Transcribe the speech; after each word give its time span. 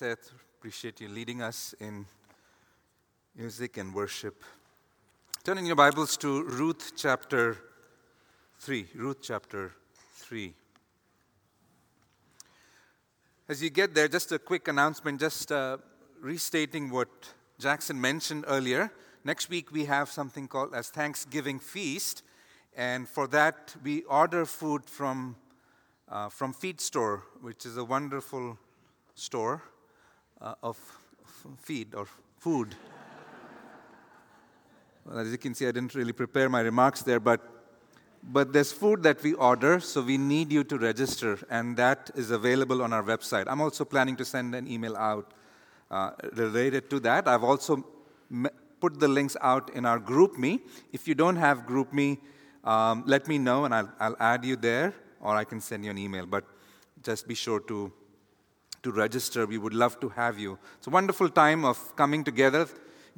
Seth, 0.00 0.32
appreciate 0.58 0.98
you 1.02 1.10
leading 1.10 1.42
us 1.42 1.74
in 1.78 2.06
music 3.36 3.76
and 3.76 3.92
worship. 3.94 4.42
Turning 5.44 5.66
your 5.66 5.76
Bibles 5.76 6.16
to 6.16 6.42
Ruth 6.44 6.92
chapter 6.96 7.58
3. 8.60 8.86
Ruth 8.94 9.18
chapter 9.20 9.72
3. 10.14 10.54
As 13.46 13.62
you 13.62 13.68
get 13.68 13.94
there, 13.94 14.08
just 14.08 14.32
a 14.32 14.38
quick 14.38 14.68
announcement, 14.68 15.20
just 15.20 15.52
uh, 15.52 15.76
restating 16.18 16.88
what 16.88 17.10
Jackson 17.58 18.00
mentioned 18.00 18.46
earlier. 18.48 18.90
Next 19.22 19.50
week 19.50 19.70
we 19.70 19.84
have 19.84 20.08
something 20.08 20.48
called 20.48 20.74
as 20.74 20.88
Thanksgiving 20.88 21.58
Feast, 21.58 22.22
and 22.74 23.06
for 23.06 23.26
that 23.26 23.76
we 23.84 24.04
order 24.04 24.46
food 24.46 24.86
from 24.86 25.36
uh, 26.08 26.30
from 26.30 26.54
Feed 26.54 26.80
Store, 26.80 27.22
which 27.42 27.66
is 27.66 27.76
a 27.76 27.84
wonderful 27.84 28.56
store 29.14 29.62
uh, 30.40 30.54
of 30.62 30.78
feed 31.58 31.94
or 31.94 32.06
food. 32.38 32.74
well, 35.04 35.18
as 35.18 35.30
you 35.30 35.38
can 35.38 35.54
see, 35.54 35.66
I 35.66 35.72
didn't 35.72 35.94
really 35.94 36.12
prepare 36.12 36.48
my 36.48 36.60
remarks 36.60 37.02
there, 37.02 37.20
but 37.20 37.40
but 38.22 38.52
there's 38.52 38.70
food 38.70 39.02
that 39.04 39.22
we 39.22 39.32
order, 39.32 39.80
so 39.80 40.02
we 40.02 40.18
need 40.18 40.52
you 40.52 40.62
to 40.64 40.76
register, 40.76 41.38
and 41.48 41.74
that 41.78 42.10
is 42.14 42.30
available 42.30 42.82
on 42.82 42.92
our 42.92 43.02
website. 43.02 43.44
I'm 43.46 43.62
also 43.62 43.84
planning 43.84 44.14
to 44.16 44.24
send 44.26 44.54
an 44.54 44.68
email 44.68 44.94
out 44.96 45.32
uh, 45.90 46.10
related 46.34 46.90
to 46.90 47.00
that. 47.00 47.26
I've 47.26 47.44
also 47.44 47.82
put 48.80 49.00
the 49.00 49.08
links 49.08 49.38
out 49.40 49.70
in 49.70 49.86
our 49.86 49.98
GroupMe. 49.98 50.60
If 50.92 51.08
you 51.08 51.14
don't 51.14 51.36
have 51.36 51.66
GroupMe, 51.66 52.18
um, 52.62 53.04
let 53.06 53.26
me 53.26 53.38
know, 53.38 53.64
and 53.64 53.74
I'll, 53.74 53.90
I'll 53.98 54.16
add 54.20 54.44
you 54.44 54.56
there, 54.56 54.92
or 55.20 55.34
I 55.34 55.44
can 55.44 55.60
send 55.60 55.84
you 55.84 55.90
an 55.90 55.98
email. 55.98 56.26
But 56.26 56.44
just 57.02 57.26
be 57.26 57.34
sure 57.34 57.60
to 57.60 57.90
to 58.82 58.92
register. 58.92 59.46
We 59.46 59.58
would 59.58 59.74
love 59.74 60.00
to 60.00 60.08
have 60.10 60.38
you. 60.38 60.58
It's 60.78 60.86
a 60.86 60.90
wonderful 60.90 61.28
time 61.28 61.64
of 61.64 61.94
coming 61.96 62.24
together, 62.24 62.66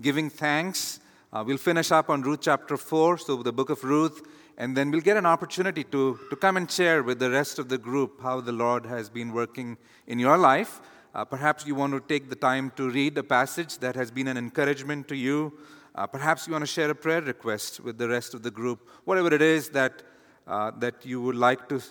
giving 0.00 0.30
thanks. 0.30 1.00
Uh, 1.32 1.42
we'll 1.46 1.56
finish 1.56 1.90
up 1.90 2.10
on 2.10 2.22
Ruth 2.22 2.40
chapter 2.42 2.76
4, 2.76 3.18
so 3.18 3.42
the 3.42 3.52
book 3.52 3.70
of 3.70 3.82
Ruth, 3.84 4.22
and 4.58 4.76
then 4.76 4.90
we'll 4.90 5.00
get 5.00 5.16
an 5.16 5.26
opportunity 5.26 5.84
to, 5.84 6.18
to 6.28 6.36
come 6.36 6.56
and 6.56 6.70
share 6.70 7.02
with 7.02 7.18
the 7.18 7.30
rest 7.30 7.58
of 7.58 7.68
the 7.68 7.78
group 7.78 8.20
how 8.22 8.40
the 8.40 8.52
Lord 8.52 8.84
has 8.86 9.08
been 9.08 9.32
working 9.32 9.78
in 10.06 10.18
your 10.18 10.36
life. 10.36 10.80
Uh, 11.14 11.24
perhaps 11.24 11.66
you 11.66 11.74
want 11.74 11.92
to 11.92 12.00
take 12.00 12.28
the 12.28 12.36
time 12.36 12.72
to 12.76 12.90
read 12.90 13.16
a 13.18 13.22
passage 13.22 13.78
that 13.78 13.94
has 13.94 14.10
been 14.10 14.28
an 14.28 14.36
encouragement 14.36 15.08
to 15.08 15.16
you. 15.16 15.52
Uh, 15.94 16.06
perhaps 16.06 16.46
you 16.46 16.52
want 16.52 16.62
to 16.62 16.66
share 16.66 16.90
a 16.90 16.94
prayer 16.94 17.20
request 17.20 17.80
with 17.80 17.98
the 17.98 18.08
rest 18.08 18.34
of 18.34 18.42
the 18.42 18.50
group. 18.50 18.88
Whatever 19.04 19.34
it 19.34 19.42
is 19.42 19.68
that, 19.70 20.02
uh, 20.46 20.70
that 20.78 21.04
you 21.04 21.20
would 21.20 21.36
like 21.36 21.68
to 21.68 21.82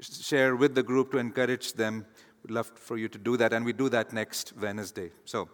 share 0.00 0.56
with 0.56 0.74
the 0.74 0.82
group 0.82 1.12
to 1.12 1.18
encourage 1.18 1.72
them, 1.72 2.04
We'd 2.42 2.52
love 2.54 2.70
for 2.74 2.96
you 2.96 3.08
to 3.08 3.18
do 3.18 3.36
that, 3.36 3.52
and 3.52 3.64
we 3.64 3.72
do 3.72 3.88
that 3.90 4.12
next 4.12 4.54
Wednesday. 4.56 5.10
So, 5.24 5.48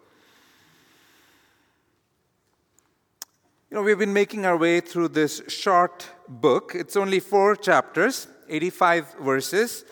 you 3.69 3.75
know, 3.75 3.81
we've 3.81 3.99
been 3.99 4.13
making 4.13 4.45
our 4.45 4.57
way 4.57 4.79
through 4.79 5.09
this 5.09 5.41
short 5.49 6.09
book. 6.29 6.71
It's 6.73 6.95
only 6.95 7.19
four 7.19 7.55
chapters, 7.55 8.27
85 8.47 9.15
verses. 9.15 9.83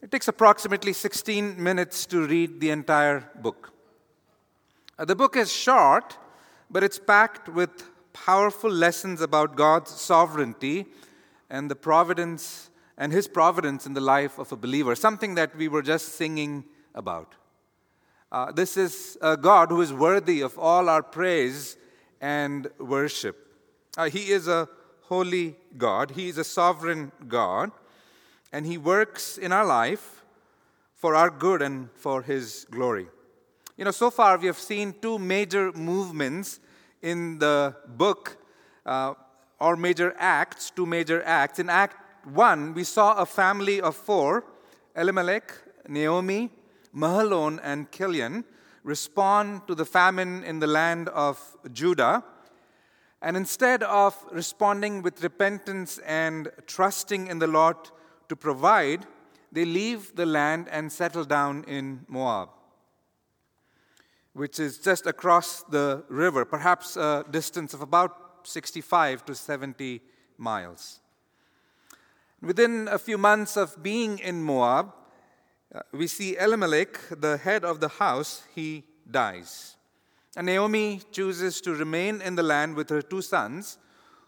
It 0.00 0.10
takes 0.10 0.28
approximately 0.28 0.92
16 0.94 1.62
minutes 1.62 2.06
to 2.06 2.26
read 2.26 2.60
the 2.60 2.70
entire 2.70 3.30
book. 3.42 3.72
Uh, 4.98 5.04
the 5.04 5.14
book 5.14 5.36
is 5.36 5.52
short, 5.52 6.16
but 6.70 6.82
it's 6.82 6.98
packed 6.98 7.48
with 7.48 7.90
powerful 8.12 8.70
lessons 8.70 9.20
about 9.20 9.56
God's 9.56 9.90
sovereignty 9.90 10.86
and 11.50 11.70
the 11.70 11.76
providence 11.76 12.67
and 12.98 13.12
His 13.12 13.26
providence 13.28 13.86
in 13.86 13.94
the 13.94 14.00
life 14.00 14.38
of 14.38 14.52
a 14.52 14.56
believer, 14.56 14.94
something 14.94 15.36
that 15.36 15.56
we 15.56 15.68
were 15.68 15.82
just 15.82 16.16
singing 16.16 16.64
about. 16.94 17.34
Uh, 18.30 18.52
this 18.52 18.76
is 18.76 19.16
a 19.22 19.36
God 19.36 19.70
who 19.70 19.80
is 19.80 19.92
worthy 19.92 20.42
of 20.42 20.58
all 20.58 20.90
our 20.90 21.02
praise 21.02 21.78
and 22.20 22.68
worship. 22.78 23.36
Uh, 23.96 24.10
he 24.10 24.30
is 24.30 24.48
a 24.48 24.68
holy 25.08 25.56
God, 25.76 26.10
He 26.10 26.28
is 26.28 26.38
a 26.38 26.44
sovereign 26.44 27.12
God, 27.26 27.70
and 28.52 28.66
He 28.66 28.76
works 28.76 29.38
in 29.38 29.52
our 29.52 29.64
life 29.64 30.22
for 30.94 31.14
our 31.14 31.30
good 31.30 31.62
and 31.62 31.88
for 31.94 32.22
His 32.22 32.66
glory. 32.70 33.06
You 33.76 33.84
know, 33.84 33.90
so 33.90 34.10
far 34.10 34.36
we 34.36 34.46
have 34.46 34.58
seen 34.58 34.94
two 35.00 35.18
major 35.18 35.72
movements 35.72 36.60
in 37.00 37.38
the 37.38 37.74
book, 37.86 38.36
uh, 38.84 39.14
or 39.60 39.76
major 39.76 40.14
acts, 40.18 40.70
two 40.70 40.86
major 40.86 41.22
acts. 41.24 41.58
In 41.58 41.70
Act 41.70 41.96
1, 42.34 42.74
we 42.74 42.84
saw 42.84 43.14
a 43.14 43.26
family 43.26 43.80
of 43.80 43.96
four 43.96 44.44
Elimelech, 44.96 45.52
Naomi, 45.88 46.50
Mahlon, 46.94 47.60
and 47.62 47.90
Chilion 47.90 48.44
respond 48.82 49.66
to 49.68 49.74
the 49.74 49.84
famine 49.84 50.42
in 50.44 50.58
the 50.58 50.66
land 50.66 51.08
of 51.10 51.38
Judah. 51.72 52.24
And 53.20 53.36
instead 53.36 53.82
of 53.82 54.16
responding 54.32 55.02
with 55.02 55.22
repentance 55.22 55.98
and 55.98 56.50
trusting 56.66 57.26
in 57.26 57.38
the 57.38 57.46
Lord 57.46 57.76
to 58.28 58.36
provide, 58.36 59.06
they 59.50 59.64
leave 59.64 60.14
the 60.14 60.26
land 60.26 60.68
and 60.70 60.92
settle 60.92 61.24
down 61.24 61.64
in 61.64 62.04
Moab, 62.08 62.50
which 64.34 64.60
is 64.60 64.78
just 64.78 65.06
across 65.06 65.62
the 65.64 66.04
river, 66.08 66.44
perhaps 66.44 66.96
a 66.96 67.24
distance 67.30 67.74
of 67.74 67.80
about 67.80 68.46
65 68.46 69.24
to 69.24 69.34
70 69.34 70.00
miles. 70.36 71.00
Within 72.40 72.86
a 72.88 72.98
few 72.98 73.18
months 73.18 73.56
of 73.56 73.82
being 73.82 74.20
in 74.20 74.42
Moab, 74.42 74.94
uh, 75.74 75.80
we 75.92 76.06
see 76.06 76.36
Elimelech, 76.36 76.98
the 77.10 77.36
head 77.36 77.64
of 77.64 77.80
the 77.80 77.88
house, 77.88 78.44
he 78.54 78.84
dies. 79.10 79.76
And 80.36 80.46
Naomi 80.46 81.02
chooses 81.10 81.60
to 81.62 81.74
remain 81.74 82.22
in 82.22 82.36
the 82.36 82.44
land 82.44 82.76
with 82.76 82.90
her 82.90 83.02
two 83.02 83.22
sons, 83.22 83.78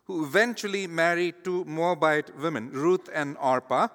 who 0.07 0.25
eventually 0.25 0.89
marry 0.89 1.33
two 1.45 1.65
Moabite 1.67 2.37
women, 2.37 2.73
Ruth 2.73 3.09
and 3.15 3.37
Orpah. 3.41 3.87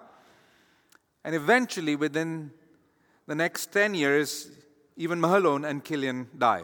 And 1.26 1.36
eventually, 1.36 1.98
within 1.98 2.52
the 3.28 3.36
next 3.36 3.74
10 3.74 3.96
years, 3.96 4.50
even 4.96 5.20
Mahlon 5.20 5.68
and 5.68 5.84
Chilion 5.84 6.30
die. 6.38 6.64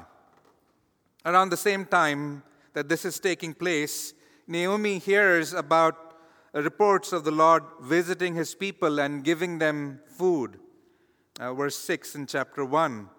Around 1.26 1.50
the 1.50 1.58
same 1.58 1.86
time 1.86 2.44
that 2.74 2.88
this 2.88 3.04
is 3.04 3.20
taking 3.20 3.54
place, 3.54 4.14
Naomi 4.48 5.00
hears 5.00 5.52
about 5.52 6.11
reports 6.54 7.14
of 7.14 7.24
the 7.24 7.32
Lord 7.32 7.64
visiting 7.82 8.36
his 8.36 8.54
people 8.56 9.00
and 9.00 9.24
giving 9.24 9.60
them 9.60 10.02
food. 10.06 10.60
Uh, 11.40 11.54
verse 11.54 11.78
6 11.78 12.16
in 12.16 12.28
chapter 12.28 12.66
1. 12.66 13.10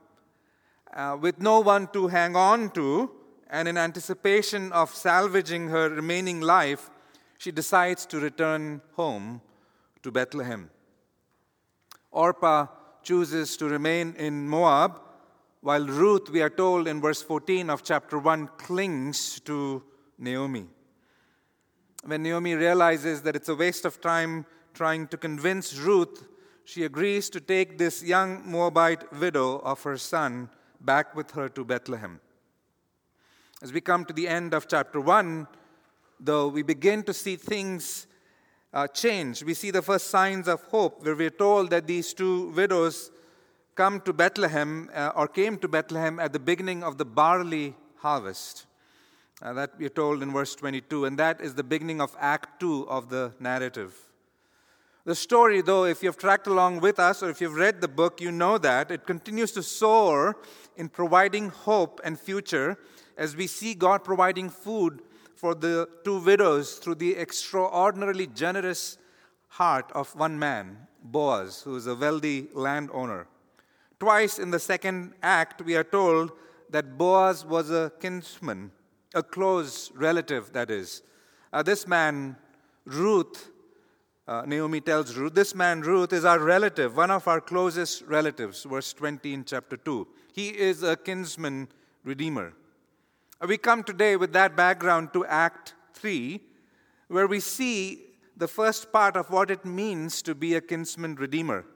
Uh, 0.95 1.17
with 1.19 1.41
no 1.41 1.61
one 1.61 1.89
to 1.89 2.09
hang 2.09 2.37
on 2.37 2.71
to, 2.71 3.11
and 3.49 3.67
in 3.67 3.79
anticipation 3.79 4.71
of 4.73 4.91
salvaging 4.91 5.69
her 5.69 5.89
remaining 5.89 6.43
life, 6.43 6.91
she 7.39 7.51
decides 7.51 8.05
to 8.07 8.21
return 8.21 8.83
home 8.95 9.41
to 10.03 10.13
Bethlehem. 10.13 10.71
Orpah 12.11 12.67
chooses 13.03 13.57
to 13.57 13.67
remain 13.67 14.15
in 14.19 14.47
Moab, 14.47 15.01
while 15.63 15.87
Ruth, 15.87 16.29
we 16.29 16.43
are 16.43 16.51
told 16.51 16.87
in 16.87 17.01
verse 17.01 17.23
14 17.23 17.71
of 17.71 17.83
chapter 17.83 18.19
1, 18.19 18.49
clings 18.59 19.41
to 19.41 19.83
Naomi 20.19 20.67
when 22.05 22.23
Naomi 22.23 22.55
realizes 22.55 23.23
that 23.23 23.37
it's 23.37 23.49
a 23.49 23.55
waste 23.55 23.85
of 23.85 24.01
time 24.01 24.45
trying 24.75 25.07
to 25.09 25.17
convince 25.17 25.77
Ruth, 25.77 26.27
she 26.65 26.85
agrees 26.85 27.31
to 27.31 27.41
take 27.41 27.79
this 27.79 28.03
young 28.03 28.43
Moabite 28.51 29.13
widow 29.13 29.59
of 29.61 29.83
her 29.83 29.97
son 29.97 30.49
back 30.81 31.15
with 31.15 31.31
her 31.33 31.49
to 31.51 31.65
Bethlehem. 31.65 32.21
As 33.63 33.73
we 33.73 33.81
come 33.81 34.05
to 34.07 34.13
the 34.13 34.27
end 34.27 34.55
of 34.55 34.67
chapter 34.67 35.01
1, 35.01 35.47
though, 36.19 36.49
we 36.49 36.63
begin 36.63 37.03
to 37.05 37.15
see 37.15 37.37
things 37.37 38.07
uh, 38.73 38.89
change. 38.89 39.45
We 39.45 39.55
see 39.55 39.71
the 39.71 39.83
first 39.83 40.09
signs 40.09 40.49
of 40.49 40.63
hope, 40.65 41.05
where 41.05 41.15
we're 41.15 41.31
told 41.31 41.71
that 41.71 41.87
these 41.87 42.13
two 42.13 42.51
widows 42.51 43.11
come 43.75 44.01
to 44.01 44.13
Bethlehem 44.13 44.91
uh, 44.95 45.13
or 45.15 45.29
came 45.29 45.59
to 45.59 45.69
Bethlehem 45.69 46.19
at 46.19 46.33
the 46.33 46.39
beginning 46.41 46.83
of 46.83 46.99
the 46.99 47.05
barley 47.05 47.75
harvest. 47.97 48.67
Uh, 49.43 49.53
that 49.53 49.73
we're 49.77 49.89
told 49.89 50.23
in 50.23 50.31
verse 50.31 50.55
22, 50.55 51.05
and 51.05 51.19
that 51.19 51.41
is 51.41 51.53
the 51.55 51.65
beginning 51.65 52.01
of 52.01 52.15
Act 52.21 52.61
2 52.61 52.89
of 52.89 53.09
the 53.09 53.33
narrative. 53.41 53.93
The 55.05 55.17
story, 55.17 55.63
though, 55.63 55.85
if 55.85 56.01
you've 56.01 56.17
tracked 56.17 56.47
along 56.47 56.79
with 56.79 57.01
us 57.01 57.25
or 57.25 57.31
if 57.31 57.41
you've 57.41 57.57
read 57.57 57.81
the 57.81 57.89
book, 57.89 58.21
you 58.21 58.31
know 58.31 58.57
that 58.59 58.93
it 58.93 59.05
continues 59.05 59.51
to 59.53 59.63
soar 59.65 60.37
in 60.77 60.89
providing 60.89 61.49
hope 61.49 62.01
and 62.05 62.21
future 62.21 62.79
as 63.19 63.35
we 63.35 63.49
see 63.49 63.75
God 63.75 64.05
providing 64.05 64.49
food 64.49 65.03
for 65.35 65.57
the 65.57 65.89
two 66.05 66.21
widows 66.21 66.75
through 66.75 66.95
the 66.95 67.17
extraordinarily 67.17 68.29
generous 68.29 68.97
heart 69.49 69.91
of 69.93 70.15
one 70.15 70.39
man, 70.39 70.87
Boaz, 71.03 71.63
who 71.63 71.75
is 71.75 71.89
a 71.89 71.97
wealthy 71.97 72.47
landowner. 72.55 73.27
Twice 73.99 74.39
in 74.39 74.53
the 74.53 74.61
second 74.61 75.15
act, 75.21 75.63
we 75.63 75.75
are 75.75 75.83
told 75.83 76.31
that 76.71 76.97
Boaz 76.97 77.45
was 77.45 77.73
a 77.73 77.91
kinsman 77.99 78.71
a 79.15 79.23
close 79.23 79.91
relative, 79.95 80.53
that 80.53 80.71
is. 80.71 81.03
Uh, 81.53 81.63
this 81.63 81.87
man, 81.87 82.37
Ruth, 82.85 83.51
uh, 84.27 84.43
Naomi 84.47 84.81
tells 84.81 85.17
Ruth, 85.17 85.35
This 85.35 85.55
man, 85.55 85.81
Ruth, 85.81 86.13
is 86.13 86.25
our 86.25 86.39
relative, 86.39 86.97
one 86.97 87.11
of 87.11 87.27
our 87.29 87.41
closest 87.41 88.03
relatives, 88.03 88.65
verse 88.65 88.93
20 88.93 89.35
in 89.35 89.45
chapter 89.45 89.77
2. 89.77 90.07
He 90.33 90.49
is 90.49 90.83
a 90.83 90.97
kinsman 90.97 91.69
redeemer. 92.05 92.55
Uh, 93.41 93.47
we 93.49 93.59
come 93.59 93.83
today 93.83 94.17
with 94.17 94.33
that 94.33 94.57
background 94.57 95.13
to 95.13 95.27
Act 95.27 95.75
3, 95.95 96.41
where 97.09 97.27
we 97.27 97.41
see 97.41 98.05
the 98.37 98.49
first 98.49 98.93
part 98.93 99.17
of 99.17 99.31
what 99.31 99.51
it 99.51 99.65
means 99.65 100.23
to 100.23 100.35
be 100.35 100.55
a 100.55 100.61
kinsman 100.61 101.17
redeemer. 101.17 101.67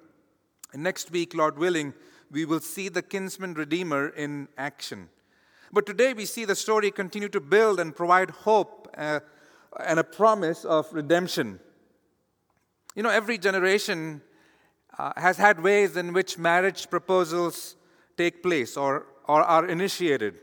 And 0.72 0.82
next 0.82 1.10
week, 1.10 1.34
Lord 1.34 1.58
willing, 1.58 1.94
we 2.30 2.44
will 2.44 2.60
see 2.60 2.88
the 2.88 3.02
kinsman 3.02 3.54
redeemer 3.54 4.08
in 4.08 4.48
action. 4.56 5.08
But 5.76 5.84
today 5.84 6.14
we 6.14 6.24
see 6.24 6.46
the 6.46 6.56
story 6.56 6.90
continue 6.90 7.28
to 7.28 7.38
build 7.38 7.80
and 7.80 7.94
provide 7.94 8.30
hope 8.30 8.88
uh, 8.96 9.20
and 9.84 9.98
a 10.00 10.04
promise 10.04 10.64
of 10.64 10.90
redemption. 10.90 11.60
You 12.94 13.02
know, 13.02 13.10
every 13.10 13.36
generation 13.36 14.22
uh, 14.98 15.12
has 15.18 15.36
had 15.36 15.62
ways 15.62 15.98
in 15.98 16.14
which 16.14 16.38
marriage 16.38 16.88
proposals 16.88 17.76
take 18.16 18.42
place 18.42 18.78
or, 18.78 19.04
or 19.28 19.42
are 19.42 19.66
initiated. 19.66 20.38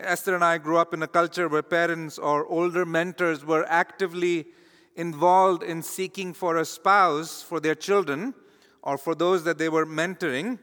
Esther 0.00 0.34
and 0.34 0.42
I 0.42 0.58
grew 0.58 0.78
up 0.78 0.92
in 0.92 1.04
a 1.04 1.06
culture 1.06 1.46
where 1.46 1.62
parents 1.62 2.18
or 2.18 2.44
older 2.46 2.84
mentors 2.84 3.44
were 3.44 3.64
actively 3.68 4.46
involved 4.96 5.62
in 5.62 5.82
seeking 5.82 6.34
for 6.34 6.56
a 6.56 6.64
spouse 6.64 7.44
for 7.44 7.60
their 7.60 7.76
children 7.76 8.34
or 8.82 8.98
for 8.98 9.14
those 9.14 9.44
that 9.44 9.56
they 9.56 9.68
were 9.68 9.86
mentoring. 9.86 10.58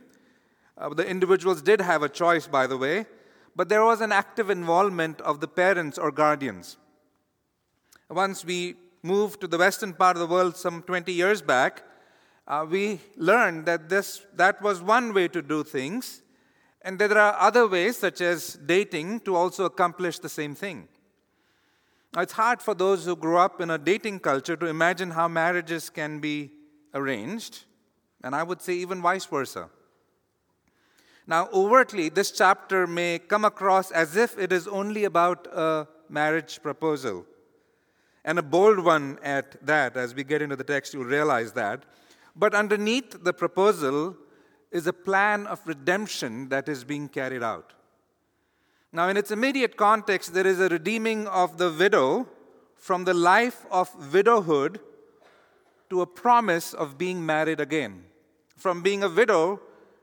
Uh, 0.77 0.89
the 0.89 1.07
individuals 1.07 1.61
did 1.61 1.79
have 1.79 2.03
a 2.03 2.09
choice, 2.09 2.45
by 2.45 2.67
the 2.67 2.75
way, 2.75 3.05
but 3.55 3.69
there 3.69 3.83
was 3.83 4.01
an 4.01 4.11
active 4.11 4.49
involvement 4.49 5.21
of 5.21 5.39
the 5.39 5.47
parents 5.47 5.97
or 5.97 6.11
guardians. 6.11 6.77
Once 8.09 8.43
we 8.45 8.75
moved 9.03 9.41
to 9.41 9.47
the 9.47 9.57
western 9.57 9.93
part 9.93 10.15
of 10.15 10.19
the 10.19 10.33
world 10.33 10.55
some 10.55 10.83
20 10.83 11.11
years 11.11 11.41
back, 11.41 11.83
uh, 12.47 12.65
we 12.69 12.99
learned 13.15 13.65
that 13.65 13.89
this, 13.89 14.25
that 14.35 14.61
was 14.61 14.81
one 14.81 15.13
way 15.13 15.27
to 15.27 15.41
do 15.41 15.63
things, 15.63 16.21
and 16.81 16.97
that 16.99 17.09
there 17.09 17.19
are 17.19 17.39
other 17.39 17.67
ways, 17.67 17.97
such 17.97 18.21
as 18.21 18.55
dating, 18.65 19.19
to 19.21 19.35
also 19.35 19.65
accomplish 19.65 20.19
the 20.19 20.29
same 20.29 20.55
thing. 20.55 20.87
Now, 22.13 22.21
it's 22.21 22.33
hard 22.33 22.61
for 22.61 22.73
those 22.73 23.05
who 23.05 23.15
grew 23.15 23.37
up 23.37 23.61
in 23.61 23.69
a 23.69 23.77
dating 23.77 24.19
culture 24.19 24.55
to 24.57 24.65
imagine 24.65 25.11
how 25.11 25.27
marriages 25.27 25.89
can 25.89 26.19
be 26.19 26.51
arranged, 26.93 27.63
and 28.23 28.35
I 28.35 28.43
would 28.43 28.61
say 28.61 28.73
even 28.73 29.01
vice 29.01 29.25
versa. 29.25 29.69
Now, 31.27 31.49
overtly, 31.53 32.09
this 32.09 32.31
chapter 32.31 32.87
may 32.87 33.19
come 33.19 33.45
across 33.45 33.91
as 33.91 34.15
if 34.15 34.37
it 34.37 34.51
is 34.51 34.67
only 34.67 35.03
about 35.03 35.47
a 35.47 35.87
marriage 36.09 36.61
proposal 36.61 37.25
and 38.25 38.39
a 38.39 38.43
bold 38.43 38.79
one 38.79 39.17
at 39.23 39.63
that. 39.65 39.97
As 39.97 40.13
we 40.13 40.23
get 40.23 40.41
into 40.41 40.55
the 40.55 40.63
text, 40.63 40.93
you'll 40.93 41.05
realize 41.05 41.51
that. 41.53 41.83
But 42.35 42.53
underneath 42.55 43.23
the 43.23 43.33
proposal 43.33 44.15
is 44.71 44.87
a 44.87 44.93
plan 44.93 45.47
of 45.47 45.65
redemption 45.67 46.49
that 46.49 46.69
is 46.69 46.83
being 46.83 47.07
carried 47.09 47.43
out. 47.43 47.73
Now, 48.93 49.07
in 49.07 49.15
its 49.15 49.31
immediate 49.31 49.77
context, 49.77 50.33
there 50.33 50.47
is 50.47 50.59
a 50.59 50.69
redeeming 50.69 51.27
of 51.27 51.57
the 51.57 51.71
widow 51.71 52.27
from 52.75 53.05
the 53.05 53.13
life 53.13 53.65
of 53.71 54.13
widowhood 54.13 54.79
to 55.89 56.01
a 56.01 56.05
promise 56.05 56.73
of 56.73 56.97
being 56.97 57.25
married 57.25 57.59
again. 57.59 58.05
From 58.57 58.81
being 58.81 59.03
a 59.03 59.09
widow, 59.09 59.61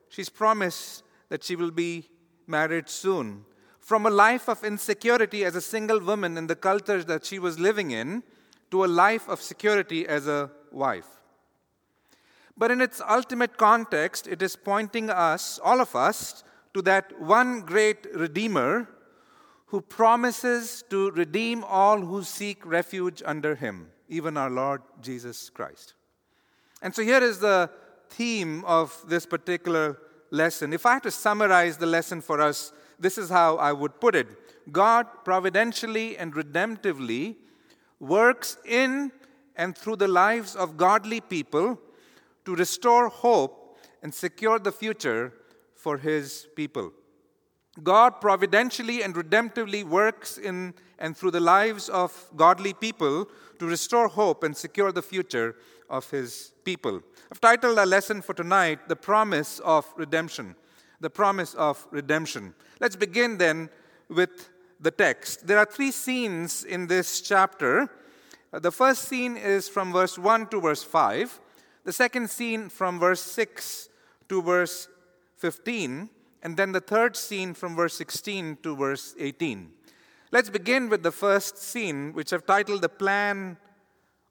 she's 0.08 0.28
promised 0.28 1.02
that 1.28 1.44
she 1.44 1.56
will 1.56 1.70
be 1.70 2.08
married 2.46 2.88
soon 2.88 3.44
from 3.88 4.04
a 4.04 4.10
life 4.10 4.50
of 4.50 4.62
insecurity 4.64 5.46
as 5.46 5.54
a 5.54 5.62
single 5.62 5.98
woman 5.98 6.36
in 6.36 6.46
the 6.46 6.54
culture 6.54 7.02
that 7.02 7.24
she 7.24 7.38
was 7.38 7.58
living 7.58 7.90
in 7.90 8.22
to 8.70 8.84
a 8.84 8.86
life 8.86 9.26
of 9.30 9.40
security 9.40 10.06
as 10.06 10.26
a 10.26 10.50
wife. 10.70 11.08
But 12.54 12.70
in 12.70 12.82
its 12.82 13.00
ultimate 13.08 13.56
context, 13.56 14.26
it 14.26 14.42
is 14.42 14.56
pointing 14.56 15.08
us, 15.08 15.58
all 15.64 15.80
of 15.80 15.96
us, 15.96 16.44
to 16.74 16.82
that 16.82 17.18
one 17.18 17.62
great 17.62 18.06
Redeemer 18.14 18.88
who 19.68 19.80
promises 19.80 20.84
to 20.90 21.10
redeem 21.12 21.64
all 21.64 22.00
who 22.00 22.22
seek 22.22 22.66
refuge 22.66 23.22
under 23.24 23.54
him, 23.54 23.88
even 24.08 24.36
our 24.36 24.50
Lord 24.50 24.82
Jesus 25.00 25.48
Christ. 25.48 25.94
And 26.82 26.94
so 26.94 27.02
here 27.02 27.22
is 27.22 27.38
the 27.38 27.70
theme 28.10 28.64
of 28.66 29.02
this 29.08 29.24
particular 29.24 29.98
lesson. 30.30 30.72
If 30.72 30.86
I 30.86 30.94
had 30.94 31.02
to 31.04 31.10
summarize 31.10 31.76
the 31.76 31.86
lesson 31.86 32.20
for 32.20 32.40
us 32.40 32.72
this 32.98 33.16
is 33.16 33.30
how 33.30 33.56
I 33.56 33.72
would 33.72 34.00
put 34.00 34.14
it 34.14 34.26
God 34.72 35.06
providentially 35.24 36.18
and 36.18 36.34
redemptively 36.34 37.36
works 38.00 38.58
in 38.64 39.12
and 39.56 39.76
through 39.76 39.96
the 39.96 40.08
lives 40.08 40.54
of 40.54 40.76
godly 40.76 41.20
people 41.20 41.78
to 42.44 42.54
restore 42.54 43.08
hope 43.08 43.78
and 44.02 44.14
secure 44.14 44.58
the 44.58 44.70
future 44.70 45.32
for 45.74 45.96
his 45.98 46.46
people. 46.54 46.92
God 47.82 48.20
providentially 48.20 49.02
and 49.02 49.14
redemptively 49.14 49.84
works 49.84 50.38
in 50.38 50.74
and 50.98 51.16
through 51.16 51.30
the 51.30 51.40
lives 51.40 51.88
of 51.88 52.12
godly 52.36 52.72
people 52.72 53.28
to 53.58 53.66
restore 53.66 54.08
hope 54.08 54.42
and 54.42 54.56
secure 54.56 54.92
the 54.92 55.02
future 55.02 55.56
of 55.88 56.10
his 56.10 56.52
people. 56.64 57.02
I've 57.30 57.40
titled 57.40 57.78
our 57.78 57.86
lesson 57.86 58.22
for 58.22 58.34
tonight, 58.34 58.88
The 58.88 58.96
Promise 58.96 59.60
of 59.60 59.92
Redemption 59.96 60.54
the 61.00 61.10
promise 61.10 61.54
of 61.54 61.86
redemption. 61.90 62.54
Let's 62.80 62.96
begin 62.96 63.38
then 63.38 63.70
with 64.08 64.50
the 64.80 64.90
text. 64.90 65.46
There 65.46 65.58
are 65.58 65.64
three 65.64 65.90
scenes 65.90 66.64
in 66.64 66.86
this 66.86 67.20
chapter. 67.20 67.90
Uh, 68.52 68.58
the 68.58 68.72
first 68.72 69.02
scene 69.08 69.36
is 69.36 69.68
from 69.68 69.92
verse 69.92 70.18
1 70.18 70.48
to 70.48 70.60
verse 70.60 70.82
5, 70.82 71.40
the 71.84 71.92
second 71.92 72.30
scene 72.30 72.68
from 72.68 72.98
verse 72.98 73.20
6 73.20 73.88
to 74.28 74.42
verse 74.42 74.88
15, 75.36 76.10
and 76.42 76.56
then 76.56 76.72
the 76.72 76.80
third 76.80 77.16
scene 77.16 77.54
from 77.54 77.76
verse 77.76 77.94
16 77.94 78.58
to 78.62 78.76
verse 78.76 79.14
18. 79.18 79.70
Let's 80.30 80.50
begin 80.50 80.88
with 80.88 81.02
the 81.02 81.12
first 81.12 81.58
scene, 81.58 82.12
which 82.12 82.32
I've 82.32 82.46
titled 82.46 82.82
The 82.82 82.88
Plan 82.88 83.56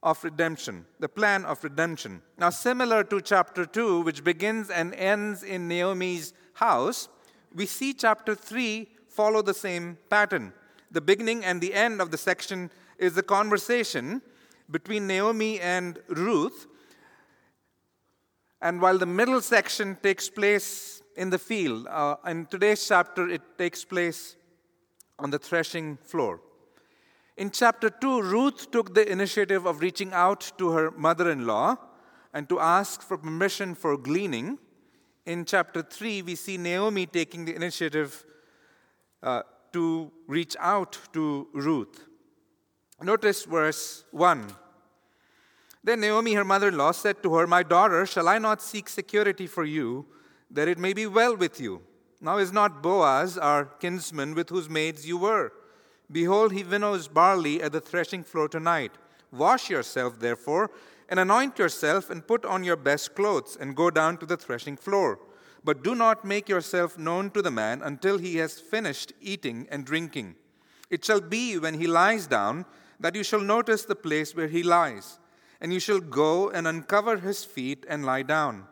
of 0.08 0.24
Redemption. 0.24 0.86
The 1.02 1.10
Plan 1.10 1.44
of 1.44 1.62
Redemption. 1.66 2.22
Now, 2.38 2.50
similar 2.50 3.04
to 3.04 3.20
chapter 3.20 3.66
2, 3.66 4.02
which 4.02 4.24
begins 4.24 4.70
and 4.70 4.96
ends 4.96 5.44
in 5.44 5.68
Naomi's 5.68 6.34
house, 6.54 7.10
we 7.54 7.66
see 7.66 7.94
chapter 7.94 8.34
3 8.34 8.88
follow 9.10 9.42
the 9.42 9.54
same 9.54 9.98
pattern. 10.10 10.54
The 10.92 11.02
beginning 11.02 11.44
and 11.44 11.60
the 11.60 11.74
end 11.74 12.00
of 12.00 12.12
the 12.12 12.18
section 12.18 12.72
is 12.98 13.16
the 13.16 13.24
conversation 13.24 14.22
between 14.72 15.08
Naomi 15.08 15.60
and 15.60 16.00
Ruth. 16.08 16.68
And 18.62 18.82
while 18.82 18.98
the 18.98 19.06
middle 19.06 19.42
section 19.42 19.98
takes 20.02 20.30
place 20.30 21.02
in 21.18 21.32
the 21.32 21.38
field, 21.38 21.86
uh, 21.88 22.16
in 22.26 22.46
today's 22.46 22.88
chapter, 22.88 23.28
it 23.28 23.42
takes 23.58 23.84
place 23.84 24.38
on 25.20 25.32
the 25.32 25.40
threshing 25.40 25.98
floor. 25.98 26.40
In 27.38 27.52
chapter 27.52 27.90
2, 27.90 28.22
Ruth 28.22 28.72
took 28.72 28.94
the 28.94 29.10
initiative 29.10 29.66
of 29.66 29.82
reaching 29.82 30.12
out 30.12 30.52
to 30.58 30.72
her 30.72 30.92
mother 30.92 31.30
in 31.30 31.46
law 31.46 31.78
and 32.34 32.50
to 32.50 32.60
ask 32.60 33.02
for 33.02 33.18
permission 33.18 33.76
for 33.76 33.98
gleaning 33.98 34.58
in 35.28 35.44
chapter 35.44 35.82
3, 35.82 36.22
we 36.22 36.36
see 36.36 36.58
Naomi 36.58 37.06
taking 37.06 37.44
the 37.44 37.54
initiative 37.54 38.26
uh, 39.22 39.42
to 39.74 40.10
reach 40.26 40.56
out 40.58 40.98
to 41.12 41.50
Ruth. 41.54 42.08
Notice 43.02 43.44
verse 43.44 44.06
1. 44.12 44.48
Then 45.84 46.00
Naomi, 46.00 46.34
her 46.34 46.46
mother 46.46 46.70
in 46.70 46.78
law, 46.78 46.94
said 46.94 47.22
to 47.24 47.36
her, 47.36 47.46
My 47.46 47.62
daughter, 47.62 48.06
shall 48.06 48.30
I 48.30 48.38
not 48.38 48.62
seek 48.62 48.88
security 48.88 49.48
for 49.48 49.66
you, 49.66 50.06
that 50.50 50.70
it 50.70 50.78
may 50.78 50.94
be 50.94 51.06
well 51.06 51.36
with 51.36 51.60
you? 51.60 51.82
Now 52.22 52.38
is 52.38 52.54
not 52.54 52.82
Boaz 52.82 53.38
our 53.38 53.66
kinsman 53.66 54.34
with 54.34 54.50
whose 54.50 54.70
maids 54.70 55.06
you 55.06 55.18
were? 55.18 55.52
Behold, 56.12 56.54
he 56.54 56.64
winnows 56.64 57.08
barley 57.08 57.62
at 57.62 57.72
the 57.72 57.82
threshing 57.82 58.24
floor 58.24 58.48
tonight. 58.48 58.92
Wash 59.32 59.70
yourself, 59.70 60.20
therefore, 60.20 60.72
and 61.10 61.20
anoint 61.20 61.60
yourself 61.60 62.10
and 62.10 62.28
put 62.28 62.46
on 62.46 62.64
your 62.64 62.76
best 62.76 63.16
clothes 63.16 63.58
and 63.60 63.76
go 63.76 63.90
down 63.90 64.18
to 64.18 64.26
the 64.26 64.38
threshing 64.38 64.78
floor. 64.78 65.20
But 65.64 65.84
do 65.84 65.96
not 65.96 66.24
make 66.24 66.48
yourself 66.48 66.98
known 66.98 67.30
to 67.32 67.42
the 67.42 67.52
man 67.52 67.82
until 67.82 68.18
he 68.18 68.38
has 68.38 68.60
finished 68.60 69.12
eating 69.20 69.68
and 69.70 69.86
drinking. 69.86 70.36
It 70.90 71.04
shall 71.04 71.20
be 71.20 71.58
when 71.60 71.74
he 71.74 71.88
lies 71.88 72.28
down 72.28 72.66
that 73.00 73.16
you 73.16 73.24
shall 73.24 73.42
notice 73.42 73.84
the 73.84 73.96
place 73.96 74.34
where 74.34 74.48
he 74.48 74.64
lies, 74.64 75.20
and 75.60 75.74
you 75.74 75.80
shall 75.80 76.00
go 76.00 76.50
and 76.50 76.68
uncover 76.68 77.18
his 77.18 77.44
feet 77.44 77.86
and 77.90 78.06
lie 78.06 78.24
down. 78.24 78.66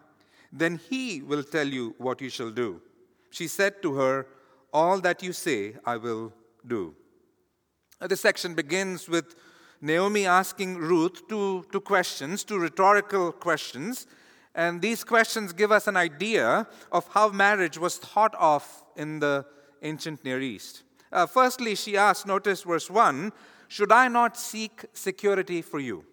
Then 0.51 0.79
he 0.89 1.21
will 1.21 1.43
tell 1.43 1.67
you 1.67 1.95
what 1.97 2.21
you 2.21 2.29
shall 2.29 2.51
do. 2.51 2.81
She 3.29 3.47
said 3.47 3.81
to 3.81 3.95
her, 3.95 4.27
All 4.71 5.01
that 5.01 5.21
you 5.21 5.33
say 5.33 5.75
I 5.85 5.97
will 5.97 6.31
do. 6.65 6.95
This 8.01 8.21
section 8.21 8.55
begins 8.55 9.07
with 9.07 9.35
Naomi 9.81 10.25
asking 10.25 10.77
Ruth 10.77 11.27
two, 11.29 11.65
two 11.71 11.79
questions, 11.79 12.43
two 12.43 12.59
rhetorical 12.59 13.31
questions. 13.31 14.05
And 14.53 14.81
these 14.81 15.03
questions 15.03 15.53
give 15.53 15.71
us 15.71 15.87
an 15.87 15.97
idea 15.97 16.67
of 16.91 17.07
how 17.09 17.29
marriage 17.29 17.77
was 17.77 17.97
thought 17.97 18.35
of 18.37 18.65
in 18.95 19.19
the 19.19 19.45
ancient 19.81 20.23
Near 20.23 20.41
East. 20.41 20.83
Uh, 21.11 21.25
firstly, 21.25 21.75
she 21.75 21.95
asks, 21.97 22.25
notice 22.25 22.63
verse 22.63 22.89
1 22.89 23.31
Should 23.69 23.91
I 23.91 24.07
not 24.07 24.37
seek 24.37 24.85
security 24.93 25.61
for 25.61 25.79
you? 25.79 26.05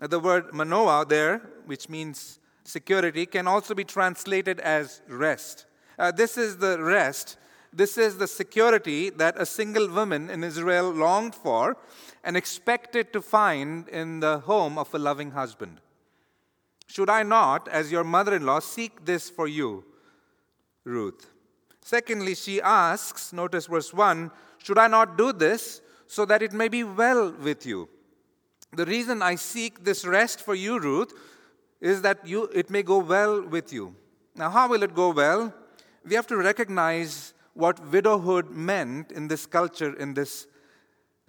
The 0.00 0.20
word 0.20 0.52
manoah 0.52 1.06
there, 1.08 1.38
which 1.66 1.88
means 1.88 2.38
security, 2.64 3.26
can 3.26 3.46
also 3.46 3.74
be 3.74 3.84
translated 3.84 4.60
as 4.60 5.00
rest. 5.08 5.66
Uh, 5.98 6.12
this 6.12 6.36
is 6.36 6.58
the 6.58 6.80
rest, 6.80 7.37
this 7.72 7.98
is 7.98 8.18
the 8.18 8.26
security 8.26 9.10
that 9.10 9.40
a 9.40 9.46
single 9.46 9.88
woman 9.88 10.30
in 10.30 10.42
Israel 10.42 10.90
longed 10.90 11.34
for 11.34 11.76
and 12.24 12.36
expected 12.36 13.12
to 13.12 13.20
find 13.20 13.88
in 13.88 14.20
the 14.20 14.40
home 14.40 14.78
of 14.78 14.92
a 14.94 14.98
loving 14.98 15.32
husband. 15.32 15.80
Should 16.86 17.10
I 17.10 17.22
not, 17.22 17.68
as 17.68 17.92
your 17.92 18.04
mother 18.04 18.34
in 18.34 18.46
law, 18.46 18.60
seek 18.60 19.04
this 19.04 19.28
for 19.28 19.46
you, 19.46 19.84
Ruth? 20.84 21.30
Secondly, 21.82 22.34
she 22.34 22.60
asks, 22.60 23.32
notice 23.32 23.66
verse 23.66 23.92
1 23.92 24.30
Should 24.58 24.78
I 24.78 24.88
not 24.88 25.18
do 25.18 25.32
this 25.32 25.80
so 26.06 26.24
that 26.24 26.42
it 26.42 26.52
may 26.52 26.68
be 26.68 26.84
well 26.84 27.32
with 27.32 27.66
you? 27.66 27.88
The 28.72 28.84
reason 28.84 29.22
I 29.22 29.36
seek 29.36 29.84
this 29.84 30.04
rest 30.04 30.40
for 30.40 30.54
you, 30.54 30.78
Ruth, 30.78 31.12
is 31.80 32.02
that 32.02 32.26
you, 32.26 32.44
it 32.54 32.70
may 32.70 32.82
go 32.82 32.98
well 32.98 33.42
with 33.42 33.72
you. 33.72 33.94
Now, 34.34 34.50
how 34.50 34.68
will 34.68 34.82
it 34.82 34.94
go 34.94 35.10
well? 35.10 35.52
We 36.04 36.14
have 36.14 36.26
to 36.28 36.36
recognize 36.36 37.34
what 37.58 37.90
widowhood 37.90 38.50
meant 38.50 39.10
in 39.10 39.26
this 39.26 39.44
culture, 39.44 39.92
in 39.98 40.14
this 40.14 40.46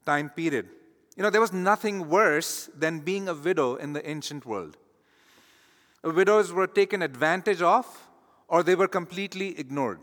time 0.06 0.30
period. 0.30 0.70
You 1.18 1.24
know, 1.24 1.32
there 1.32 1.42
was 1.42 1.52
nothing 1.52 2.08
worse 2.08 2.70
than 2.78 3.00
being 3.00 3.28
a 3.28 3.34
widow 3.34 3.76
in 3.78 3.94
the 3.94 4.08
ancient 4.08 4.46
world. 4.46 4.78
Widows 6.04 6.54
were 6.54 6.68
taken 6.68 7.02
advantage 7.02 7.64
of, 7.64 7.86
or 8.48 8.62
they 8.62 8.76
were 8.76 8.88
completely 8.88 9.60
ignored. 9.60 10.02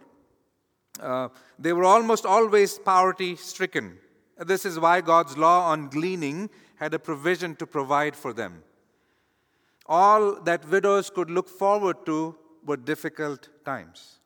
Uh, 1.01 1.29
they 1.61 1.73
were 1.73 1.85
almost 1.85 2.27
always 2.27 2.77
poverty 2.77 3.37
stricken. 3.37 3.97
This 4.45 4.67
is 4.67 4.81
why 4.81 5.03
God's 5.03 5.39
law 5.39 5.71
on 5.71 5.89
gleaning 5.89 6.51
had 6.75 6.93
a 6.93 6.99
provision 6.99 7.55
to 7.57 7.67
provide 7.69 8.17
for 8.17 8.33
them. 8.33 8.65
All 9.87 10.43
that 10.43 10.69
widows 10.69 11.09
could 11.09 11.31
look 11.31 11.49
forward 11.49 12.05
to 12.07 12.35
were 12.65 12.77
difficult 12.77 13.49
times. 13.65 14.19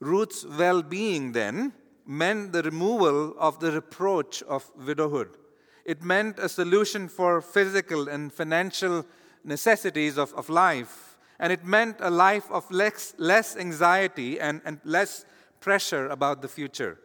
Ruth's 0.00 0.44
well 0.44 0.82
being 0.82 1.32
then 1.32 1.72
meant 2.06 2.52
the 2.52 2.62
removal 2.62 3.34
of 3.38 3.60
the 3.60 3.70
reproach 3.70 4.42
of 4.44 4.70
widowhood. 4.76 5.36
It 5.84 6.02
meant 6.02 6.38
a 6.38 6.48
solution 6.48 7.08
for 7.08 7.40
physical 7.40 8.08
and 8.08 8.32
financial 8.32 9.06
necessities 9.44 10.18
of, 10.18 10.32
of 10.34 10.48
life. 10.48 11.18
And 11.38 11.52
it 11.52 11.64
meant 11.64 11.96
a 12.00 12.10
life 12.10 12.50
of 12.50 12.70
less, 12.70 13.14
less 13.16 13.56
anxiety 13.56 14.40
and, 14.40 14.60
and 14.64 14.80
less 14.84 15.24
pressure 15.60 16.08
about 16.08 16.42
the 16.42 16.48
future. 16.48 16.98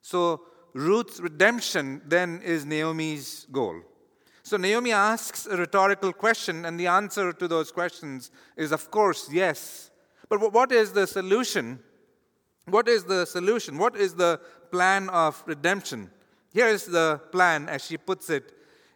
So, 0.00 0.42
Ruth's 0.74 1.20
redemption 1.20 2.02
then 2.06 2.40
is 2.42 2.64
Naomi's 2.64 3.46
goal. 3.52 3.82
So 4.42 4.56
Naomi 4.56 4.92
asks 4.92 5.46
a 5.46 5.56
rhetorical 5.56 6.12
question, 6.12 6.64
and 6.64 6.78
the 6.78 6.88
answer 6.88 7.32
to 7.32 7.46
those 7.46 7.70
questions 7.70 8.30
is, 8.56 8.72
of 8.72 8.90
course, 8.90 9.28
yes. 9.30 9.90
But 10.32 10.50
what 10.50 10.72
is 10.72 10.92
the 10.92 11.06
solution? 11.06 11.78
What 12.64 12.88
is 12.88 13.04
the 13.04 13.26
solution? 13.26 13.76
What 13.76 13.94
is 13.94 14.14
the 14.14 14.40
plan 14.70 15.10
of 15.10 15.42
redemption? 15.44 16.10
Here 16.54 16.68
is 16.68 16.86
the 16.86 17.20
plan 17.32 17.68
as 17.68 17.84
she 17.84 17.98
puts 17.98 18.30
it 18.30 18.50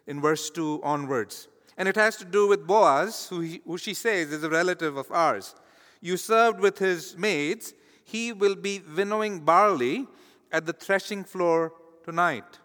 in 0.07 0.19
verse 0.19 0.49
2 0.49 0.81
onwards. 0.81 1.47
And 1.77 1.87
it 1.87 1.95
has 1.95 2.15
to 2.17 2.25
do 2.25 2.47
with 2.47 2.65
Boaz, 2.65 3.27
who, 3.29 3.41
he, 3.41 3.61
who 3.67 3.77
she 3.77 3.93
says 3.93 4.31
is 4.31 4.43
a 4.43 4.49
relative 4.49 4.97
of 4.97 5.11
ours. 5.11 5.53
You 6.01 6.17
served 6.17 6.59
with 6.59 6.79
his 6.79 7.15
maids, 7.15 7.75
he 8.03 8.33
will 8.33 8.55
be 8.55 8.81
winnowing 8.95 9.41
barley 9.41 10.07
at 10.51 10.65
the 10.65 10.73
threshing 10.73 11.23
floor 11.23 11.71
tonight. 12.03 12.57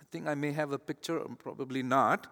I 0.00 0.04
think 0.10 0.26
I 0.26 0.34
may 0.34 0.50
have 0.50 0.72
a 0.72 0.80
picture, 0.80 1.20
probably 1.38 1.84
not. 1.84 2.26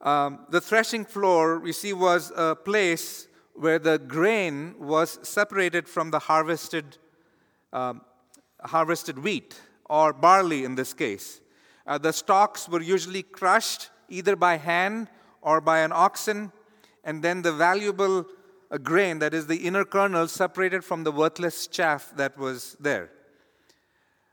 Um, 0.00 0.40
the 0.50 0.60
threshing 0.60 1.04
floor, 1.04 1.60
we 1.60 1.70
see, 1.70 1.92
was 1.92 2.32
a 2.34 2.56
place 2.56 3.28
where 3.54 3.78
the 3.78 3.98
grain 3.98 4.74
was 4.78 5.18
separated 5.22 5.88
from 5.88 6.10
the 6.10 6.18
harvested, 6.18 6.98
um, 7.72 8.02
harvested 8.60 9.18
wheat, 9.18 9.60
or 9.86 10.12
barley 10.12 10.64
in 10.64 10.74
this 10.74 10.94
case. 10.94 11.40
Uh, 11.86 11.98
the 11.98 12.12
stalks 12.12 12.68
were 12.68 12.80
usually 12.80 13.22
crushed 13.22 13.90
either 14.08 14.36
by 14.36 14.56
hand 14.56 15.08
or 15.40 15.60
by 15.60 15.80
an 15.80 15.92
oxen, 15.92 16.52
and 17.04 17.22
then 17.22 17.42
the 17.42 17.52
valuable 17.52 18.24
uh, 18.70 18.78
grain, 18.78 19.18
that 19.18 19.34
is 19.34 19.46
the 19.46 19.56
inner 19.56 19.84
kernel, 19.84 20.28
separated 20.28 20.84
from 20.84 21.04
the 21.04 21.12
worthless 21.12 21.66
chaff 21.66 22.12
that 22.16 22.38
was 22.38 22.76
there. 22.80 23.10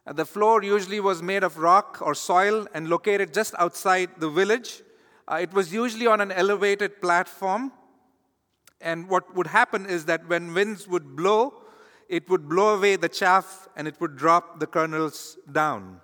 Uh, 0.05 0.13
the 0.13 0.25
floor 0.25 0.63
usually 0.63 0.99
was 0.99 1.21
made 1.21 1.43
of 1.43 1.57
rock 1.57 1.99
or 2.01 2.15
soil 2.15 2.67
and 2.73 2.89
located 2.89 3.33
just 3.33 3.53
outside 3.59 4.09
the 4.17 4.29
village. 4.29 4.81
Uh, 5.27 5.39
it 5.41 5.53
was 5.53 5.73
usually 5.73 6.07
on 6.07 6.21
an 6.21 6.31
elevated 6.31 7.01
platform. 7.01 7.71
And 8.81 9.09
what 9.09 9.35
would 9.35 9.47
happen 9.47 9.85
is 9.85 10.05
that 10.05 10.27
when 10.27 10.53
winds 10.53 10.87
would 10.87 11.15
blow, 11.15 11.53
it 12.07 12.29
would 12.29 12.47
blow 12.47 12.75
away 12.75 12.95
the 12.95 13.09
chaff 13.09 13.67
and 13.75 13.87
it 13.87 13.99
would 13.99 14.15
drop 14.15 14.59
the 14.59 14.67
kernels 14.67 15.37
down. 15.51 16.01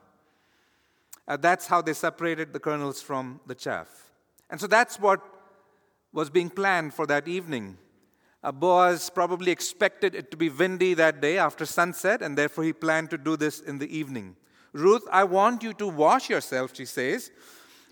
Uh, 1.28 1.38
that's 1.38 1.68
how 1.68 1.82
they 1.82 1.94
separated 1.94 2.54
the 2.54 2.60
kernels 2.60 3.02
from 3.02 3.40
the 3.48 3.56
chaff. 3.56 4.12
And 4.50 4.60
so 4.60 4.68
that's 4.68 5.00
what 5.00 5.22
was 6.14 6.30
being 6.30 6.50
planned 6.50 6.94
for 6.94 7.08
that 7.08 7.28
evening. 7.28 7.78
Uh, 8.44 8.52
Boaz 8.52 9.10
probably 9.10 9.52
expected 9.52 10.14
it 10.14 10.30
to 10.30 10.38
be 10.38 10.50
windy 10.50 10.94
that 10.94 11.20
day 11.20 11.40
after 11.40 11.66
sunset, 11.66 12.22
and 12.22 12.38
therefore 12.38 12.64
he 12.64 12.72
planned 12.72 13.10
to 13.10 13.18
do 13.18 13.36
this 13.36 13.60
in 13.60 13.80
the 13.80 13.98
evening. 13.98 14.36
Ruth, 14.72 15.04
I 15.12 15.24
want 15.24 15.64
you 15.64 15.74
to 15.74 15.88
wash 15.88 16.30
yourself, 16.30 16.76
she 16.76 16.86
says. 16.86 17.32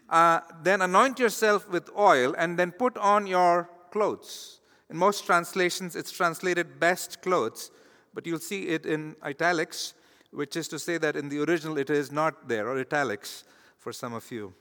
Uh, 0.09 0.41
then 0.61 0.81
anoint 0.83 1.17
yourself 1.17 1.67
with 1.69 1.89
oil, 1.97 2.35
and 2.37 2.59
then 2.59 2.71
put 2.71 2.95
on 2.97 3.25
your 3.25 3.67
clothes. 3.89 4.59
In 4.93 4.99
most 4.99 5.25
translations, 5.25 5.95
it's 5.95 6.11
translated 6.11 6.79
best 6.79 7.23
clothes, 7.23 7.71
but 8.13 8.27
you'll 8.27 8.37
see 8.37 8.67
it 8.67 8.85
in 8.85 9.15
italics, 9.23 9.95
which 10.29 10.55
is 10.55 10.67
to 10.67 10.77
say 10.77 10.99
that 10.99 11.15
in 11.15 11.29
the 11.29 11.39
original 11.39 11.79
it 11.79 11.89
is 11.89 12.11
not 12.11 12.47
there, 12.47 12.69
or 12.69 12.79
italics 12.79 13.43
for 13.79 13.91
some 13.91 14.13
of 14.13 14.31
you. 14.31 14.53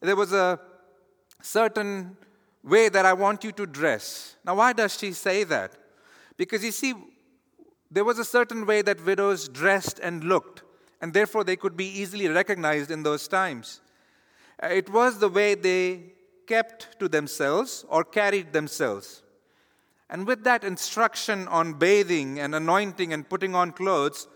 There 0.00 0.14
was 0.14 0.32
a 0.32 0.60
certain 1.42 2.16
way 2.62 2.88
that 2.88 3.04
I 3.04 3.14
want 3.14 3.42
you 3.42 3.50
to 3.50 3.66
dress. 3.66 4.36
Now, 4.44 4.54
why 4.54 4.72
does 4.72 4.96
she 4.96 5.10
say 5.10 5.42
that? 5.42 5.72
Because 6.36 6.62
you 6.62 6.70
see, 6.70 6.94
there 7.90 8.04
was 8.04 8.20
a 8.20 8.24
certain 8.24 8.64
way 8.64 8.80
that 8.82 9.04
widows 9.04 9.48
dressed 9.48 9.98
and 9.98 10.22
looked, 10.22 10.62
and 11.00 11.12
therefore 11.12 11.42
they 11.42 11.56
could 11.56 11.76
be 11.76 11.86
easily 11.86 12.28
recognized 12.28 12.92
in 12.92 13.02
those 13.02 13.26
times. 13.26 13.80
Uh, 14.62 14.68
it 14.68 14.88
was 14.88 15.18
the 15.18 15.28
way 15.28 15.56
they 15.56 16.12
kept 16.46 16.98
to 16.98 17.08
themselves 17.08 17.84
or 17.88 18.04
carried 18.04 18.52
themselves. 18.52 19.22
And 20.08 20.26
with 20.26 20.44
that 20.44 20.62
instruction 20.62 21.48
on 21.48 21.74
bathing 21.74 22.38
and 22.38 22.54
anointing 22.54 23.12
and 23.12 23.28
putting 23.28 23.54
on 23.54 23.72
clothes, 23.72 24.28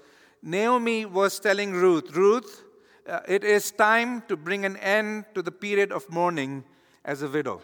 Naomi 0.43 1.05
was 1.05 1.39
telling 1.39 1.73
Ruth, 1.73 2.11
Ruth, 2.17 2.65
uh, 3.09 3.21
it 3.29 3.45
is 3.45 3.71
time 3.71 4.23
to 4.29 4.37
bring 4.37 4.65
an 4.65 4.77
end 4.79 5.27
to 5.35 5.43
the 5.43 5.53
period 5.53 5.93
of 5.93 6.09
mourning 6.11 6.65
as 7.05 7.23
a 7.23 7.29
widow. 7.29 7.61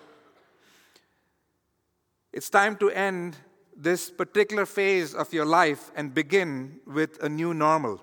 It's 2.33 2.50
time 2.50 2.76
to 2.76 2.91
end 2.91 3.37
this 3.76 4.11
particular 4.11 4.67
phase 4.67 5.15
of 5.15 5.33
your 5.33 5.45
life 5.45 5.91
and 5.95 6.15
begin 6.15 6.81
with 6.87 7.23
a 7.23 7.29
new 7.29 7.55
normal. 7.55 8.03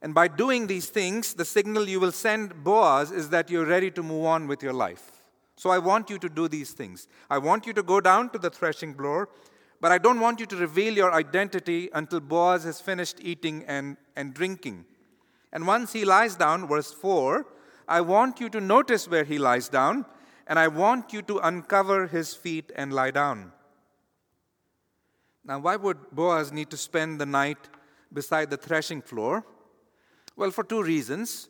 And 0.00 0.14
by 0.14 0.28
doing 0.28 0.66
these 0.66 0.88
things, 0.88 1.34
the 1.34 1.44
signal 1.44 1.88
you 1.88 1.98
will 1.98 2.12
send 2.12 2.62
Boaz 2.62 3.10
is 3.10 3.30
that 3.30 3.50
you're 3.50 3.66
ready 3.66 3.90
to 3.92 4.02
move 4.02 4.26
on 4.26 4.46
with 4.46 4.62
your 4.62 4.72
life. 4.72 5.22
So 5.56 5.70
I 5.70 5.78
want 5.78 6.08
you 6.08 6.18
to 6.18 6.28
do 6.28 6.46
these 6.46 6.70
things. 6.70 7.08
I 7.28 7.38
want 7.38 7.66
you 7.66 7.72
to 7.72 7.82
go 7.82 8.00
down 8.00 8.30
to 8.30 8.38
the 8.38 8.48
threshing 8.50 8.94
floor, 8.94 9.28
but 9.80 9.90
I 9.90 9.98
don't 9.98 10.20
want 10.20 10.38
you 10.38 10.46
to 10.46 10.56
reveal 10.56 10.94
your 10.94 11.12
identity 11.12 11.90
until 11.92 12.20
Boaz 12.20 12.62
has 12.62 12.80
finished 12.80 13.16
eating 13.20 13.64
and, 13.66 13.96
and 14.14 14.32
drinking. 14.34 14.84
And 15.52 15.66
once 15.66 15.92
he 15.92 16.04
lies 16.04 16.36
down, 16.36 16.68
verse 16.68 16.92
4, 16.92 17.44
I 17.88 18.02
want 18.02 18.38
you 18.38 18.48
to 18.50 18.60
notice 18.60 19.08
where 19.08 19.24
he 19.24 19.38
lies 19.38 19.68
down 19.68 20.04
and 20.46 20.58
I 20.58 20.68
want 20.68 21.12
you 21.12 21.22
to 21.22 21.38
uncover 21.38 22.06
his 22.06 22.34
feet 22.34 22.70
and 22.76 22.92
lie 22.92 23.10
down. 23.10 23.52
Now, 25.44 25.58
why 25.58 25.76
would 25.76 25.98
Boaz 26.12 26.52
need 26.52 26.70
to 26.70 26.76
spend 26.76 27.20
the 27.20 27.26
night 27.26 27.58
beside 28.12 28.50
the 28.50 28.56
threshing 28.56 29.02
floor? 29.02 29.44
Well, 30.38 30.52
for 30.52 30.62
two 30.62 30.84
reasons. 30.84 31.48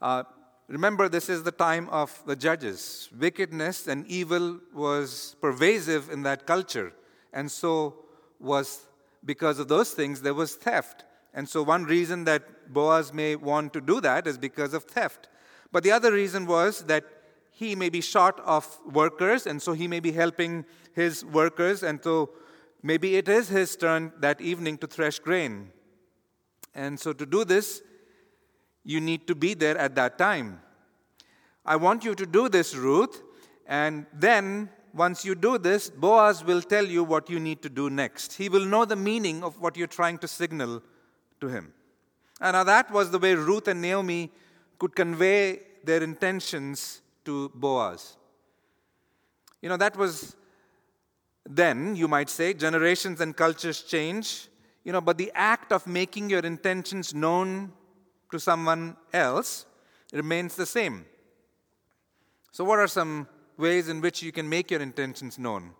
Uh, 0.00 0.22
remember, 0.66 1.10
this 1.10 1.28
is 1.28 1.42
the 1.42 1.52
time 1.52 1.90
of 1.90 2.22
the 2.24 2.34
judges. 2.34 3.10
Wickedness 3.20 3.86
and 3.86 4.06
evil 4.06 4.60
was 4.72 5.36
pervasive 5.42 6.08
in 6.08 6.22
that 6.22 6.46
culture, 6.46 6.94
and 7.34 7.50
so 7.50 7.96
was 8.40 8.86
because 9.26 9.58
of 9.58 9.68
those 9.68 9.90
things, 9.90 10.22
there 10.22 10.32
was 10.32 10.54
theft. 10.54 11.04
And 11.34 11.46
so, 11.46 11.62
one 11.62 11.84
reason 11.84 12.24
that 12.24 12.72
Boaz 12.72 13.12
may 13.12 13.36
want 13.36 13.74
to 13.74 13.82
do 13.82 14.00
that 14.00 14.26
is 14.26 14.38
because 14.38 14.72
of 14.72 14.84
theft. 14.84 15.28
But 15.70 15.82
the 15.82 15.92
other 15.92 16.10
reason 16.10 16.46
was 16.46 16.84
that 16.84 17.04
he 17.50 17.76
may 17.76 17.90
be 17.90 18.00
short 18.00 18.40
of 18.40 18.66
workers, 18.90 19.46
and 19.46 19.60
so 19.60 19.74
he 19.74 19.86
may 19.86 20.00
be 20.00 20.12
helping 20.12 20.64
his 20.94 21.26
workers, 21.26 21.82
and 21.82 22.02
so 22.02 22.30
maybe 22.82 23.16
it 23.16 23.28
is 23.28 23.50
his 23.50 23.76
turn 23.76 24.14
that 24.20 24.40
evening 24.40 24.78
to 24.78 24.86
thresh 24.86 25.18
grain. 25.18 25.72
And 26.74 26.98
so 26.98 27.12
to 27.12 27.26
do 27.26 27.44
this, 27.44 27.82
you 28.84 29.00
need 29.00 29.26
to 29.26 29.34
be 29.34 29.54
there 29.54 29.76
at 29.78 29.94
that 29.94 30.18
time. 30.18 30.60
I 31.64 31.76
want 31.76 32.04
you 32.04 32.14
to 32.14 32.26
do 32.26 32.48
this, 32.48 32.74
Ruth, 32.74 33.22
and 33.66 34.06
then 34.12 34.68
once 34.92 35.24
you 35.24 35.34
do 35.34 35.58
this, 35.58 35.90
Boaz 35.90 36.44
will 36.44 36.62
tell 36.62 36.84
you 36.84 37.02
what 37.02 37.28
you 37.28 37.40
need 37.40 37.62
to 37.62 37.68
do 37.68 37.90
next. 37.90 38.34
He 38.34 38.48
will 38.48 38.64
know 38.64 38.84
the 38.84 38.96
meaning 38.96 39.42
of 39.42 39.60
what 39.60 39.76
you're 39.76 39.86
trying 39.86 40.18
to 40.18 40.28
signal 40.28 40.82
to 41.40 41.48
him. 41.48 41.72
And 42.40 42.54
now 42.54 42.64
that 42.64 42.90
was 42.90 43.10
the 43.10 43.18
way 43.18 43.34
Ruth 43.34 43.66
and 43.68 43.80
Naomi 43.80 44.30
could 44.78 44.94
convey 44.94 45.60
their 45.82 46.02
intentions 46.02 47.00
to 47.24 47.50
Boaz. 47.54 48.16
You 49.62 49.68
know, 49.68 49.76
that 49.78 49.96
was 49.96 50.36
then, 51.48 51.96
you 51.96 52.06
might 52.06 52.30
say, 52.30 52.54
generations 52.54 53.20
and 53.20 53.36
cultures 53.36 53.82
change, 53.82 54.48
you 54.84 54.92
know, 54.92 55.00
but 55.00 55.18
the 55.18 55.32
act 55.34 55.72
of 55.72 55.86
making 55.86 56.30
your 56.30 56.40
intentions 56.40 57.14
known 57.14 57.72
to 58.34 58.40
someone 58.40 58.96
else 59.12 59.64
remains 60.12 60.56
the 60.56 60.66
same. 60.66 61.06
So, 62.50 62.64
what 62.64 62.80
are 62.80 62.88
some 62.88 63.28
ways 63.56 63.88
in 63.88 64.00
which 64.00 64.24
you 64.24 64.32
can 64.32 64.48
make 64.48 64.72
your 64.72 64.80
intentions 64.80 65.38
known? 65.38 65.70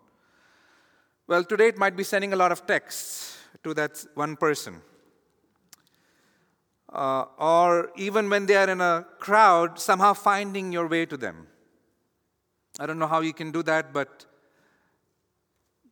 Well, 1.26 1.42
today 1.42 1.68
it 1.68 1.78
might 1.78 1.96
be 1.96 2.04
sending 2.04 2.32
a 2.32 2.36
lot 2.36 2.52
of 2.52 2.64
texts 2.64 3.38
to 3.64 3.74
that 3.74 4.06
one 4.14 4.36
person. 4.36 4.82
Uh, 6.92 7.24
or 7.38 7.90
even 7.96 8.30
when 8.30 8.46
they 8.46 8.54
are 8.54 8.70
in 8.70 8.80
a 8.80 9.04
crowd, 9.18 9.80
somehow 9.80 10.12
finding 10.12 10.70
your 10.70 10.86
way 10.86 11.06
to 11.06 11.16
them. 11.16 11.48
I 12.78 12.86
don't 12.86 13.00
know 13.00 13.08
how 13.08 13.20
you 13.20 13.32
can 13.32 13.50
do 13.50 13.64
that, 13.64 13.92
but 13.92 14.26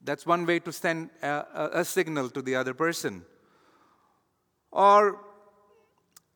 that's 0.05 0.25
one 0.27 0.47
way 0.47 0.61
to 0.61 0.73
send 0.73 1.11
a, 1.23 1.71
a, 1.81 1.85
signal 1.85 2.31
to 2.31 2.41
the 2.41 2.55
other 2.55 2.75
person. 2.75 3.25
Or 4.71 5.32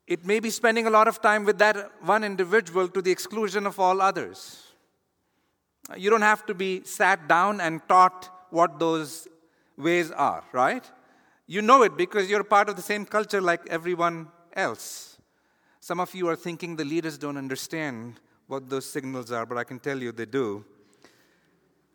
it 0.07 0.25
may 0.25 0.39
be 0.41 0.51
spending 0.51 0.87
a 0.87 0.91
lot 0.91 1.09
of 1.09 1.21
time 1.21 1.45
with 1.45 1.59
that 1.59 1.91
one 2.01 2.23
individual 2.23 2.89
to 2.89 3.03
the 3.03 3.11
exclusion 3.11 3.67
of 3.67 3.81
all 3.81 4.01
others. 4.01 4.63
You 5.97 6.11
don't 6.11 6.23
have 6.23 6.47
to 6.47 6.55
be 6.55 6.83
sat 6.85 7.29
down 7.29 7.61
and 7.61 7.81
taught 7.89 8.31
what 8.51 8.79
those 8.79 9.29
ways 9.77 10.11
are, 10.11 10.45
right? 10.53 10.85
You 11.47 11.63
know 11.63 11.83
it 11.83 11.97
because 11.97 12.29
you're 12.29 12.45
part 12.45 12.69
of 12.69 12.77
the 12.77 12.83
same 12.83 13.05
culture 13.05 13.41
like 13.41 13.69
everyone 13.69 14.29
else. 14.55 15.19
Some 15.81 16.01
of 16.01 16.15
you 16.15 16.29
are 16.29 16.37
thinking 16.37 16.77
the 16.77 16.85
leaders 16.85 17.19
don't 17.19 17.37
understand 17.37 18.19
what 18.49 18.69
those 18.69 18.87
signals 18.87 19.31
are, 19.31 19.47
but 19.47 19.59
I 19.59 19.65
can 19.65 19.79
tell 19.79 20.01
you 20.01 20.13
they 20.13 20.27
do. 20.27 20.65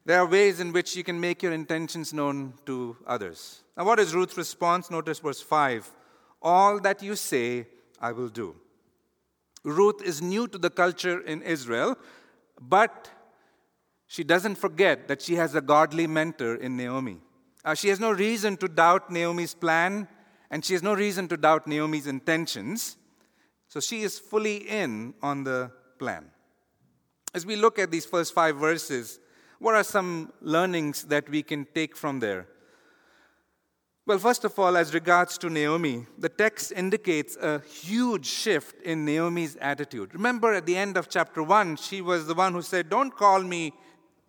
There 0.05 0.19
are 0.19 0.25
ways 0.25 0.59
in 0.59 0.71
which 0.71 0.95
you 0.95 1.03
can 1.03 1.19
make 1.19 1.43
your 1.43 1.53
intentions 1.53 2.13
known 2.13 2.53
to 2.65 2.97
others. 3.05 3.61
Now, 3.77 3.85
what 3.85 3.99
is 3.99 4.15
Ruth's 4.15 4.37
response? 4.37 4.89
Notice 4.89 5.19
verse 5.19 5.41
5 5.41 5.89
All 6.41 6.79
that 6.79 7.03
you 7.03 7.15
say, 7.15 7.67
I 8.01 8.11
will 8.11 8.29
do. 8.29 8.55
Ruth 9.63 10.01
is 10.03 10.21
new 10.21 10.47
to 10.47 10.57
the 10.57 10.71
culture 10.71 11.21
in 11.21 11.41
Israel, 11.43 11.97
but 12.59 13.09
she 14.07 14.23
doesn't 14.23 14.55
forget 14.55 15.07
that 15.07 15.21
she 15.21 15.35
has 15.35 15.55
a 15.55 15.61
godly 15.61 16.07
mentor 16.07 16.55
in 16.55 16.75
Naomi. 16.75 17.21
Uh, 17.63 17.75
she 17.75 17.89
has 17.89 17.99
no 17.99 18.11
reason 18.11 18.57
to 18.57 18.67
doubt 18.67 19.11
Naomi's 19.11 19.53
plan, 19.53 20.07
and 20.49 20.65
she 20.65 20.73
has 20.73 20.81
no 20.83 20.93
reason 20.93 21.27
to 21.27 21.37
doubt 21.37 21.67
Naomi's 21.67 22.07
intentions. 22.07 22.97
So 23.67 23.79
she 23.79 24.01
is 24.01 24.19
fully 24.19 24.57
in 24.67 25.13
on 25.21 25.43
the 25.43 25.71
plan. 25.99 26.25
As 27.33 27.45
we 27.45 27.55
look 27.55 27.79
at 27.79 27.91
these 27.91 28.05
first 28.05 28.33
five 28.33 28.57
verses, 28.57 29.19
what 29.59 29.75
are 29.75 29.83
some 29.83 30.33
learnings 30.41 31.03
that 31.03 31.29
we 31.29 31.43
can 31.43 31.67
take 31.73 31.95
from 31.95 32.19
there? 32.19 32.47
Well, 34.07 34.17
first 34.17 34.43
of 34.45 34.57
all, 34.57 34.77
as 34.77 34.95
regards 34.95 35.37
to 35.39 35.49
Naomi, 35.49 36.07
the 36.17 36.27
text 36.27 36.71
indicates 36.71 37.35
a 37.35 37.59
huge 37.59 38.25
shift 38.25 38.81
in 38.81 39.05
Naomi's 39.05 39.55
attitude. 39.57 40.15
Remember 40.15 40.53
at 40.53 40.65
the 40.65 40.75
end 40.75 40.97
of 40.97 41.07
chapter 41.07 41.43
1, 41.43 41.75
she 41.75 42.01
was 42.01 42.25
the 42.25 42.33
one 42.33 42.53
who 42.53 42.63
said, 42.63 42.89
Don't 42.89 43.15
call 43.15 43.43
me 43.43 43.73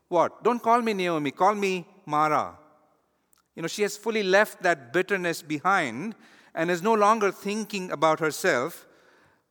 what? 0.08 0.44
Don't 0.44 0.62
call 0.62 0.82
me 0.82 0.92
Naomi, 0.92 1.30
call 1.30 1.54
me 1.54 1.86
Mara. 2.04 2.58
You 3.56 3.62
know, 3.62 3.68
she 3.68 3.80
has 3.80 3.96
fully 3.96 4.22
left 4.22 4.62
that 4.62 4.92
bitterness 4.92 5.40
behind 5.40 6.16
and 6.54 6.70
is 6.70 6.82
no 6.82 6.92
longer 6.92 7.32
thinking 7.32 7.90
about 7.90 8.20
herself, 8.20 8.86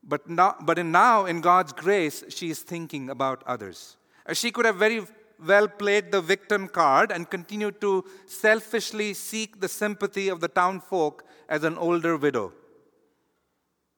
but 0.03 0.29
now, 0.29 0.55
but 0.61 0.77
in 0.77 0.91
now, 0.91 1.25
in 1.25 1.41
God's 1.41 1.73
grace, 1.73 2.23
she 2.29 2.51
is 2.51 2.59
thinking 2.59 3.09
about 3.09 3.43
others. 3.47 3.97
She 4.33 4.51
could 4.51 4.65
have 4.65 4.75
very 4.75 5.01
well 5.45 5.67
played 5.67 6.11
the 6.11 6.21
victim 6.21 6.67
card 6.67 7.11
and 7.11 7.29
continued 7.29 7.81
to 7.81 8.05
selfishly 8.25 9.13
seek 9.13 9.59
the 9.59 9.67
sympathy 9.67 10.27
of 10.29 10.39
the 10.39 10.47
town 10.47 10.79
folk 10.79 11.25
as 11.49 11.63
an 11.63 11.77
older 11.77 12.17
widow. 12.17 12.53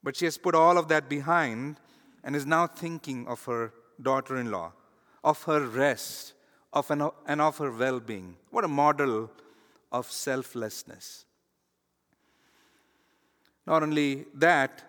But 0.01 0.15
she 0.15 0.25
has 0.25 0.38
put 0.38 0.56
all 0.56 0.77
of 0.77 0.88
that 0.89 1.10
behind 1.10 1.77
and 2.23 2.36
is 2.36 2.45
now 2.45 2.67
thinking 2.67 3.27
of 3.27 3.43
her 3.45 3.73
daughter 4.01 4.38
in 4.38 4.51
law, 4.51 4.73
of 5.23 5.43
her 5.43 5.62
rest, 5.62 6.34
of 6.71 6.89
an, 6.91 7.10
and 7.27 7.41
of 7.41 7.58
her 7.58 7.71
well 7.71 7.99
being. 7.99 8.38
What 8.49 8.63
a 8.63 8.67
model 8.67 9.29
of 9.91 10.12
selflessness. 10.12 11.25
Not 13.65 13.84
only 13.84 14.25
that, 14.34 14.84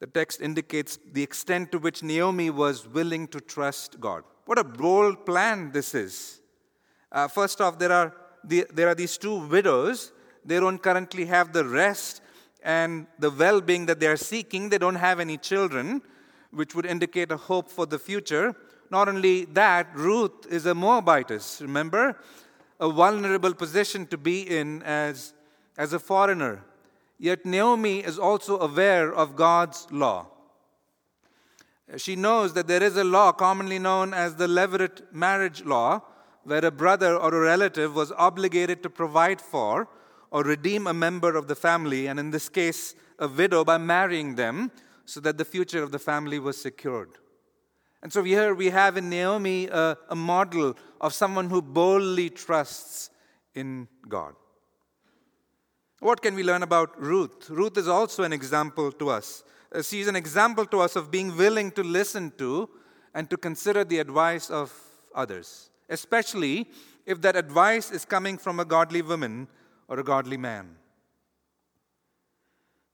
the 0.00 0.06
text 0.06 0.40
indicates 0.40 0.98
the 1.12 1.22
extent 1.22 1.72
to 1.72 1.78
which 1.78 2.02
Naomi 2.02 2.50
was 2.50 2.86
willing 2.88 3.28
to 3.28 3.40
trust 3.40 4.00
God. 4.00 4.24
What 4.48 4.58
a 4.58 4.64
bold 4.64 5.26
plan 5.26 5.72
this 5.72 5.94
is. 5.94 6.40
Uh, 7.12 7.28
first 7.28 7.60
off, 7.60 7.78
there 7.78 7.92
are, 7.92 8.14
the, 8.42 8.64
there 8.72 8.88
are 8.88 8.94
these 8.94 9.18
two 9.18 9.46
widows. 9.46 10.10
They 10.42 10.58
don't 10.58 10.78
currently 10.78 11.26
have 11.26 11.52
the 11.52 11.66
rest 11.66 12.22
and 12.62 13.06
the 13.18 13.30
well 13.30 13.60
being 13.60 13.84
that 13.84 14.00
they 14.00 14.06
are 14.06 14.16
seeking. 14.16 14.70
They 14.70 14.78
don't 14.78 14.94
have 14.94 15.20
any 15.20 15.36
children, 15.36 16.00
which 16.50 16.74
would 16.74 16.86
indicate 16.86 17.30
a 17.30 17.36
hope 17.36 17.68
for 17.68 17.84
the 17.84 17.98
future. 17.98 18.56
Not 18.90 19.06
only 19.06 19.44
that, 19.44 19.88
Ruth 19.94 20.46
is 20.48 20.64
a 20.64 20.74
Moabitess, 20.74 21.60
remember? 21.60 22.16
A 22.80 22.88
vulnerable 22.88 23.52
position 23.52 24.06
to 24.06 24.16
be 24.16 24.48
in 24.48 24.82
as, 24.82 25.34
as 25.76 25.92
a 25.92 25.98
foreigner. 25.98 26.64
Yet 27.18 27.44
Naomi 27.44 27.98
is 27.98 28.18
also 28.18 28.58
aware 28.60 29.12
of 29.12 29.36
God's 29.36 29.86
law. 29.90 30.28
She 31.96 32.16
knows 32.16 32.52
that 32.52 32.66
there 32.66 32.82
is 32.82 32.96
a 32.96 33.04
law 33.04 33.32
commonly 33.32 33.78
known 33.78 34.12
as 34.12 34.36
the 34.36 34.46
Levirate 34.46 35.12
marriage 35.12 35.64
law, 35.64 36.02
where 36.44 36.64
a 36.64 36.70
brother 36.70 37.16
or 37.16 37.34
a 37.34 37.40
relative 37.40 37.94
was 37.94 38.12
obligated 38.12 38.82
to 38.82 38.90
provide 38.90 39.40
for 39.40 39.88
or 40.30 40.42
redeem 40.42 40.86
a 40.86 40.92
member 40.92 41.34
of 41.36 41.48
the 41.48 41.54
family, 41.54 42.06
and 42.06 42.20
in 42.20 42.30
this 42.30 42.48
case, 42.48 42.94
a 43.18 43.26
widow, 43.26 43.64
by 43.64 43.78
marrying 43.78 44.34
them 44.34 44.70
so 45.06 45.20
that 45.20 45.38
the 45.38 45.44
future 45.44 45.82
of 45.82 45.90
the 45.90 45.98
family 45.98 46.38
was 46.38 46.60
secured. 46.60 47.10
And 48.02 48.12
so 48.12 48.22
here 48.22 48.54
we 48.54 48.70
have 48.70 48.96
in 48.96 49.08
Naomi 49.08 49.66
a, 49.68 49.96
a 50.10 50.14
model 50.14 50.76
of 51.00 51.14
someone 51.14 51.48
who 51.48 51.62
boldly 51.62 52.30
trusts 52.30 53.10
in 53.54 53.88
God. 54.08 54.34
What 56.00 56.22
can 56.22 56.34
we 56.34 56.44
learn 56.44 56.62
about 56.62 57.00
Ruth? 57.00 57.50
Ruth 57.50 57.76
is 57.76 57.88
also 57.88 58.22
an 58.22 58.32
example 58.32 58.92
to 58.92 59.08
us. 59.08 59.42
Uh, 59.72 59.82
she's 59.82 60.08
an 60.08 60.16
example 60.16 60.64
to 60.66 60.80
us 60.80 60.96
of 60.96 61.10
being 61.10 61.36
willing 61.36 61.70
to 61.72 61.82
listen 61.82 62.32
to 62.38 62.68
and 63.14 63.28
to 63.28 63.36
consider 63.36 63.84
the 63.84 63.98
advice 63.98 64.50
of 64.50 64.72
others, 65.14 65.70
especially 65.88 66.68
if 67.06 67.20
that 67.22 67.36
advice 67.36 67.90
is 67.90 68.04
coming 68.04 68.38
from 68.38 68.60
a 68.60 68.64
godly 68.64 69.02
woman 69.02 69.48
or 69.88 69.98
a 69.98 70.04
godly 70.04 70.36
man. 70.36 70.76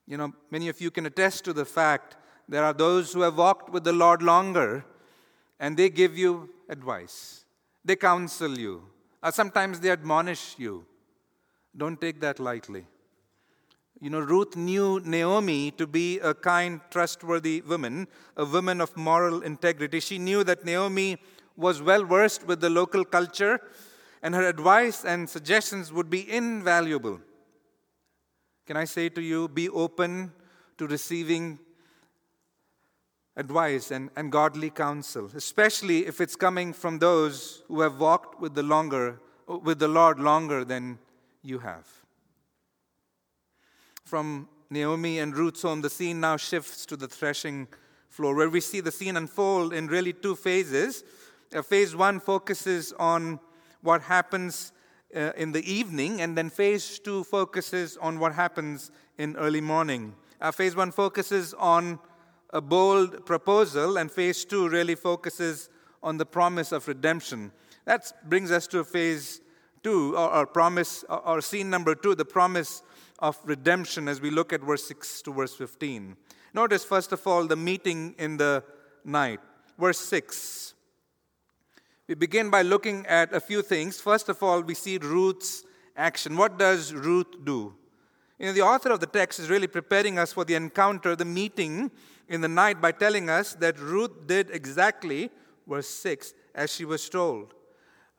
You 0.07 0.17
know, 0.17 0.33
many 0.51 0.69
of 0.69 0.81
you 0.81 0.91
can 0.91 1.07
attest 1.07 1.45
to 1.45 1.53
the 1.53 1.65
fact 1.65 2.17
there 2.49 2.65
are 2.65 2.75
those 2.75 3.13
who 3.13 3.23
have 3.23 3.39
walked 3.39 3.71
with 3.71 3.85
the 3.85 3.93
Lord 3.93 4.23
longer 4.23 4.85
and 5.59 5.77
they 5.77 5.89
give 5.89 6.19
you 6.19 6.51
advice, 6.69 7.45
they 7.85 7.97
counsel 7.97 8.59
you, 8.59 8.83
or 9.23 9.33
sometimes 9.33 9.81
they 9.81 9.91
admonish 9.91 10.57
you. 10.59 10.85
Don't 11.77 12.01
take 12.01 12.21
that 12.21 12.39
lightly. 12.39 12.87
You 14.05 14.11
know, 14.11 14.21
Ruth 14.21 14.55
knew 14.55 15.01
Naomi 15.03 15.71
to 15.79 15.87
be 15.87 16.19
a 16.19 16.35
kind, 16.35 16.83
trustworthy 16.91 17.63
woman, 17.63 18.07
a 18.37 18.45
woman 18.45 18.83
of 18.83 18.95
moral 18.99 19.41
integrity. 19.41 19.99
She 19.99 20.19
knew 20.19 20.45
that 20.45 20.63
Naomi 20.63 21.17
was 21.57 21.81
well 21.81 22.05
versed 22.05 22.47
with 22.47 22.61
the 22.61 22.69
local 22.69 23.07
culture, 23.07 23.63
and 24.23 24.35
her 24.35 24.47
advice 24.47 25.07
and 25.07 25.27
suggestions 25.27 25.91
would 25.91 26.11
be 26.11 26.31
invaluable. 26.31 27.19
Can 28.67 28.77
I 28.77 28.85
say 28.85 29.09
to 29.09 29.23
you, 29.23 29.49
be 29.49 29.71
open 29.71 30.33
to 30.77 30.87
receiving 30.87 31.59
advice 33.39 33.91
and, 33.91 34.11
and 34.17 34.31
godly 34.31 34.69
counsel, 34.69 35.31
especially 35.35 36.05
if 36.05 36.21
it's 36.21 36.37
coming 36.37 36.75
from 36.75 36.99
those 36.99 37.63
who 37.69 37.81
have 37.81 37.99
walked 37.99 38.39
with 38.39 38.55
the 38.55 38.63
longer 38.63 39.19
with 39.47 39.79
the 39.79 39.89
Lord 39.89 40.21
longer 40.21 40.63
than 40.63 40.99
you 41.43 41.61
have 41.61 42.04
from 44.05 44.49
Naomi 44.71 45.19
and 45.19 45.35
Ruth's 45.35 45.63
home, 45.63 45.81
the 45.81 45.91
scene 45.91 46.21
now 46.21 46.37
shifts 46.37 46.85
to 46.87 46.97
the 46.97 47.09
threshing 47.09 47.67
floor, 48.11 48.35
where 48.35 48.51
we 48.51 48.61
see 48.61 48.81
the 48.81 48.93
scene 48.93 49.17
unfold 49.17 49.73
in 49.73 49.87
really 49.87 50.13
two 50.13 50.37
phases. 50.37 51.03
Uh, 51.55 51.63
phase 51.63 51.97
one 51.97 52.21
focuses 52.21 52.93
on 52.99 53.41
what 53.81 54.03
happens 54.03 54.73
uh, 55.17 55.33
in 55.37 55.53
the 55.53 55.73
evening, 55.73 56.21
and 56.21 56.37
then 56.37 56.51
phase 56.51 56.99
two 56.99 57.25
focuses 57.25 57.97
on 57.97 58.19
what 58.19 58.35
happens 58.35 58.91
in 59.17 59.37
early 59.37 59.61
morning. 59.61 60.15
Uh, 60.41 60.53
phase 60.53 60.77
one 60.77 60.93
focuses 60.93 61.55
on 61.55 61.99
a 62.51 62.61
bold 62.61 63.25
proposal, 63.25 63.97
and 63.97 64.13
phase 64.13 64.45
two 64.45 64.69
really 64.69 64.95
focuses 64.95 65.71
on 66.03 66.19
the 66.19 66.27
promise 66.27 66.73
of 66.73 66.87
redemption. 66.87 67.51
That 67.87 68.13
brings 68.29 68.51
us 68.51 68.67
to 68.69 68.85
phase 68.85 69.41
two, 69.83 70.15
or, 70.17 70.31
or 70.31 70.47
promise, 70.47 71.05
or, 71.09 71.27
or 71.27 71.41
scene 71.41 71.71
number 71.71 71.95
two, 71.95 72.15
the 72.15 72.25
promise 72.25 72.83
of 73.25 73.39
redemption 73.45 74.07
as 74.07 74.21
we 74.21 74.29
look 74.29 74.53
at 74.53 74.61
verse 74.61 74.85
6 74.85 75.23
to 75.23 75.33
verse 75.33 75.55
15. 75.55 76.15
Notice, 76.53 76.85
first 76.85 77.11
of 77.11 77.27
all, 77.27 77.47
the 77.47 77.57
meeting 77.57 78.15
in 78.19 78.37
the 78.37 78.63
night. 79.03 79.41
Verse 79.79 79.99
6. 79.99 80.75
We 82.07 82.17
begin 82.17 82.51
by 82.51 82.61
looking 82.61 83.07
at 83.07 83.33
a 83.33 83.41
few 83.41 83.63
things. 83.63 83.99
First 83.99 84.29
of 84.29 84.43
all, 84.43 84.61
we 84.61 84.75
see 84.75 84.99
Ruth's 84.99 85.65
action. 85.97 86.37
What 86.37 86.59
does 86.59 86.93
Ruth 86.93 87.43
do? 87.45 87.75
You 88.39 88.47
know, 88.47 88.53
the 88.53 88.61
author 88.61 88.91
of 88.91 89.01
the 89.01 89.07
text 89.07 89.41
is 89.41 89.49
really 89.49 89.69
preparing 89.69 90.19
us 90.19 90.35
for 90.35 90.45
the 90.45 90.55
encounter, 90.55 91.17
the 91.17 91.25
meeting 91.25 91.91
in 92.29 92.43
the 92.43 92.49
night, 92.49 92.83
by 92.83 92.93
telling 92.93 93.31
us 93.31 93.55
that 93.55 93.79
Ruth 93.79 94.27
did 94.27 94.51
exactly, 94.51 95.31
verse 95.67 95.89
6, 95.89 96.35
as 96.55 96.71
she 96.75 96.85
was 96.85 97.09
told. 97.09 97.55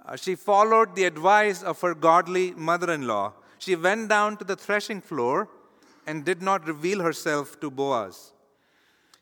Uh, 0.04 0.16
she 0.16 0.34
followed 0.34 0.96
the 0.96 1.04
advice 1.04 1.62
of 1.62 1.80
her 1.82 1.94
godly 1.94 2.54
mother 2.54 2.92
in 2.92 3.06
law. 3.06 3.34
She 3.60 3.76
went 3.76 4.10
down 4.10 4.38
to 4.38 4.44
the 4.44 4.56
threshing 4.56 5.02
floor 5.02 5.50
and 6.06 6.24
did 6.24 6.42
not 6.42 6.68
reveal 6.68 7.02
herself 7.02 7.60
to 7.60 7.72
Boaz. 7.72 8.34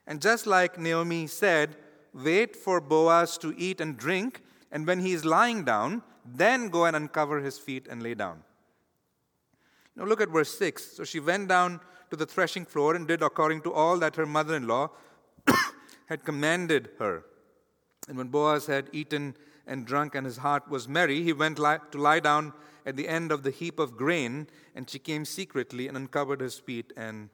And 0.06 0.22
just 0.22 0.46
like 0.46 0.78
Naomi 0.78 1.28
said, 1.28 1.78
wait 2.14 2.56
for 2.56 2.82
Boaz 2.82 3.38
to 3.40 3.54
eat 3.58 3.80
and 3.80 3.98
drink, 3.98 4.42
and 4.72 4.86
when 4.86 5.00
he 5.00 5.14
is 5.14 5.24
lying 5.24 5.64
down, 5.64 6.02
then 6.26 6.70
go 6.70 6.86
and 6.86 6.96
uncover 6.96 7.40
his 7.40 7.58
feet 7.58 7.88
and 7.90 8.02
lay 8.02 8.14
down. 8.14 8.44
Now 9.96 10.06
look 10.06 10.22
at 10.22 10.30
verse 10.30 10.58
6. 10.58 10.98
So 10.98 11.04
she 11.04 11.20
went 11.20 11.48
down 11.48 11.80
to 12.10 12.16
the 12.16 12.26
threshing 12.26 12.66
floor 12.66 12.96
and 12.96 13.08
did 13.08 13.22
according 13.22 13.62
to 13.62 13.74
all 13.74 13.98
that 14.00 14.16
her 14.16 14.26
mother 14.26 14.56
in 14.56 14.68
law 14.68 14.90
had 16.08 16.26
commanded 16.26 16.90
her. 17.00 17.26
And 18.08 18.18
when 18.18 18.28
Boaz 18.28 18.66
had 18.66 18.90
eaten 18.92 19.36
and 19.66 19.86
drunk 19.86 20.16
and 20.16 20.26
his 20.26 20.38
heart 20.38 20.70
was 20.70 20.88
merry, 20.88 21.24
he 21.24 21.34
went 21.34 21.58
to 21.58 21.80
lie 21.94 22.20
down 22.20 22.54
at 22.86 22.96
the 22.96 23.08
end 23.08 23.32
of 23.32 23.44
the 23.44 23.52
heap 23.52 23.80
of 23.80 23.98
grain, 23.98 24.48
and 24.76 24.90
she 24.90 25.00
came 25.00 25.26
secretly 25.26 25.88
and 25.88 25.98
uncovered 25.98 26.42
his 26.42 26.60
feet 26.60 26.92
and 26.98 27.30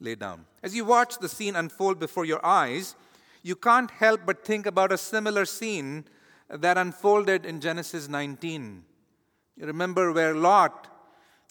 lay 0.00 0.14
down. 0.14 0.46
As 0.62 0.74
you 0.74 0.84
watch 0.84 1.18
the 1.18 1.28
scene 1.28 1.56
unfold 1.56 1.98
before 1.98 2.24
your 2.24 2.44
eyes, 2.44 2.94
you 3.42 3.56
can't 3.56 3.90
help 3.90 4.22
but 4.26 4.44
think 4.44 4.66
about 4.66 4.92
a 4.92 4.98
similar 4.98 5.44
scene 5.44 6.04
that 6.48 6.76
unfolded 6.76 7.46
in 7.46 7.60
Genesis 7.60 8.08
19. 8.08 8.84
You 9.56 9.66
remember 9.66 10.12
where 10.12 10.34
Lot, 10.34 10.88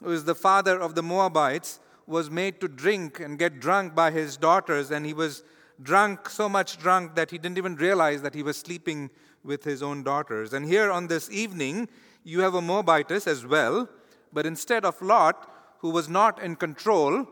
who 0.01 0.11
is 0.11 0.25
the 0.25 0.35
father 0.35 0.79
of 0.79 0.95
the 0.95 1.03
Moabites, 1.03 1.79
was 2.07 2.29
made 2.29 2.59
to 2.61 2.67
drink 2.67 3.19
and 3.19 3.39
get 3.39 3.59
drunk 3.59 3.95
by 3.95 4.11
his 4.11 4.37
daughters, 4.37 4.91
and 4.91 5.05
he 5.05 5.13
was 5.13 5.43
drunk, 5.81 6.29
so 6.29 6.47
much 6.47 6.77
drunk 6.77 7.15
that 7.15 7.31
he 7.31 7.37
didn't 7.37 7.57
even 7.57 7.75
realize 7.75 8.21
that 8.21 8.35
he 8.35 8.43
was 8.43 8.57
sleeping 8.57 9.09
with 9.43 9.63
his 9.63 9.81
own 9.81 10.03
daughters. 10.03 10.53
And 10.53 10.65
here 10.65 10.91
on 10.91 11.07
this 11.07 11.29
evening, 11.31 11.87
you 12.23 12.41
have 12.41 12.55
a 12.55 12.61
Moabitess 12.61 13.27
as 13.27 13.45
well, 13.45 13.89
but 14.31 14.45
instead 14.45 14.85
of 14.85 15.01
Lot, 15.01 15.49
who 15.79 15.89
was 15.89 16.07
not 16.07 16.41
in 16.41 16.55
control, 16.55 17.27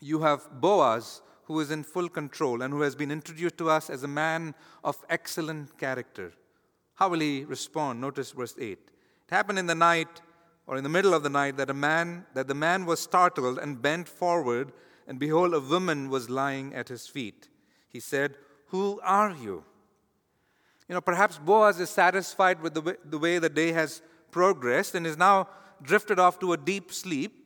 you 0.00 0.20
have 0.20 0.48
Boaz, 0.60 1.22
who 1.44 1.60
is 1.60 1.70
in 1.70 1.84
full 1.84 2.08
control 2.08 2.62
and 2.62 2.74
who 2.74 2.80
has 2.80 2.94
been 2.94 3.10
introduced 3.10 3.56
to 3.58 3.70
us 3.70 3.88
as 3.88 4.02
a 4.02 4.08
man 4.08 4.54
of 4.82 4.96
excellent 5.08 5.78
character. 5.78 6.32
How 6.94 7.08
will 7.08 7.20
he 7.20 7.44
respond? 7.44 8.00
Notice 8.00 8.32
verse 8.32 8.54
8. 8.58 8.72
It 8.72 8.80
happened 9.30 9.58
in 9.58 9.66
the 9.66 9.74
night 9.74 10.20
or 10.66 10.76
in 10.76 10.82
the 10.82 10.90
middle 10.90 11.14
of 11.14 11.22
the 11.22 11.30
night 11.30 11.56
that 11.56 11.70
a 11.70 11.74
man 11.74 12.26
that 12.34 12.48
the 12.48 12.54
man 12.54 12.84
was 12.84 12.98
startled 12.98 13.58
and 13.58 13.80
bent 13.80 14.08
forward 14.08 14.72
and 15.06 15.18
behold 15.18 15.54
a 15.54 15.60
woman 15.60 16.10
was 16.10 16.28
lying 16.28 16.74
at 16.74 16.88
his 16.88 17.06
feet. 17.06 17.48
He 17.88 18.00
said, 18.00 18.36
"Who 18.68 19.00
are 19.02 19.30
you?" 19.30 19.64
You 20.88 20.94
know, 20.94 21.00
perhaps 21.00 21.38
Boaz 21.38 21.80
is 21.80 21.90
satisfied 21.90 22.62
with 22.62 22.74
the 22.74 22.80
way, 22.80 22.94
the 23.04 23.18
way 23.18 23.38
the 23.38 23.48
day 23.48 23.72
has 23.72 24.02
progressed 24.30 24.94
and 24.94 25.06
is 25.06 25.16
now 25.16 25.48
drifted 25.82 26.18
off 26.18 26.38
to 26.40 26.52
a 26.52 26.56
deep 26.56 26.92
sleep. 26.92 27.44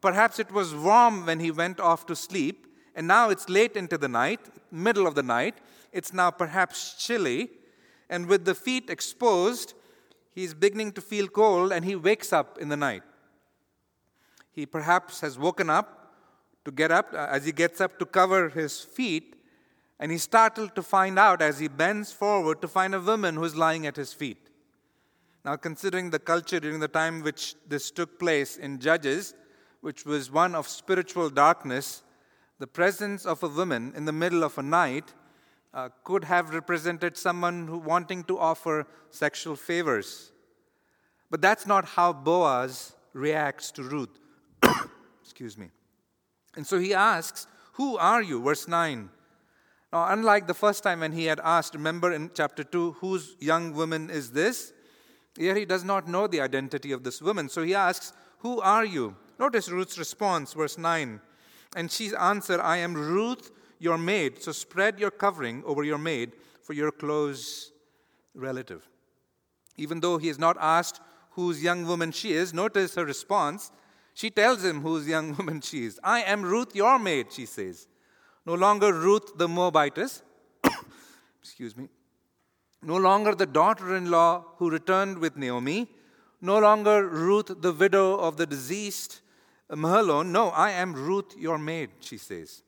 Perhaps 0.00 0.38
it 0.38 0.50
was 0.52 0.74
warm 0.74 1.26
when 1.26 1.40
he 1.40 1.50
went 1.50 1.80
off 1.80 2.06
to 2.06 2.16
sleep, 2.16 2.66
and 2.94 3.06
now 3.06 3.30
it's 3.30 3.48
late 3.48 3.76
into 3.76 3.96
the 3.96 4.08
night, 4.08 4.40
middle 4.70 5.06
of 5.06 5.14
the 5.14 5.22
night. 5.22 5.54
It's 5.92 6.12
now 6.12 6.30
perhaps 6.30 6.94
chilly, 6.98 7.50
and 8.08 8.26
with 8.26 8.44
the 8.44 8.54
feet 8.54 8.90
exposed, 8.90 9.74
he's 10.32 10.54
beginning 10.54 10.92
to 10.92 11.00
feel 11.00 11.28
cold 11.28 11.72
and 11.72 11.84
he 11.84 11.96
wakes 11.96 12.32
up 12.32 12.58
in 12.58 12.68
the 12.68 12.76
night. 12.76 13.02
He 14.52 14.66
perhaps 14.66 15.20
has 15.20 15.38
woken 15.38 15.70
up 15.70 16.14
to 16.64 16.70
get 16.70 16.90
up, 16.90 17.14
as 17.14 17.46
he 17.46 17.52
gets 17.52 17.80
up 17.80 17.98
to 17.98 18.04
cover 18.04 18.48
his 18.48 18.80
feet, 18.80 19.36
and 20.00 20.10
he's 20.10 20.22
startled 20.22 20.74
to 20.74 20.82
find 20.82 21.18
out 21.18 21.42
as 21.42 21.58
he 21.58 21.68
bends 21.68 22.10
forward 22.10 22.62
to 22.62 22.66
find 22.66 22.94
a 22.94 23.00
woman 23.00 23.36
who's 23.36 23.54
lying 23.54 23.86
at 23.86 23.96
his 23.96 24.14
feet. 24.14 24.48
Now, 25.44 25.56
considering 25.56 26.08
the 26.08 26.18
culture 26.18 26.58
during 26.58 26.80
the 26.80 26.88
time 26.88 27.22
which 27.22 27.54
this 27.68 27.90
took 27.90 28.18
place 28.18 28.56
in 28.56 28.80
Judges, 28.80 29.34
which 29.82 30.06
was 30.06 30.30
one 30.30 30.54
of 30.54 30.66
spiritual 30.66 31.28
darkness, 31.28 32.02
the 32.58 32.66
presence 32.66 33.26
of 33.26 33.42
a 33.42 33.48
woman 33.48 33.92
in 33.94 34.06
the 34.06 34.12
middle 34.12 34.42
of 34.42 34.56
a 34.56 34.62
night 34.62 35.12
uh, 35.72 35.90
could 36.02 36.24
have 36.24 36.54
represented 36.54 37.16
someone 37.16 37.68
who 37.68 37.78
wanting 37.78 38.24
to 38.24 38.38
offer 38.38 38.86
sexual 39.10 39.54
favors. 39.54 40.32
But 41.30 41.42
that's 41.42 41.66
not 41.66 41.84
how 41.84 42.12
Boaz 42.12 42.94
reacts 43.12 43.70
to 43.72 43.82
Ruth. 43.82 44.18
Excuse 45.22 45.56
me. 45.56 45.68
And 46.56 46.66
so 46.66 46.78
he 46.78 46.92
asks, 46.94 47.46
Who 47.74 47.96
are 47.98 48.22
you? 48.22 48.42
Verse 48.42 48.66
9. 48.66 49.10
Now, 49.92 50.06
unlike 50.08 50.46
the 50.46 50.54
first 50.54 50.82
time 50.82 51.00
when 51.00 51.12
he 51.12 51.24
had 51.24 51.40
asked, 51.40 51.74
remember 51.74 52.12
in 52.12 52.30
chapter 52.34 52.62
2, 52.62 52.92
whose 53.00 53.36
young 53.40 53.74
woman 53.74 54.08
is 54.08 54.30
this? 54.30 54.72
Here 55.36 55.54
he 55.56 55.64
does 55.64 55.84
not 55.84 56.08
know 56.08 56.26
the 56.26 56.40
identity 56.40 56.92
of 56.92 57.02
this 57.02 57.20
woman. 57.20 57.48
So 57.48 57.62
he 57.62 57.74
asks, 57.74 58.12
Who 58.38 58.60
are 58.60 58.84
you? 58.84 59.16
Notice 59.38 59.68
Ruth's 59.68 59.98
response, 59.98 60.52
verse 60.52 60.78
9. 60.78 61.20
And 61.76 61.90
she 61.90 62.14
answered, 62.14 62.60
I 62.60 62.78
am 62.78 62.94
Ruth, 62.94 63.50
your 63.78 63.98
maid. 63.98 64.42
So 64.42 64.52
spread 64.52 65.00
your 65.00 65.10
covering 65.10 65.62
over 65.64 65.82
your 65.82 65.98
maid, 65.98 66.32
for 66.62 66.74
your 66.74 66.92
close 66.92 67.72
relative. 68.34 68.88
Even 69.76 70.00
though 70.00 70.18
he 70.18 70.28
has 70.28 70.38
not 70.38 70.56
asked 70.60 71.00
whose 71.30 71.62
young 71.62 71.86
woman 71.86 72.12
she 72.12 72.32
is, 72.32 72.52
notice 72.52 72.94
her 72.94 73.04
response. 73.04 73.72
She 74.14 74.30
tells 74.30 74.64
him 74.64 74.82
whose 74.82 75.08
young 75.08 75.34
woman 75.38 75.60
she 75.60 75.84
is. 75.84 75.98
I 76.04 76.22
am 76.22 76.42
Ruth, 76.42 76.74
your 76.74 76.98
maid, 76.98 77.32
she 77.32 77.46
says. 77.46 77.86
No 78.50 78.56
longer 78.56 78.92
Ruth 78.92 79.38
the 79.38 79.46
Moabitess, 79.46 80.22
excuse 81.40 81.76
me, 81.76 81.88
no 82.82 82.96
longer 82.96 83.32
the 83.32 83.46
daughter 83.46 83.94
in 83.94 84.10
law 84.10 84.44
who 84.56 84.68
returned 84.68 85.18
with 85.18 85.36
Naomi, 85.36 85.86
no 86.40 86.58
longer 86.58 87.06
Ruth 87.06 87.62
the 87.62 87.72
widow 87.72 88.16
of 88.16 88.38
the 88.38 88.46
deceased 88.46 89.20
Mahlon. 89.70 90.32
No, 90.32 90.48
I 90.48 90.72
am 90.72 90.94
Ruth 90.94 91.36
your 91.38 91.58
maid, 91.58 91.90
she 92.00 92.18
says. 92.18 92.64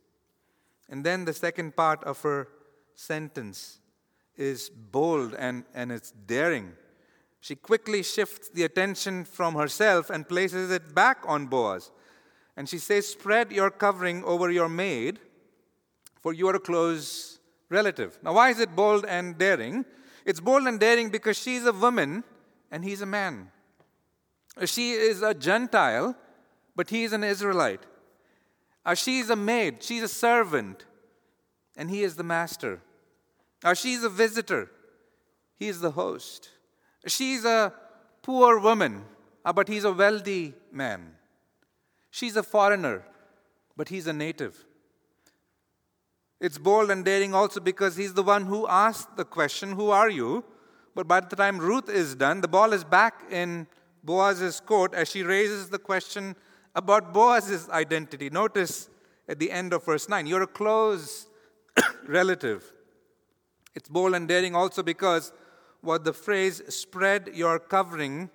And 0.88 1.02
then 1.02 1.24
the 1.24 1.32
second 1.32 1.74
part 1.74 2.04
of 2.04 2.22
her 2.22 2.46
sentence 2.94 3.80
is 4.36 4.70
bold 4.70 5.34
and, 5.34 5.64
and 5.74 5.90
it's 5.90 6.12
daring. 6.12 6.74
She 7.40 7.56
quickly 7.56 8.04
shifts 8.04 8.48
the 8.50 8.62
attention 8.62 9.24
from 9.24 9.56
herself 9.56 10.10
and 10.10 10.28
places 10.28 10.70
it 10.70 10.94
back 10.94 11.24
on 11.26 11.46
Boaz. 11.46 11.90
And 12.56 12.68
she 12.68 12.78
says, 12.78 13.08
Spread 13.08 13.50
your 13.50 13.72
covering 13.72 14.22
over 14.22 14.48
your 14.48 14.68
maid 14.68 15.18
for 16.22 16.32
you 16.32 16.48
are 16.48 16.56
a 16.56 16.60
close 16.60 17.38
relative. 17.68 18.18
Now, 18.22 18.34
why 18.34 18.50
is 18.50 18.60
it 18.60 18.74
bold 18.74 19.04
and 19.04 19.36
daring? 19.36 19.84
It's 20.24 20.40
bold 20.40 20.66
and 20.66 20.78
daring 20.78 21.10
because 21.10 21.36
she's 21.36 21.66
a 21.66 21.72
woman 21.72 22.22
and 22.70 22.84
he's 22.84 23.02
a 23.02 23.06
man. 23.06 23.50
She 24.64 24.92
is 24.92 25.22
a 25.22 25.34
Gentile, 25.34 26.14
but 26.76 26.90
he 26.90 27.04
is 27.04 27.12
an 27.12 27.24
Israelite. 27.24 27.84
Uh, 28.84 28.94
she 28.94 29.18
is 29.18 29.30
a 29.30 29.36
maid, 29.36 29.82
she's 29.82 30.02
a 30.02 30.08
servant, 30.08 30.84
and 31.76 31.90
he 31.90 32.02
is 32.02 32.16
the 32.16 32.24
master. 32.24 32.80
Uh, 33.64 33.74
she's 33.74 34.02
a 34.02 34.08
visitor, 34.08 34.70
he 35.56 35.68
is 35.68 35.80
the 35.80 35.92
host. 35.92 36.50
She's 37.06 37.44
a 37.44 37.72
poor 38.22 38.58
woman, 38.58 39.04
uh, 39.44 39.52
but 39.52 39.68
he's 39.68 39.84
a 39.84 39.92
wealthy 39.92 40.54
man. 40.70 41.12
She's 42.10 42.36
a 42.36 42.42
foreigner, 42.42 43.04
but 43.76 43.88
he's 43.88 44.06
a 44.06 44.12
native. 44.12 44.64
It's 46.42 46.58
bold 46.58 46.90
and 46.90 47.04
daring 47.04 47.34
also 47.34 47.60
because 47.60 47.96
he's 47.96 48.14
the 48.14 48.22
one 48.24 48.46
who 48.46 48.66
asked 48.66 49.16
the 49.16 49.24
question, 49.24 49.70
Who 49.70 49.90
are 49.90 50.10
you? 50.10 50.42
But 50.92 51.06
by 51.06 51.20
the 51.20 51.36
time 51.36 51.56
Ruth 51.58 51.88
is 51.88 52.16
done, 52.16 52.40
the 52.40 52.48
ball 52.48 52.72
is 52.72 52.82
back 52.82 53.22
in 53.30 53.68
Boaz's 54.02 54.58
court 54.58 54.92
as 54.92 55.08
she 55.08 55.22
raises 55.22 55.68
the 55.68 55.78
question 55.78 56.34
about 56.74 57.14
Boaz's 57.14 57.68
identity. 57.70 58.28
Notice 58.28 58.90
at 59.28 59.38
the 59.38 59.52
end 59.52 59.72
of 59.72 59.84
verse 59.84 60.08
9, 60.08 60.26
you're 60.26 60.42
a 60.42 60.48
close 60.48 61.28
relative. 62.08 62.72
It's 63.76 63.88
bold 63.88 64.16
and 64.16 64.26
daring 64.26 64.56
also 64.56 64.82
because 64.82 65.32
what 65.80 66.02
the 66.02 66.12
phrase 66.12 66.60
spread 66.74 67.30
your 67.32 67.60
covering 67.60 68.30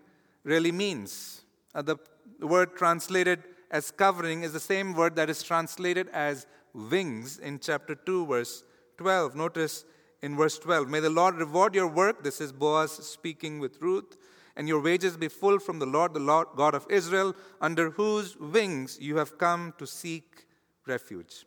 really 0.45 0.71
means. 0.71 1.41
Uh, 1.75 1.81
the 1.81 1.97
word 2.39 2.77
translated 2.77 3.43
as 3.69 3.91
covering 3.91 4.43
is 4.43 4.53
the 4.53 4.61
same 4.61 4.93
word 4.93 5.17
that 5.17 5.29
is 5.29 5.43
translated 5.43 6.07
as 6.13 6.47
wings 6.77 7.39
in 7.39 7.59
chapter 7.59 7.95
2, 7.95 8.27
verse 8.27 8.63
12. 8.97 9.35
Notice 9.35 9.85
in 10.21 10.35
verse 10.37 10.57
12 10.59 10.87
May 10.87 10.99
the 10.99 11.09
Lord 11.09 11.35
reward 11.35 11.75
your 11.75 11.87
work. 11.87 12.23
This 12.23 12.39
is 12.39 12.51
Boaz 12.51 12.91
speaking 12.91 13.59
with 13.59 13.81
Ruth. 13.81 14.17
And 14.55 14.67
your 14.67 14.81
wages 14.81 15.17
be 15.17 15.27
full 15.27 15.59
from 15.59 15.77
the 15.77 15.85
Lord, 15.85 16.15
the 16.15 16.19
Lord 16.19 16.47
God 16.55 16.73
of 16.73 16.87
Israel, 16.89 17.35
under 17.61 17.91
whose 17.91 18.35
wings 18.37 18.97
you 18.99 19.17
have 19.17 19.37
come 19.37 19.73
to 19.77 19.85
seek 19.85 20.47
refuge. 20.87 21.45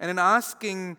And 0.00 0.10
in 0.10 0.18
asking 0.18 0.96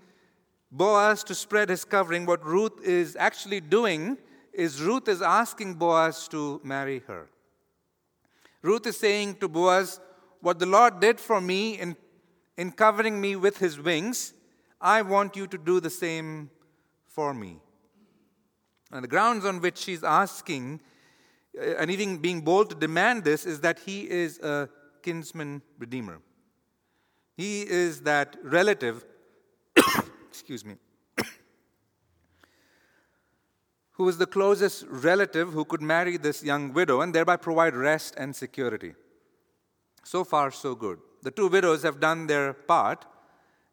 Boaz 0.72 1.24
to 1.26 1.36
spread 1.36 1.70
his 1.70 1.84
covering, 1.84 2.26
what 2.26 2.46
Ruth 2.46 2.82
is 2.82 3.18
actually 3.18 3.60
doing 3.60 4.18
is 4.54 4.82
Ruth 4.82 5.08
is 5.08 5.22
asking 5.22 5.76
Boaz 5.76 6.28
to 6.30 6.62
marry 6.64 7.04
her. 7.08 7.28
Ruth 8.62 8.88
is 8.88 8.98
saying 8.98 9.36
to 9.36 9.48
Boaz, 9.48 10.00
What 10.40 10.60
the 10.60 10.66
Lord 10.66 11.00
did 11.00 11.20
for 11.20 11.42
me 11.42 11.78
in, 11.78 11.96
in 12.58 12.72
covering 12.72 13.22
me 13.22 13.36
with 13.36 13.58
his 13.60 13.80
wings, 13.80 14.34
I 14.82 15.02
want 15.04 15.36
you 15.36 15.48
to 15.48 15.58
do 15.58 15.80
the 15.80 15.90
same 15.90 16.50
for 17.08 17.34
me. 17.34 17.60
And 18.92 19.04
the 19.04 19.08
grounds 19.08 19.46
on 19.46 19.62
which 19.62 19.78
she's 19.78 20.04
asking, 20.04 20.82
uh, 21.58 21.76
and 21.78 21.92
even 21.92 22.18
being 22.18 22.42
bold 22.42 22.70
to 22.70 22.76
demand 22.76 23.24
this, 23.24 23.46
is 23.46 23.62
that 23.62 23.80
he 23.80 24.10
is 24.10 24.40
a 24.40 24.70
kinsman 25.04 25.62
redeemer. 25.78 26.20
He 27.36 27.62
is 27.62 28.02
that 28.02 28.36
relative, 28.44 29.06
excuse 30.28 30.66
me, 30.66 30.76
who 33.92 34.08
is 34.10 34.18
the 34.18 34.26
closest 34.26 34.86
relative 34.90 35.54
who 35.54 35.66
could 35.66 35.82
marry 35.82 36.18
this 36.18 36.44
young 36.44 36.74
widow 36.74 37.02
and 37.02 37.14
thereby 37.14 37.36
provide 37.36 37.76
rest 37.76 38.16
and 38.18 38.36
security. 38.36 38.94
So 40.04 40.24
far, 40.24 40.52
so 40.52 40.74
good. 40.74 41.00
The 41.28 41.32
two 41.32 41.50
widows 41.50 41.84
have 41.84 42.00
done 42.00 42.28
their 42.28 42.54
part, 42.54 43.06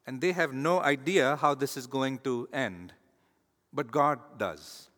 and 0.05 0.19
they 0.19 0.33
have 0.33 0.51
no 0.51 0.81
idea 0.81 1.37
how 1.37 1.55
this 1.55 1.77
is 1.77 1.87
going 1.87 2.19
to 2.25 2.49
end. 2.51 2.91
But 3.71 3.93
God 3.93 4.19
does. 4.37 4.89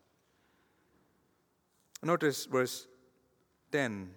Notice 2.02 2.46
verse 2.46 2.88
10. 3.72 4.10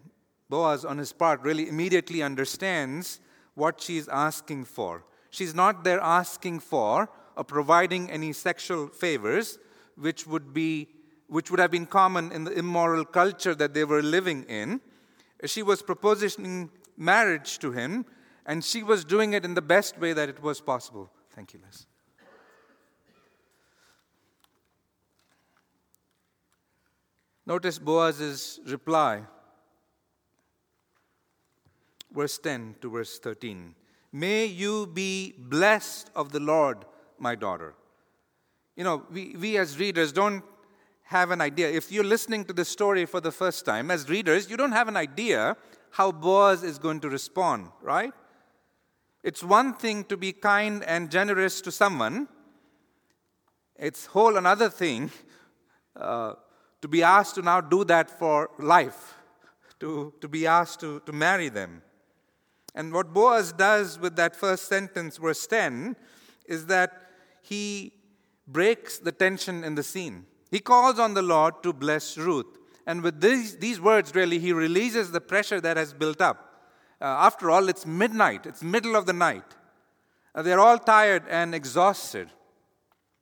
Boaz, 0.49 0.87
on 0.87 0.97
his 0.97 1.13
part, 1.13 1.43
really 1.43 1.69
immediately 1.69 2.23
understands 2.23 3.21
what 3.57 3.79
she's 3.79 4.09
asking 4.09 4.65
for. 4.65 5.05
She's 5.29 5.55
not 5.55 5.85
there 5.85 6.01
asking 6.01 6.61
for 6.61 7.11
or 7.37 7.45
providing 7.45 8.11
any 8.11 8.33
sexual 8.33 8.87
favors, 8.87 9.59
which 9.97 10.27
would 10.27 10.55
be 10.55 10.89
which 11.27 11.51
would 11.51 11.61
have 11.61 11.71
been 11.71 11.85
common 11.85 12.33
in 12.33 12.45
the 12.45 12.59
immoral 12.59 13.05
culture 13.05 13.55
that 13.55 13.75
they 13.75 13.85
were 13.85 14.03
living 14.03 14.45
in. 14.45 14.81
She 15.45 15.63
was 15.63 15.83
proposing 15.83 16.71
marriage 16.97 17.59
to 17.59 17.73
him, 17.73 18.07
and 18.47 18.65
she 18.65 18.83
was 18.83 19.05
doing 19.05 19.33
it 19.33 19.45
in 19.45 19.55
the 19.55 19.63
best 19.63 19.99
way 19.99 20.13
that 20.13 20.29
it 20.29 20.43
was 20.43 20.61
possible. 20.61 21.11
Thank 21.31 21.55
you, 21.55 21.61
Liz. 21.65 21.87
Notice 27.47 27.79
Boaz's 27.79 28.61
reply. 28.67 29.23
Verse 32.13 32.39
10 32.39 32.77
to 32.81 32.91
verse 32.91 33.19
13. 33.19 33.75
May 34.13 34.47
you 34.47 34.87
be 34.87 35.35
blessed 35.37 36.11
of 36.15 36.33
the 36.33 36.41
Lord, 36.41 36.85
my 37.19 37.35
daughter. 37.35 37.75
You 38.77 38.85
know, 38.85 39.05
we, 39.11 39.37
we 39.39 39.57
as 39.57 39.79
readers 39.79 40.13
don't 40.13 40.43
have 41.05 41.31
an 41.33 41.41
idea. 41.41 41.69
If 41.69 41.91
you're 41.91 42.05
listening 42.05 42.45
to 42.47 42.53
this 42.53 42.69
story 42.69 43.05
for 43.05 43.21
the 43.21 43.33
first 43.33 43.65
time, 43.65 43.91
as 43.91 44.09
readers, 44.09 44.49
you 44.49 44.57
don't 44.57 44.73
have 44.73 44.89
an 44.89 44.97
idea 44.97 45.57
how 45.91 46.13
Boaz 46.13 46.63
is 46.63 46.79
going 46.79 47.01
to 47.01 47.09
respond, 47.09 47.69
right? 47.83 48.13
It's 49.23 49.43
one 49.43 49.75
thing 49.75 50.05
to 50.05 50.17
be 50.17 50.33
kind 50.33 50.83
and 50.85 51.11
generous 51.11 51.61
to 51.63 51.73
someone, 51.73 52.29
it's 53.77 54.07
whole 54.07 54.37
another 54.37 54.69
thing 54.69 55.11
uh, 55.97 56.35
to 56.83 56.89
be 56.89 57.03
asked 57.03 57.35
to 57.37 57.43
now 57.43 57.61
do 57.61 57.85
that 57.85 58.11
for 58.11 58.51
life, 58.59 59.15
to, 59.81 60.13
to 60.21 60.29
be 60.29 60.47
asked 60.47 60.81
to, 60.81 61.01
to 61.07 61.13
marry 61.13 61.49
them. 61.49 61.83
And 62.75 62.93
what 62.93 63.13
Boaz 63.13 63.53
does 63.53 63.99
with 63.99 64.17
that 64.17 64.37
first 64.37 64.69
sentence, 64.69 65.17
verse 65.17 65.47
10, 65.47 65.97
is 66.47 66.67
that 66.67 66.93
he 67.43 67.93
breaks 68.47 68.99
the 68.99 69.13
tension 69.13 69.65
in 69.65 69.75
the 69.75 69.83
scene. 69.83 70.27
He 70.51 70.61
calls 70.61 70.99
on 70.99 71.15
the 71.15 71.23
Lord 71.23 71.63
to 71.63 71.73
bless 71.73 72.17
Ruth. 72.19 72.59
And 72.87 73.03
with 73.03 73.21
these, 73.21 73.57
these 73.57 73.81
words, 73.81 74.15
really, 74.15 74.39
he 74.39 74.53
releases 74.53 75.11
the 75.11 75.21
pressure 75.21 75.61
that 75.61 75.77
has 75.77 75.93
built 75.93 76.21
up. 76.21 76.50
Uh, 77.01 77.05
after 77.05 77.51
all, 77.51 77.69
it's 77.69 77.87
midnight, 77.87 78.47
it's 78.47 78.63
middle 78.63 78.95
of 78.95 79.07
the 79.07 79.13
night. 79.13 79.57
Uh, 80.35 80.43
they're 80.43 80.61
all 80.61 80.79
tired 80.79 81.23
and 81.29 81.55
exhausted. 81.55 82.29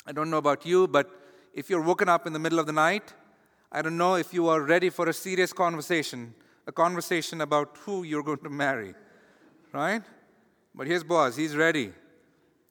I 0.07 0.13
don't 0.13 0.31
know 0.31 0.39
about 0.39 0.67
you, 0.67 0.89
but 0.89 1.11
if 1.55 1.71
you're 1.71 1.83
woken 1.83 2.09
up 2.09 2.27
in 2.27 2.33
the 2.33 2.39
middle 2.39 2.59
of 2.59 2.67
the 2.67 2.73
night, 2.73 3.15
I 3.71 3.83
don't 3.83 3.97
know 3.97 4.15
if 4.15 4.33
you 4.33 4.49
are 4.49 4.63
ready 4.63 4.91
for 4.91 5.09
a 5.09 5.13
serious 5.13 5.53
conversation, 5.53 6.35
a 6.67 6.73
conversation 6.73 7.41
about 7.41 7.77
who 7.85 8.03
you're 8.03 8.23
going 8.23 8.39
to 8.39 8.51
marry, 8.51 8.95
right? 9.73 10.03
But 10.75 10.87
here's 10.87 11.05
Boaz, 11.05 11.37
he's 11.37 11.55
ready. 11.55 11.93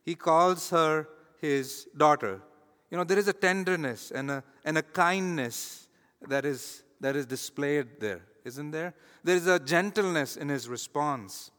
He 0.04 0.16
calls 0.16 0.70
her 0.72 1.08
his 1.40 1.88
daughter. 1.96 2.42
You 2.90 2.98
know, 2.98 3.04
there 3.04 3.20
is 3.20 3.28
a 3.28 3.34
tenderness 3.34 4.12
and 4.12 4.32
a, 4.32 4.44
and 4.66 4.78
a 4.78 4.82
kindness 4.82 5.88
that 6.28 6.46
is, 6.46 6.84
that 7.00 7.16
is 7.16 7.26
displayed 7.26 8.00
there, 8.00 8.22
isn't 8.48 8.72
there? 8.72 8.94
There 9.24 9.36
is 9.36 9.46
a 9.46 9.60
gentleness 9.60 10.38
in 10.38 10.50
his 10.50 10.68
response. 10.68 11.52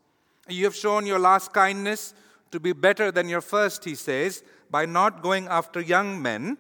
You 0.49 0.65
have 0.65 0.75
shown 0.75 1.07
your 1.07 1.19
last 1.19 1.53
kindness 1.53 2.15
to 2.51 2.59
be 2.59 2.73
better 2.73 3.13
than 3.13 3.29
your 3.29 3.43
first, 3.43 3.85
he 3.85 3.95
says, 3.95 4.43
by 4.71 4.87
not 4.87 5.23
going 5.23 5.47
after 5.49 5.81
young 5.81 6.21
men, 6.21 6.57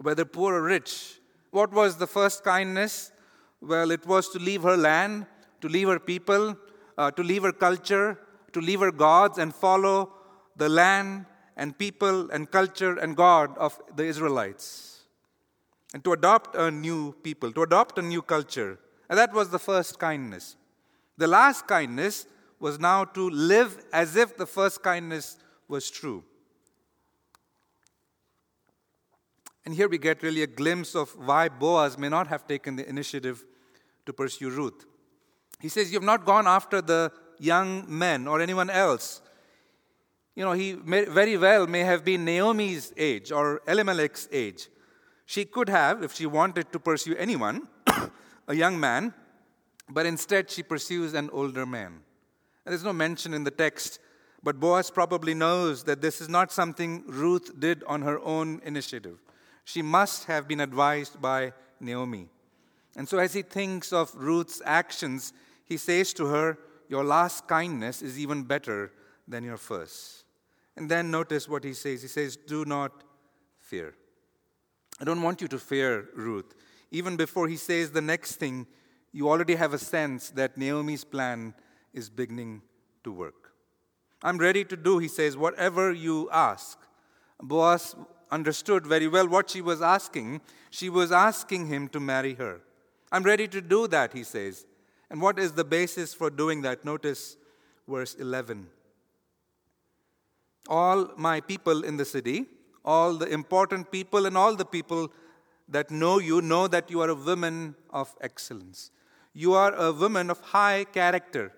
whether 0.00 0.24
poor 0.24 0.54
or 0.54 0.62
rich. 0.62 1.20
What 1.50 1.72
was 1.72 1.96
the 1.96 2.06
first 2.06 2.44
kindness? 2.44 3.10
Well, 3.60 3.90
it 3.90 4.06
was 4.06 4.28
to 4.30 4.38
leave 4.38 4.62
her 4.62 4.76
land, 4.76 5.26
to 5.62 5.68
leave 5.68 5.88
her 5.88 5.98
people, 5.98 6.56
uh, 6.96 7.10
to 7.12 7.22
leave 7.22 7.42
her 7.42 7.52
culture, 7.52 8.18
to 8.52 8.60
leave 8.60 8.80
her 8.80 8.92
gods, 8.92 9.38
and 9.38 9.54
follow 9.54 10.12
the 10.56 10.68
land 10.68 11.26
and 11.56 11.76
people 11.76 12.30
and 12.30 12.50
culture 12.50 12.98
and 12.98 13.16
God 13.16 13.56
of 13.58 13.80
the 13.96 14.04
Israelites. 14.04 15.04
And 15.92 16.04
to 16.04 16.12
adopt 16.12 16.54
a 16.54 16.70
new 16.70 17.12
people, 17.22 17.52
to 17.52 17.62
adopt 17.62 17.98
a 17.98 18.02
new 18.02 18.22
culture. 18.22 18.78
And 19.10 19.18
that 19.18 19.34
was 19.34 19.50
the 19.50 19.58
first 19.58 19.98
kindness. 19.98 20.56
The 21.18 21.26
last 21.26 21.66
kindness 21.66 22.26
was 22.58 22.80
now 22.80 23.04
to 23.04 23.28
live 23.28 23.84
as 23.92 24.16
if 24.16 24.38
the 24.38 24.46
first 24.46 24.82
kindness 24.82 25.36
was 25.68 25.90
true. 25.90 26.24
And 29.66 29.74
here 29.74 29.90
we 29.90 29.98
get 29.98 30.22
really 30.22 30.42
a 30.42 30.46
glimpse 30.46 30.94
of 30.94 31.10
why 31.18 31.50
Boaz 31.50 31.98
may 31.98 32.08
not 32.08 32.28
have 32.28 32.46
taken 32.46 32.76
the 32.76 32.88
initiative 32.88 33.44
to 34.06 34.14
pursue 34.14 34.48
Ruth. 34.48 34.86
He 35.60 35.68
says, 35.68 35.92
You 35.92 35.98
have 35.98 36.06
not 36.06 36.24
gone 36.24 36.46
after 36.46 36.80
the 36.80 37.12
young 37.38 37.84
men 37.86 38.26
or 38.26 38.40
anyone 38.40 38.70
else 38.70 39.20
you 40.40 40.44
know, 40.44 40.52
he 40.52 40.74
may, 40.74 41.04
very 41.04 41.36
well 41.36 41.66
may 41.66 41.80
have 41.80 42.02
been 42.02 42.24
Naomi's 42.24 42.92
age 42.96 43.30
or 43.30 43.60
Elimelech's 43.66 44.28
age. 44.32 44.68
She 45.26 45.44
could 45.44 45.68
have, 45.68 46.02
if 46.02 46.14
she 46.14 46.24
wanted 46.24 46.72
to 46.72 46.78
pursue 46.78 47.14
anyone, 47.16 47.68
a 48.50 48.54
young 48.54 48.80
man, 48.80 49.14
but 49.88 50.06
instead 50.06 50.50
she 50.50 50.64
pursues 50.64 51.14
an 51.14 51.30
older 51.32 51.64
man. 51.64 52.02
And 52.64 52.72
there's 52.72 52.82
no 52.82 52.92
mention 52.92 53.32
in 53.32 53.44
the 53.44 53.50
text, 53.52 54.00
but 54.42 54.58
Boaz 54.58 54.90
probably 54.90 55.34
knows 55.34 55.84
that 55.84 56.02
this 56.02 56.20
is 56.20 56.28
not 56.28 56.50
something 56.50 57.04
Ruth 57.06 57.60
did 57.60 57.84
on 57.84 58.02
her 58.02 58.18
own 58.20 58.60
initiative. 58.64 59.18
She 59.64 59.82
must 59.82 60.24
have 60.24 60.48
been 60.48 60.60
advised 60.60 61.22
by 61.22 61.52
Naomi. 61.78 62.26
And 62.96 63.08
so, 63.08 63.18
as 63.18 63.34
he 63.34 63.42
thinks 63.42 63.92
of 63.92 64.12
Ruth's 64.16 64.60
actions, 64.64 65.32
he 65.64 65.76
says 65.76 66.12
to 66.14 66.26
her, 66.26 66.58
Your 66.88 67.04
last 67.04 67.46
kindness 67.46 68.02
is 68.02 68.18
even 68.18 68.42
better 68.42 68.90
than 69.28 69.44
your 69.44 69.58
first. 69.58 70.24
And 70.76 70.90
then 70.90 71.12
notice 71.12 71.48
what 71.48 71.62
he 71.62 71.72
says. 71.72 72.02
He 72.02 72.08
says, 72.08 72.36
Do 72.36 72.64
not 72.64 73.04
fear. 73.60 73.94
I 75.00 75.04
don't 75.04 75.22
want 75.22 75.40
you 75.40 75.46
to 75.48 75.58
fear 75.58 76.08
Ruth. 76.16 76.52
Even 76.90 77.16
before 77.16 77.48
he 77.48 77.56
says 77.56 77.90
the 77.90 78.00
next 78.00 78.36
thing, 78.36 78.66
you 79.12 79.28
already 79.28 79.54
have 79.54 79.72
a 79.72 79.78
sense 79.78 80.30
that 80.30 80.56
Naomi's 80.56 81.04
plan 81.04 81.54
is 81.92 82.08
beginning 82.08 82.62
to 83.04 83.12
work. 83.12 83.52
I'm 84.22 84.38
ready 84.38 84.64
to 84.64 84.76
do, 84.76 84.98
he 84.98 85.08
says, 85.08 85.36
whatever 85.36 85.92
you 85.92 86.28
ask. 86.30 86.78
Boaz 87.42 87.96
understood 88.30 88.86
very 88.86 89.08
well 89.08 89.26
what 89.26 89.50
she 89.50 89.60
was 89.60 89.80
asking. 89.80 90.40
She 90.70 90.88
was 90.90 91.10
asking 91.10 91.66
him 91.66 91.88
to 91.88 92.00
marry 92.00 92.34
her. 92.34 92.60
I'm 93.10 93.22
ready 93.22 93.48
to 93.48 93.60
do 93.60 93.88
that, 93.88 94.12
he 94.12 94.22
says. 94.22 94.66
And 95.10 95.20
what 95.20 95.38
is 95.38 95.52
the 95.52 95.64
basis 95.64 96.14
for 96.14 96.30
doing 96.30 96.62
that? 96.62 96.84
Notice 96.84 97.36
verse 97.88 98.14
11 98.14 98.68
all 100.68 101.10
my 101.16 101.40
people 101.40 101.84
in 101.84 101.96
the 101.96 102.04
city, 102.04 102.46
all 102.84 103.14
the 103.14 103.26
important 103.26 103.90
people, 103.90 104.26
and 104.26 104.36
all 104.36 104.54
the 104.54 104.64
people 104.64 105.10
that 105.70 105.90
know 105.90 106.18
you 106.18 106.42
know 106.42 106.68
that 106.68 106.90
you 106.90 107.00
are 107.00 107.08
a 107.08 107.14
woman 107.14 107.74
of 107.90 108.14
excellence. 108.20 108.90
You 109.32 109.54
are 109.54 109.72
a 109.74 109.92
woman 109.92 110.30
of 110.30 110.40
high 110.40 110.84
character. 110.84 111.52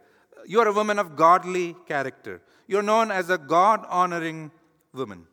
You 0.47 0.61
are 0.61 0.69
a 0.69 0.73
woman 0.73 0.99
of 0.99 1.17
godly 1.17 1.75
character. 1.87 2.43
You're 2.67 2.83
known 2.83 3.11
as 3.11 3.31
a 3.31 3.39
God 3.39 3.85
honoring 3.89 4.51
woman. 4.93 5.27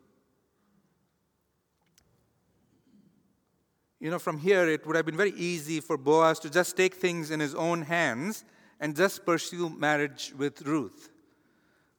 You 3.98 4.10
know, 4.10 4.18
from 4.18 4.38
here, 4.38 4.66
it 4.66 4.86
would 4.86 4.96
have 4.96 5.04
been 5.04 5.16
very 5.16 5.32
easy 5.32 5.80
for 5.80 5.98
Boaz 5.98 6.38
to 6.40 6.50
just 6.50 6.74
take 6.74 6.94
things 6.94 7.30
in 7.30 7.38
his 7.38 7.54
own 7.54 7.82
hands 7.82 8.44
and 8.80 8.96
just 8.96 9.26
pursue 9.26 9.68
marriage 9.68 10.32
with 10.38 10.62
Ruth. 10.62 11.10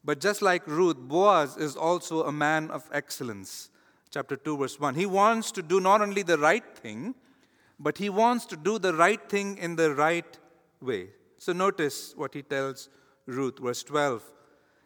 But 0.04 0.20
just 0.20 0.42
like 0.42 0.66
Ruth, 0.66 0.98
Boaz 0.98 1.58
is 1.58 1.76
also 1.76 2.24
a 2.24 2.32
man 2.32 2.72
of 2.72 2.90
excellence. 2.92 3.70
Chapter 4.12 4.36
2, 4.36 4.58
verse 4.58 4.80
1. 4.80 4.96
He 4.96 5.06
wants 5.06 5.52
to 5.54 5.62
do 5.62 5.80
not 5.80 6.02
only 6.02 6.22
the 6.22 6.38
right 6.38 6.66
thing, 6.78 7.16
but 7.80 7.98
he 7.98 8.10
wants 8.10 8.46
to 8.48 8.58
do 8.58 8.78
the 8.78 8.94
right 8.94 9.30
thing 9.30 9.58
in 9.58 9.76
the 9.78 9.96
right 9.96 10.38
way. 10.82 11.08
So 11.38 11.54
notice 11.54 12.14
what 12.16 12.34
he 12.34 12.42
tells 12.42 12.90
Ruth, 13.26 13.60
verse 13.60 13.84
12. 13.84 14.22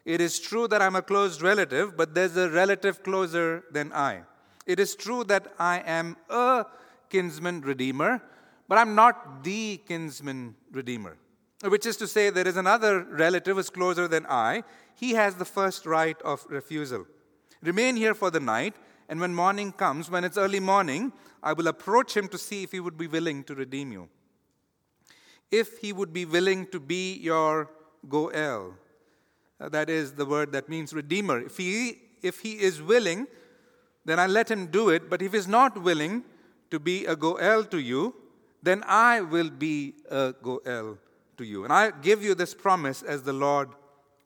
It 0.04 0.20
is 0.20 0.38
true 0.38 0.68
that 0.68 0.80
I'm 0.80 0.94
a 0.94 1.02
close 1.02 1.42
relative, 1.42 1.96
but 1.96 2.14
there's 2.14 2.36
a 2.36 2.48
relative 2.48 3.02
closer 3.02 3.64
than 3.72 3.92
I. 3.92 4.22
It 4.64 4.78
is 4.78 4.94
true 4.94 5.24
that 5.24 5.52
I 5.58 5.82
am 5.84 6.16
a 6.30 6.64
kinsman 7.10 7.62
redeemer, 7.62 8.22
but 8.68 8.78
I'm 8.78 8.94
not 8.94 9.42
the 9.42 9.78
kinsman 9.88 10.54
redeemer. 10.70 11.16
Which 11.64 11.86
is 11.86 11.96
to 11.96 12.06
say, 12.06 12.30
there 12.30 12.46
is 12.46 12.56
another 12.56 13.02
relative 13.02 13.56
who 13.56 13.60
is 13.60 13.70
closer 13.70 14.06
than 14.06 14.26
I. 14.26 14.62
He 14.94 15.12
has 15.12 15.34
the 15.34 15.44
first 15.44 15.84
right 15.86 16.20
of 16.22 16.46
refusal. 16.48 17.06
Remain 17.62 17.96
here 17.96 18.14
for 18.14 18.30
the 18.30 18.40
night, 18.40 18.76
and 19.08 19.20
when 19.20 19.34
morning 19.34 19.72
comes, 19.72 20.10
when 20.10 20.24
it's 20.24 20.36
early 20.36 20.60
morning, 20.60 21.12
I 21.42 21.52
will 21.52 21.68
approach 21.68 22.16
him 22.16 22.28
to 22.28 22.38
see 22.38 22.62
if 22.62 22.72
he 22.72 22.80
would 22.80 22.98
be 22.98 23.06
willing 23.06 23.44
to 23.44 23.54
redeem 23.54 23.92
you. 23.92 24.08
If 25.50 25.78
he 25.78 25.92
would 25.92 26.12
be 26.12 26.24
willing 26.24 26.66
to 26.68 26.80
be 26.80 27.14
your 27.14 27.70
Goel, 28.08 28.74
uh, 29.60 29.68
that 29.68 29.88
is 29.88 30.12
the 30.12 30.26
word 30.26 30.52
that 30.52 30.68
means 30.68 30.92
redeemer. 30.92 31.40
If 31.40 31.56
he, 31.56 31.98
if 32.22 32.40
he 32.40 32.52
is 32.52 32.82
willing, 32.82 33.26
then 34.04 34.18
I 34.18 34.26
let 34.26 34.50
him 34.50 34.66
do 34.66 34.88
it. 34.88 35.08
But 35.08 35.22
if 35.22 35.32
he's 35.32 35.48
not 35.48 35.80
willing, 35.80 36.24
to 36.70 36.78
be 36.78 37.06
a 37.06 37.16
Goel 37.16 37.64
to 37.64 37.78
you, 37.78 38.14
then 38.62 38.82
I 38.86 39.20
will 39.20 39.50
be 39.50 39.94
a 40.10 40.34
Goel 40.42 40.98
to 41.36 41.44
you. 41.44 41.64
And 41.64 41.72
I 41.72 41.90
give 41.90 42.22
you 42.22 42.34
this 42.34 42.54
promise 42.54 43.02
as 43.02 43.22
the 43.22 43.32
Lord 43.32 43.68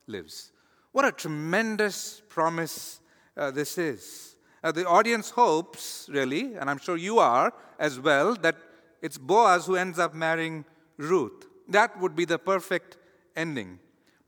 lives. 0.07 0.53
What 0.93 1.05
a 1.05 1.13
tremendous 1.13 2.23
promise 2.29 3.01
uh, 3.37 3.51
this 3.51 3.79
is. 3.79 4.30
Uh, 4.63 4.73
the 4.73 4.87
audience 4.87 5.31
hopes, 5.31 6.09
really, 6.13 6.55
and 6.55 6.69
I'm 6.69 6.79
sure 6.79 6.97
you 6.97 7.19
are 7.19 7.53
as 7.79 7.99
well, 7.99 8.35
that 8.37 8.57
it's 9.01 9.17
Boaz 9.17 9.67
who 9.67 9.77
ends 9.77 9.99
up 9.99 10.15
marrying 10.15 10.65
Ruth. 10.99 11.47
That 11.69 11.99
would 12.01 12.15
be 12.15 12.27
the 12.27 12.39
perfect 12.39 12.99
ending. 13.35 13.79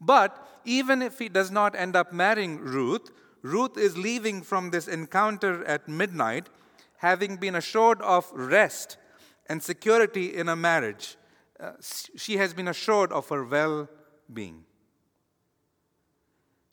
But 0.00 0.48
even 0.64 1.02
if 1.02 1.18
he 1.18 1.28
does 1.28 1.50
not 1.50 1.76
end 1.76 1.96
up 1.96 2.12
marrying 2.12 2.58
Ruth, 2.58 3.10
Ruth 3.42 3.76
is 3.76 3.98
leaving 3.98 4.42
from 4.42 4.70
this 4.70 4.88
encounter 4.88 5.64
at 5.64 5.88
midnight 5.88 6.48
having 6.98 7.36
been 7.36 7.56
assured 7.56 8.00
of 8.00 8.30
rest 8.32 8.96
and 9.48 9.60
security 9.62 10.34
in 10.34 10.48
a 10.48 10.54
marriage, 10.54 11.16
uh, 11.58 11.72
she 12.16 12.36
has 12.36 12.54
been 12.54 12.68
assured 12.68 13.12
of 13.12 13.28
her 13.28 13.44
well 13.44 13.88
being. 14.32 14.64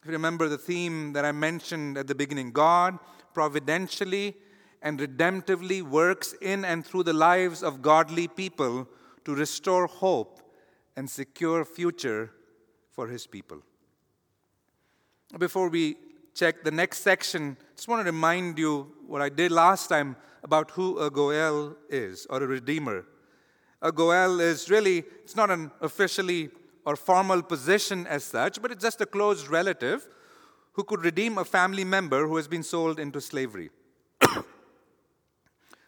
If 0.02 0.08
you 0.08 0.14
remember 0.14 0.48
the 0.48 0.58
theme 0.58 1.14
that 1.14 1.26
I 1.26 1.32
mentioned 1.32 1.98
at 1.98 2.08
the 2.08 2.16
beginning, 2.16 2.52
God 2.52 3.00
providentially 3.34 4.36
and 4.82 5.00
redemptively 5.00 5.82
works 5.82 6.34
in 6.42 6.64
and 6.64 6.86
through 6.86 7.04
the 7.04 7.14
lives 7.14 7.64
of 7.64 7.82
godly 7.82 8.28
people 8.28 8.88
to 9.26 9.36
restore 9.36 9.88
hope 9.88 10.42
and 10.96 11.10
secure 11.10 11.66
future 11.66 12.32
for 12.92 13.08
his 13.08 13.28
people. 13.28 13.62
Before 15.38 15.70
we 15.70 15.98
check 16.34 16.64
the 16.64 16.72
next 16.72 17.00
section, 17.00 17.58
I 17.60 17.76
just 17.76 17.88
want 17.88 18.02
to 18.02 18.12
remind 18.12 18.58
you 18.58 18.92
what 19.06 19.22
I 19.22 19.30
did 19.30 19.52
last 19.52 19.88
time 19.88 20.16
about 20.44 20.72
who 20.72 20.98
a 21.00 21.10
Goel 21.10 21.76
is 21.90 22.26
or 22.30 22.42
a 22.42 22.48
redeemer. 22.48 23.06
A 23.82 23.92
Goel 23.92 24.40
is 24.40 24.70
really, 24.70 25.00
it's 25.24 25.36
not 25.36 25.52
an 25.52 25.72
officially 25.82 26.50
or 26.86 26.96
formal 26.96 27.42
position 27.42 28.08
as 28.08 28.24
such, 28.24 28.62
but 28.62 28.72
it's 28.72 28.84
just 28.84 29.02
a 29.02 29.06
close 29.06 29.48
relative 29.48 30.08
who 30.80 30.86
could 30.86 31.04
redeem 31.04 31.38
a 31.38 31.44
family 31.44 31.84
member 31.84 32.26
who 32.26 32.38
has 32.38 32.48
been 32.48 32.64
sold 32.64 33.02
into 33.02 33.20
slavery. 33.20 33.70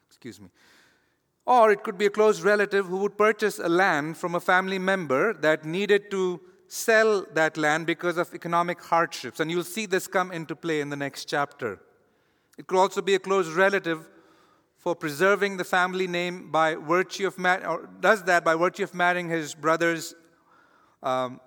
Excuse 0.10 0.41
me. 0.41 0.49
Or 1.45 1.71
it 1.71 1.82
could 1.82 1.97
be 1.97 2.08
a 2.08 2.10
close 2.10 2.41
relative 2.41 2.88
who 2.88 2.97
would 2.97 3.17
purchase 3.17 3.58
a 3.58 3.69
land 3.69 4.17
from 4.17 4.36
a 4.36 4.41
family 4.41 4.80
member 4.80 5.34
that 5.36 5.63
needed 5.63 6.12
to 6.12 6.41
sell 6.67 7.25
that 7.36 7.56
land 7.56 7.88
because 7.88 8.17
of 8.17 8.34
economic 8.34 8.82
hardships. 8.84 9.39
And 9.39 9.49
you'll 9.49 9.63
see 9.63 9.86
this 9.86 10.08
come 10.08 10.30
into 10.30 10.58
play 10.58 10.82
in 10.82 10.89
the 10.89 10.97
next 10.97 11.23
chapter. 11.23 11.80
It 12.58 12.67
could 12.67 12.77
also 12.77 13.01
be 13.01 13.15
a 13.15 13.19
close 13.19 13.47
relative 13.47 14.10
for 14.75 14.93
preserving 14.93 15.56
the 15.56 15.63
family 15.63 16.06
name 16.06 16.51
by 16.51 16.75
virtue 16.75 17.27
of 17.27 17.38
mar- 17.38 17.65
or 17.65 17.89
does 18.01 18.23
that 18.25 18.43
by 18.43 18.56
virtue 18.56 18.84
of 18.84 18.93
marrying 18.93 19.30
his 19.30 19.56
brother's 19.56 20.15
um, 21.01 21.39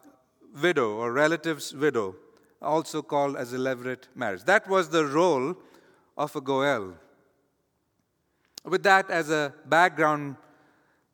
widow 0.63 0.93
or 0.93 1.13
relative's 1.13 1.75
widow, 1.75 2.17
also 2.65 3.03
called 3.03 3.37
as 3.37 3.53
a 3.53 3.59
levirate 3.59 4.09
marriage. 4.15 4.45
That 4.45 4.69
was 4.69 4.89
the 4.89 5.07
role 5.07 5.57
of 6.17 6.35
a 6.35 6.41
Goel. 6.41 6.95
With 8.65 8.83
that 8.85 9.11
as 9.11 9.31
a 9.31 9.53
background, 9.67 10.37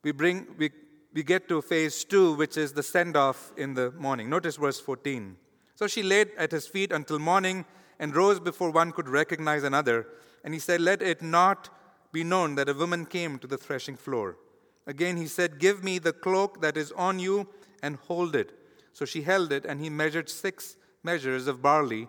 we 0.03 0.13
bring 0.13 0.47
we 0.57 0.71
we 1.13 1.23
get 1.23 1.49
to 1.49 1.61
phase 1.61 2.05
two, 2.05 2.35
which 2.35 2.57
is 2.57 2.73
the 2.73 2.83
send 2.83 3.17
off 3.17 3.53
in 3.57 3.75
the 3.75 3.91
morning. 3.93 4.31
Notice 4.31 4.57
verse 4.57 4.79
14. 4.79 5.37
So 5.75 5.87
she 5.87 6.03
laid 6.03 6.31
at 6.37 6.53
his 6.53 6.67
feet 6.67 6.93
until 6.93 7.19
morning 7.19 7.65
and 7.99 8.15
rose 8.15 8.39
before 8.39 8.71
one 8.71 8.93
could 8.93 9.09
recognize 9.09 9.65
another. 9.65 10.07
And 10.45 10.55
he 10.55 10.61
said, 10.61 10.81
Let 10.81 11.03
it 11.03 11.23
not 11.23 11.69
be 12.13 12.23
known 12.23 12.55
that 12.57 12.69
a 12.69 12.75
woman 12.75 13.07
came 13.07 13.39
to 13.39 13.47
the 13.47 13.59
threshing 13.59 13.97
floor. 13.97 14.37
Again 14.87 15.17
he 15.17 15.27
said, 15.27 15.59
Give 15.59 15.83
me 15.83 15.99
the 15.99 16.13
cloak 16.13 16.61
that 16.61 16.77
is 16.77 16.93
on 16.93 17.19
you 17.19 17.49
and 17.83 17.97
hold 17.97 18.37
it. 18.37 18.53
So 18.93 19.05
she 19.05 19.23
held 19.23 19.53
it, 19.53 19.65
and 19.65 19.81
he 19.81 19.89
measured 19.89 20.29
six 20.29 20.77
measures 21.03 21.47
of 21.47 21.63
barley 21.63 22.09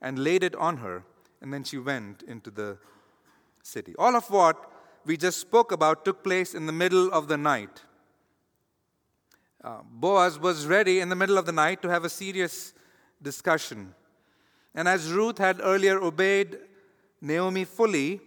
and 0.00 0.18
laid 0.18 0.42
it 0.42 0.54
on 0.56 0.78
her. 0.78 1.04
And 1.40 1.52
then 1.52 1.64
she 1.64 1.78
went 1.78 2.22
into 2.22 2.50
the 2.50 2.78
city. 3.62 3.94
All 3.98 4.16
of 4.16 4.30
what 4.30 4.70
we 5.04 5.16
just 5.16 5.40
spoke 5.40 5.72
about 5.72 6.04
took 6.04 6.22
place 6.22 6.54
in 6.54 6.66
the 6.66 6.72
middle 6.72 7.12
of 7.12 7.28
the 7.28 7.36
night. 7.36 7.82
Uh, 9.62 9.78
Boaz 9.90 10.38
was 10.38 10.66
ready 10.66 11.00
in 11.00 11.08
the 11.08 11.16
middle 11.16 11.38
of 11.38 11.46
the 11.46 11.52
night 11.52 11.82
to 11.82 11.88
have 11.88 12.04
a 12.04 12.08
serious 12.08 12.72
discussion. 13.22 13.94
And 14.74 14.86
as 14.86 15.10
Ruth 15.10 15.38
had 15.38 15.60
earlier 15.62 16.00
obeyed 16.00 16.58
Naomi 17.20 17.64
fully, 17.64 18.20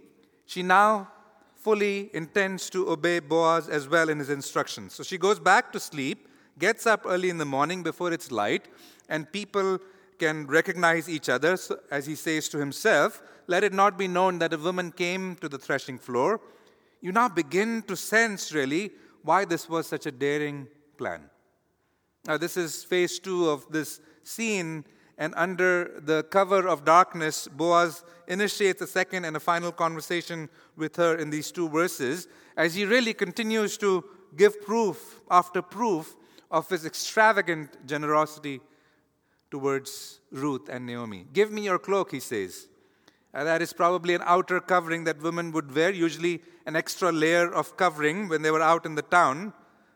she 0.46 0.64
now 0.64 1.10
fully 1.56 2.10
intends 2.14 2.70
to 2.72 2.90
obey 2.90 3.20
Boaz 3.20 3.70
as 3.70 3.88
well 3.88 4.10
in 4.10 4.20
his 4.20 4.30
instructions. 4.30 4.94
So 4.94 5.04
she 5.04 5.18
goes 5.18 5.40
back 5.40 5.72
to 5.74 5.80
sleep, 5.80 6.28
gets 6.58 6.88
up 6.88 7.04
early 7.06 7.30
in 7.30 7.38
the 7.38 7.46
morning 7.46 7.84
before 7.84 8.12
it's 8.12 8.32
light, 8.32 8.68
and 9.10 9.32
people 9.32 9.80
can 10.20 10.46
recognize 10.48 11.10
each 11.10 11.30
other. 11.30 11.58
As 11.90 12.06
he 12.06 12.16
says 12.16 12.50
to 12.50 12.58
himself, 12.58 13.22
Let 13.48 13.64
it 13.64 13.74
not 13.74 13.98
be 13.98 14.08
known 14.08 14.40
that 14.40 14.54
a 14.54 14.58
woman 14.58 14.92
came 14.92 15.36
to 15.38 15.50
the 15.50 15.58
threshing 15.58 15.98
floor. 15.98 16.40
You 17.02 17.12
now 17.12 17.30
begin 17.30 17.82
to 17.84 17.96
sense, 17.96 18.54
really, 18.54 18.92
why 19.24 19.46
this 19.46 19.70
was 19.70 19.88
such 19.88 20.06
a 20.06 20.12
daring 20.12 20.68
plan. 20.98 21.30
Now, 22.28 22.38
this 22.38 22.58
is 22.58 22.84
phase 22.84 23.18
two 23.20 23.50
of 23.50 23.66
this 23.72 24.02
scene, 24.24 24.86
and 25.18 25.34
under 25.36 26.00
the 26.04 26.24
cover 26.24 26.68
of 26.68 26.86
darkness, 26.86 27.48
Boaz 27.48 28.04
initiates 28.28 28.82
a 28.82 28.88
second 28.88 29.26
and 29.26 29.36
a 29.36 29.40
final 29.40 29.72
conversation 29.72 30.50
with 30.76 30.96
her 30.98 31.16
in 31.16 31.30
these 31.30 31.52
two 31.52 31.70
verses 31.70 32.28
as 32.56 32.76
he 32.76 32.86
really 32.86 33.14
continues 33.14 33.78
to 33.78 34.04
give 34.36 34.62
proof 34.62 35.22
after 35.32 35.62
proof 35.62 36.16
of 36.52 36.70
his 36.70 36.86
extravagant 36.86 37.86
generosity 37.88 38.62
towards 39.52 40.20
Ruth 40.32 40.70
and 40.70 40.86
Naomi. 40.86 41.26
Give 41.34 41.52
me 41.52 41.64
your 41.64 41.80
cloak, 41.80 42.12
he 42.12 42.20
says. 42.20 42.68
Uh, 43.34 43.44
that 43.44 43.62
is 43.62 43.74
probably 43.74 44.16
an 44.16 44.22
outer 44.26 44.60
covering 44.60 45.04
that 45.04 45.22
women 45.22 45.52
would 45.52 45.74
wear, 45.74 45.92
usually 45.92 46.42
an 46.66 46.76
extra 46.76 47.12
layer 47.12 47.52
of 47.52 47.78
covering 47.78 48.28
when 48.28 48.42
they 48.42 48.52
were 48.52 48.62
out 48.62 48.86
in 48.86 48.96
the 48.96 49.02
town. 49.04 49.54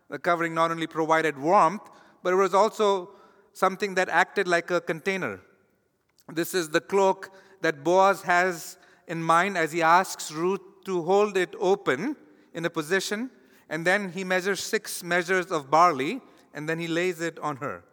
The 0.09 0.19
covering 0.19 0.53
not 0.53 0.71
only 0.71 0.87
provided 0.87 1.37
warmth, 1.37 1.81
but 2.21 2.33
it 2.33 2.35
was 2.35 2.53
also 2.53 3.09
something 3.53 3.95
that 3.95 4.09
acted 4.09 4.47
like 4.47 4.69
a 4.71 4.81
container. 4.81 5.39
This 6.31 6.53
is 6.53 6.69
the 6.69 6.81
cloak 6.81 7.31
that 7.61 7.83
Boaz 7.83 8.21
has 8.21 8.77
in 9.07 9.23
mind 9.23 9.57
as 9.57 9.71
he 9.71 9.81
asks 9.81 10.31
Ruth 10.31 10.61
to 10.85 11.03
hold 11.03 11.37
it 11.37 11.55
open 11.59 12.15
in 12.53 12.65
a 12.65 12.69
position, 12.69 13.29
and 13.69 13.85
then 13.85 14.11
he 14.11 14.23
measures 14.23 14.59
six 14.59 15.03
measures 15.03 15.47
of 15.47 15.71
barley, 15.71 16.21
and 16.53 16.69
then 16.69 16.79
he 16.79 16.87
lays 16.87 17.19
it 17.21 17.39
on 17.39 17.57
her. 17.57 17.83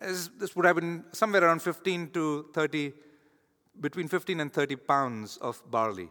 This 0.00 0.56
would 0.56 0.64
have 0.64 0.76
been 0.76 1.04
somewhere 1.12 1.44
around 1.44 1.60
15 1.60 2.10
to 2.10 2.46
30, 2.54 2.92
between 3.80 4.08
15 4.08 4.40
and 4.40 4.52
30 4.52 4.76
pounds 4.76 5.36
of 5.38 5.62
barley. 5.70 6.08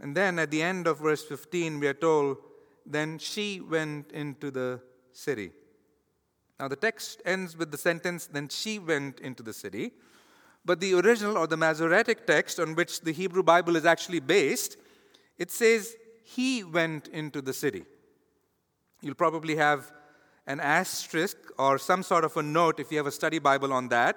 And 0.00 0.16
then 0.16 0.38
at 0.38 0.50
the 0.50 0.62
end 0.62 0.86
of 0.86 0.98
verse 0.98 1.24
15, 1.24 1.80
we 1.80 1.86
are 1.86 1.94
told 1.94 2.38
then 2.84 3.18
she 3.18 3.60
went 3.60 4.12
into 4.12 4.50
the 4.50 4.80
city. 5.12 5.52
Now, 6.58 6.68
the 6.68 6.76
text 6.76 7.20
ends 7.24 7.56
with 7.56 7.70
the 7.70 7.78
sentence, 7.78 8.26
Then 8.26 8.48
she 8.48 8.78
went 8.78 9.20
into 9.20 9.42
the 9.42 9.52
city. 9.52 9.92
But 10.64 10.80
the 10.80 10.94
original 10.94 11.36
or 11.38 11.46
the 11.46 11.56
Masoretic 11.56 12.26
text 12.26 12.58
on 12.58 12.74
which 12.74 13.02
the 13.02 13.12
Hebrew 13.12 13.42
Bible 13.42 13.76
is 13.76 13.84
actually 13.84 14.20
based, 14.20 14.76
it 15.38 15.50
says, 15.50 15.94
He 16.24 16.64
went 16.64 17.08
into 17.08 17.40
the 17.40 17.52
city. 17.52 17.84
You'll 19.00 19.14
probably 19.14 19.56
have 19.56 19.92
an 20.46 20.60
asterisk 20.60 21.36
or 21.58 21.78
some 21.78 22.02
sort 22.02 22.24
of 22.24 22.36
a 22.36 22.42
note 22.42 22.78
if 22.78 22.90
you 22.90 22.98
have 22.98 23.06
a 23.06 23.12
study 23.12 23.38
Bible 23.38 23.72
on 23.72 23.88
that. 23.88 24.16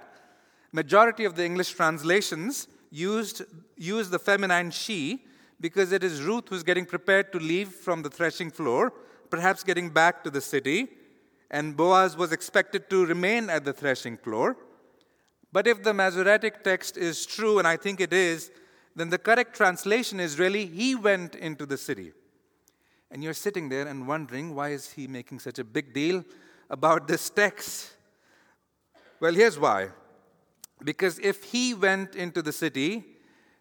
Majority 0.72 1.26
of 1.26 1.36
the 1.36 1.46
English 1.46 1.72
translations 1.72 2.68
used 2.92 3.42
use 3.78 4.10
the 4.10 4.20
feminine 4.20 4.72
she 4.72 5.24
because 5.60 5.92
it 5.92 6.04
is 6.04 6.22
Ruth 6.22 6.50
who's 6.50 6.64
getting 6.64 6.86
prepared 6.86 7.32
to 7.32 7.40
leave 7.40 7.70
from 7.70 8.02
the 8.02 8.10
threshing 8.10 8.52
floor, 8.52 8.92
perhaps 9.30 9.64
getting 9.64 9.90
back 9.90 10.24
to 10.24 10.30
the 10.30 10.42
city, 10.42 10.90
and 11.52 11.76
Boaz 11.76 12.16
was 12.16 12.32
expected 12.32 12.90
to 12.90 13.06
remain 13.06 13.50
at 13.50 13.66
the 13.66 13.74
threshing 13.74 14.18
floor. 14.18 14.56
But 15.52 15.68
if 15.68 15.84
the 15.84 15.94
Masoretic 15.94 16.64
text 16.64 16.96
is 16.96 17.26
true, 17.26 17.58
and 17.58 17.68
I 17.68 17.76
think 17.76 18.00
it 18.00 18.14
is, 18.14 18.52
then 18.96 19.10
the 19.10 19.18
correct 19.18 19.56
translation 19.56 20.20
is 20.20 20.38
really, 20.38 20.66
he 20.66 20.96
went 20.96 21.36
into 21.36 21.66
the 21.66 21.78
city. 21.78 22.14
And 23.12 23.24
you're 23.24 23.34
sitting 23.34 23.70
there 23.70 23.88
and 23.88 24.08
wondering, 24.08 24.54
why 24.54 24.70
is 24.70 24.92
he 24.92 25.08
making 25.08 25.40
such 25.40 25.60
a 25.60 25.64
big 25.64 25.94
deal 25.94 26.24
about 26.70 27.08
this 27.08 27.30
text? 27.30 27.92
Well, 29.20 29.34
here's 29.34 29.60
why. 29.60 29.90
Because 30.84 31.20
if 31.20 31.44
he 31.44 31.74
went 31.74 32.16
into 32.16 32.42
the 32.42 32.54
city, 32.54 33.04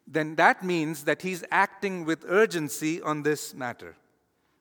then 0.07 0.37
that 0.37 0.65
means 0.65 1.05
that 1.05 1.23
he's 1.23 1.45
acting 1.51 2.05
with 2.05 2.25
urgency 2.29 3.01
on 3.03 3.23
this 3.23 3.55
matter. 3.55 3.97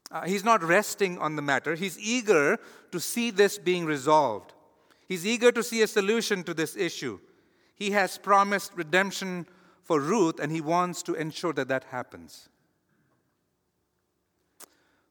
Uh, 0.09 0.21
he's 0.25 0.43
not 0.43 0.63
resting 0.63 1.17
on 1.19 1.35
the 1.35 1.41
matter, 1.41 1.75
he's 1.75 1.99
eager 1.99 2.57
to 2.91 2.99
see 2.99 3.29
this 3.29 3.57
being 3.57 3.85
resolved. 3.85 4.53
He's 5.07 5.25
eager 5.25 5.51
to 5.51 5.63
see 5.63 5.81
a 5.81 5.87
solution 5.87 6.43
to 6.43 6.53
this 6.53 6.75
issue. 6.75 7.19
He 7.75 7.91
has 7.91 8.17
promised 8.17 8.71
redemption 8.75 9.47
for 9.83 9.99
Ruth, 9.99 10.39
and 10.39 10.51
he 10.51 10.61
wants 10.61 11.03
to 11.03 11.13
ensure 11.13 11.53
that 11.53 11.67
that 11.69 11.85
happens. 11.85 12.49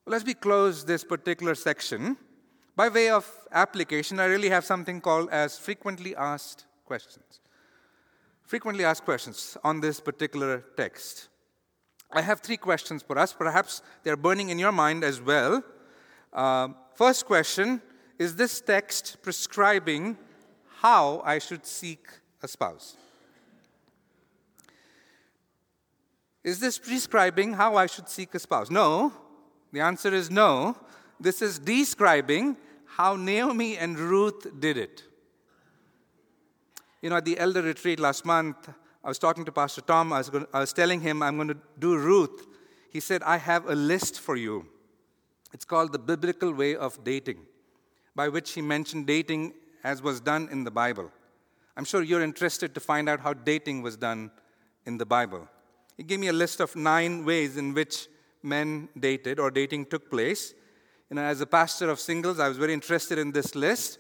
Well, 0.07 0.15
as 0.15 0.25
we 0.25 0.35
close 0.35 0.85
this 0.85 1.03
particular 1.03 1.57
section, 1.57 2.17
by 2.77 2.89
way 2.89 3.11
of 3.11 3.29
application, 3.51 4.21
I 4.21 4.27
really 4.27 4.49
have 4.51 4.65
something 4.65 5.01
called 5.01 5.31
as 5.31 5.59
frequently 5.59 6.15
asked 6.15 6.65
questions. 6.85 7.41
Frequently 8.45 8.85
asked 8.85 9.05
questions 9.05 9.57
on 9.65 9.81
this 9.81 9.99
particular 9.99 10.63
text. 10.77 11.29
I 12.13 12.21
have 12.21 12.39
three 12.39 12.57
questions 12.57 13.03
for 13.03 13.19
us. 13.19 13.33
Perhaps 13.33 13.83
they're 14.05 14.17
burning 14.17 14.51
in 14.51 14.61
your 14.61 14.71
mind 14.71 15.03
as 15.03 15.21
well. 15.21 15.65
Uh, 16.33 16.69
first 16.95 17.27
question 17.27 17.83
Is 18.17 18.37
this 18.37 18.61
text 18.61 19.17
prescribing 19.23 20.17
how 20.83 21.21
I 21.25 21.41
should 21.41 21.67
seek 21.67 22.07
a 22.45 22.47
spouse? 22.47 22.97
Is 26.45 26.61
this 26.61 26.79
prescribing 26.79 27.55
how 27.55 27.75
I 27.75 27.87
should 27.87 28.09
seek 28.09 28.33
a 28.37 28.39
spouse? 28.39 28.71
No. 28.71 29.13
The 29.73 29.81
answer 29.81 30.14
is 30.14 30.31
no. 30.31 30.77
This 31.21 31.43
is 31.43 31.59
describing 31.59 32.57
how 32.87 33.17
Naomi 33.17 33.77
and 33.77 33.99
Ruth 33.99 34.47
did 34.61 34.77
it. 34.77 35.03
You 37.03 37.11
know, 37.11 37.17
at 37.17 37.25
the 37.25 37.39
elder 37.39 37.62
retreat 37.62 38.01
last 38.01 38.25
month, 38.25 38.69
I 39.05 39.09
was 39.09 39.19
talking 39.19 39.45
to 39.45 39.53
Pastor 39.53 39.81
Tom. 39.83 40.12
I 40.12 40.19
was, 40.19 40.31
going, 40.31 40.47
I 40.53 40.61
was 40.61 40.73
telling 40.73 41.01
him 41.01 41.23
I'm 41.23 41.37
going 41.37 41.49
to 41.49 41.59
do 41.79 41.97
Ruth. 41.97 42.47
He 42.91 43.01
said, 43.01 43.23
I 43.23 43.37
have 43.37 43.69
a 43.69 43.75
list 43.75 44.21
for 44.21 44.37
you. 44.37 44.67
It's 45.53 45.64
called 45.64 45.93
the 45.93 45.99
biblical 45.99 46.53
way 46.53 46.75
of 46.75 47.05
dating, 47.05 47.39
by 48.14 48.29
which 48.29 48.53
he 48.53 48.62
mentioned 48.62 49.07
dating 49.07 49.55
as 49.85 50.03
was 50.03 50.21
done 50.21 50.49
in 50.51 50.64
the 50.64 50.71
Bible. 50.71 51.11
I'm 51.77 51.85
sure 51.85 52.03
you're 52.03 52.23
interested 52.23 52.75
to 52.75 52.81
find 52.81 53.09
out 53.09 53.21
how 53.21 53.35
dating 53.35 53.83
was 53.83 53.97
done 53.97 54.31
in 54.87 54.99
the 54.99 55.07
Bible. 55.07 55.47
He 55.97 56.03
gave 56.03 56.21
me 56.21 56.29
a 56.29 56.33
list 56.33 56.61
of 56.61 56.75
nine 56.75 57.25
ways 57.25 57.57
in 57.57 57.75
which 57.75 58.09
men 58.43 58.89
dated 58.99 59.39
or 59.39 59.51
dating 59.51 59.87
took 59.87 60.11
place. 60.11 60.55
You 61.11 61.16
know, 61.16 61.22
as 61.22 61.41
a 61.41 61.47
pastor 61.47 61.89
of 61.91 62.01
singles, 62.01 62.41
I 62.41 62.49
was 62.49 62.57
very 62.57 62.72
interested 62.72 63.18
in 63.18 63.32
this 63.32 63.55
list, 63.55 63.99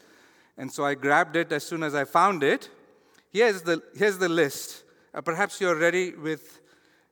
and 0.58 0.72
so 0.72 0.84
I 0.84 0.94
grabbed 0.94 1.36
it 1.36 1.52
as 1.52 1.64
soon 1.64 1.82
as 1.82 1.94
I 1.94 2.04
found 2.04 2.42
it. 2.42 2.68
Here's 3.32 3.62
the, 3.62 3.82
here's 3.96 4.18
the 4.18 4.28
list. 4.28 4.82
Uh, 5.14 5.20
perhaps 5.20 5.60
you're 5.60 5.76
ready 5.76 6.12
with 6.12 6.60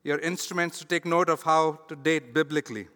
your 0.03 0.19
instruments 0.19 0.79
to 0.79 0.85
take 0.85 1.05
note 1.05 1.29
of 1.29 1.43
how 1.43 1.81
to 1.89 1.97
date 1.97 2.35
biblically. 2.35 2.89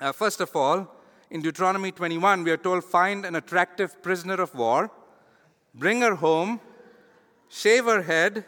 Uh, 0.00 0.12
first 0.12 0.40
of 0.40 0.54
all, 0.54 0.90
in 1.30 1.42
Deuteronomy 1.42 1.92
21, 1.92 2.44
we 2.44 2.50
are 2.50 2.56
told 2.56 2.84
find 2.84 3.24
an 3.24 3.34
attractive 3.36 4.02
prisoner 4.02 4.34
of 4.34 4.54
war, 4.54 4.90
bring 5.74 6.00
her 6.00 6.14
home, 6.14 6.60
shave 7.48 7.84
her 7.84 8.02
head, 8.02 8.44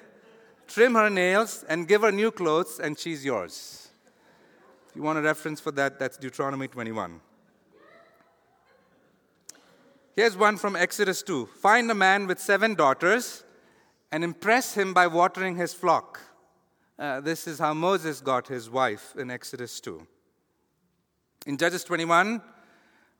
trim 0.67 0.95
her 0.95 1.11
nails, 1.11 1.65
and 1.69 1.89
give 1.89 2.03
her 2.03 2.13
new 2.13 2.31
clothes, 2.31 2.79
and 2.79 2.99
she's 2.99 3.25
yours. 3.25 3.78
You 4.99 5.05
want 5.05 5.17
a 5.17 5.23
reference 5.23 5.61
for 5.61 5.71
that, 5.71 6.01
that's 6.01 6.17
Deuteronomy 6.17 6.67
21. 6.67 7.21
Here's 10.17 10.37
one 10.37 10.57
from 10.57 10.75
Exodus 10.75 11.23
2 11.23 11.47
Find 11.47 11.89
a 11.89 11.95
man 11.95 12.27
with 12.27 12.41
seven 12.41 12.75
daughters 12.75 13.45
and 14.11 14.25
impress 14.25 14.75
him 14.75 14.93
by 14.93 15.07
watering 15.07 15.55
his 15.55 15.73
flock. 15.73 16.21
Uh, 16.99 17.21
this 17.21 17.47
is 17.47 17.61
how 17.61 17.75
Moses 17.75 18.21
got 18.21 18.49
his 18.49 18.69
wife 18.69 19.15
in 19.17 19.31
Exodus 19.31 19.79
2. 19.79 20.05
In 21.47 21.57
Judges 21.57 21.85
21, 21.85 22.43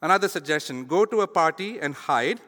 another 0.03 0.27
suggestion 0.27 0.85
go 0.85 1.05
to 1.05 1.21
a 1.21 1.29
party 1.29 1.79
and 1.79 1.95
hide. 1.95 2.41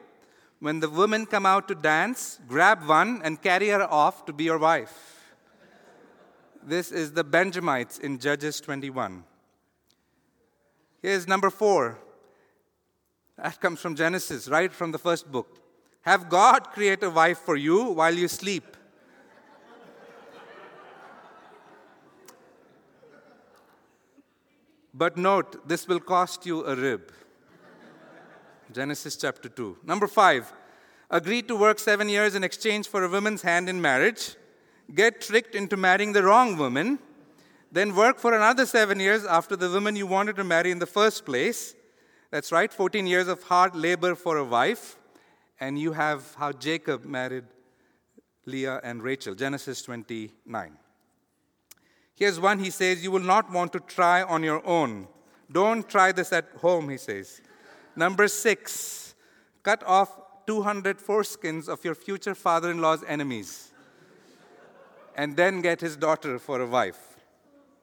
When 0.59 0.81
the 0.81 0.89
women 0.89 1.25
come 1.25 1.45
out 1.45 1.69
to 1.69 1.75
dance, 1.75 2.37
grab 2.49 2.85
one 2.85 3.21
and 3.23 3.41
carry 3.41 3.69
her 3.69 3.83
off 3.89 4.25
to 4.25 4.33
be 4.33 4.43
your 4.43 4.59
wife. 4.59 5.20
This 6.63 6.91
is 6.91 7.13
the 7.13 7.23
Benjamites 7.23 7.97
in 7.97 8.19
Judges 8.19 8.61
21. 8.61 9.23
Here's 11.01 11.27
number 11.27 11.49
four. 11.49 11.97
That 13.37 13.59
comes 13.59 13.79
from 13.79 13.95
Genesis, 13.95 14.47
right 14.47 14.71
from 14.71 14.91
the 14.91 14.99
first 14.99 15.31
book. 15.31 15.59
Have 16.01 16.29
God 16.29 16.69
create 16.71 17.01
a 17.01 17.09
wife 17.09 17.39
for 17.39 17.55
you 17.55 17.85
while 17.85 18.13
you 18.13 18.27
sleep. 18.27 18.77
But 24.93 25.17
note, 25.17 25.67
this 25.67 25.87
will 25.87 25.99
cost 25.99 26.45
you 26.45 26.65
a 26.65 26.75
rib. 26.75 27.11
Genesis 28.71 29.15
chapter 29.15 29.49
2. 29.49 29.77
Number 29.83 30.07
five, 30.07 30.53
agree 31.09 31.41
to 31.43 31.55
work 31.55 31.79
seven 31.79 32.07
years 32.07 32.35
in 32.35 32.43
exchange 32.43 32.87
for 32.87 33.03
a 33.03 33.09
woman's 33.09 33.41
hand 33.41 33.67
in 33.69 33.81
marriage, 33.81 34.35
get 34.93 35.21
tricked 35.21 35.55
into 35.55 35.77
marrying 35.77 36.13
the 36.13 36.23
wrong 36.23 36.57
woman, 36.57 36.99
then 37.71 37.95
work 37.95 38.19
for 38.19 38.33
another 38.33 38.65
seven 38.65 38.99
years 38.99 39.25
after 39.25 39.55
the 39.55 39.69
woman 39.69 39.95
you 39.95 40.05
wanted 40.05 40.35
to 40.35 40.43
marry 40.43 40.71
in 40.71 40.79
the 40.79 40.85
first 40.85 41.25
place. 41.25 41.73
That's 42.29 42.51
right, 42.51 42.71
14 42.71 43.07
years 43.07 43.27
of 43.27 43.43
hard 43.43 43.75
labor 43.75 44.15
for 44.15 44.37
a 44.37 44.43
wife. 44.43 44.97
And 45.59 45.79
you 45.79 45.93
have 45.93 46.35
how 46.35 46.51
Jacob 46.51 47.05
married 47.05 47.45
Leah 48.45 48.81
and 48.83 49.03
Rachel, 49.03 49.35
Genesis 49.35 49.81
29. 49.83 50.77
Here's 52.15 52.39
one 52.39 52.59
he 52.59 52.69
says, 52.69 53.03
You 53.03 53.11
will 53.11 53.19
not 53.19 53.51
want 53.51 53.71
to 53.73 53.79
try 53.79 54.23
on 54.23 54.43
your 54.43 54.65
own. 54.65 55.07
Don't 55.51 55.87
try 55.87 56.11
this 56.11 56.33
at 56.33 56.49
home, 56.61 56.89
he 56.89 56.97
says. 56.97 57.41
Number 57.95 58.27
six, 58.27 59.15
cut 59.63 59.83
off 59.85 60.09
200 60.47 60.97
foreskins 60.97 61.67
of 61.67 61.83
your 61.85 61.95
future 61.95 62.33
father 62.33 62.71
in 62.71 62.81
law's 62.81 63.03
enemies 63.07 63.70
and 65.21 65.37
then 65.37 65.61
get 65.61 65.79
his 65.79 65.95
daughter 65.95 66.39
for 66.39 66.61
a 66.61 66.65
wife. 66.65 66.97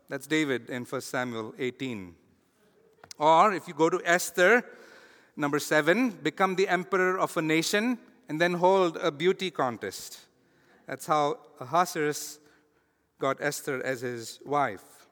That's 0.08 0.26
David 0.26 0.70
in 0.70 0.84
1 0.84 1.00
Samuel 1.02 1.54
18. 1.56 2.12
Or 3.16 3.52
if 3.52 3.68
you 3.68 3.74
go 3.74 3.88
to 3.88 4.00
Esther, 4.04 4.64
number 5.36 5.60
seven, 5.60 6.10
become 6.10 6.56
the 6.56 6.66
emperor 6.66 7.16
of 7.16 7.36
a 7.36 7.42
nation 7.42 7.96
and 8.28 8.40
then 8.40 8.54
hold 8.54 8.96
a 8.96 9.12
beauty 9.12 9.52
contest. 9.52 10.18
That's 10.88 11.06
how 11.06 11.38
Ahasuerus 11.60 12.40
got 13.20 13.36
Esther 13.40 13.84
as 13.84 14.00
his 14.00 14.40
wife. 14.44 15.06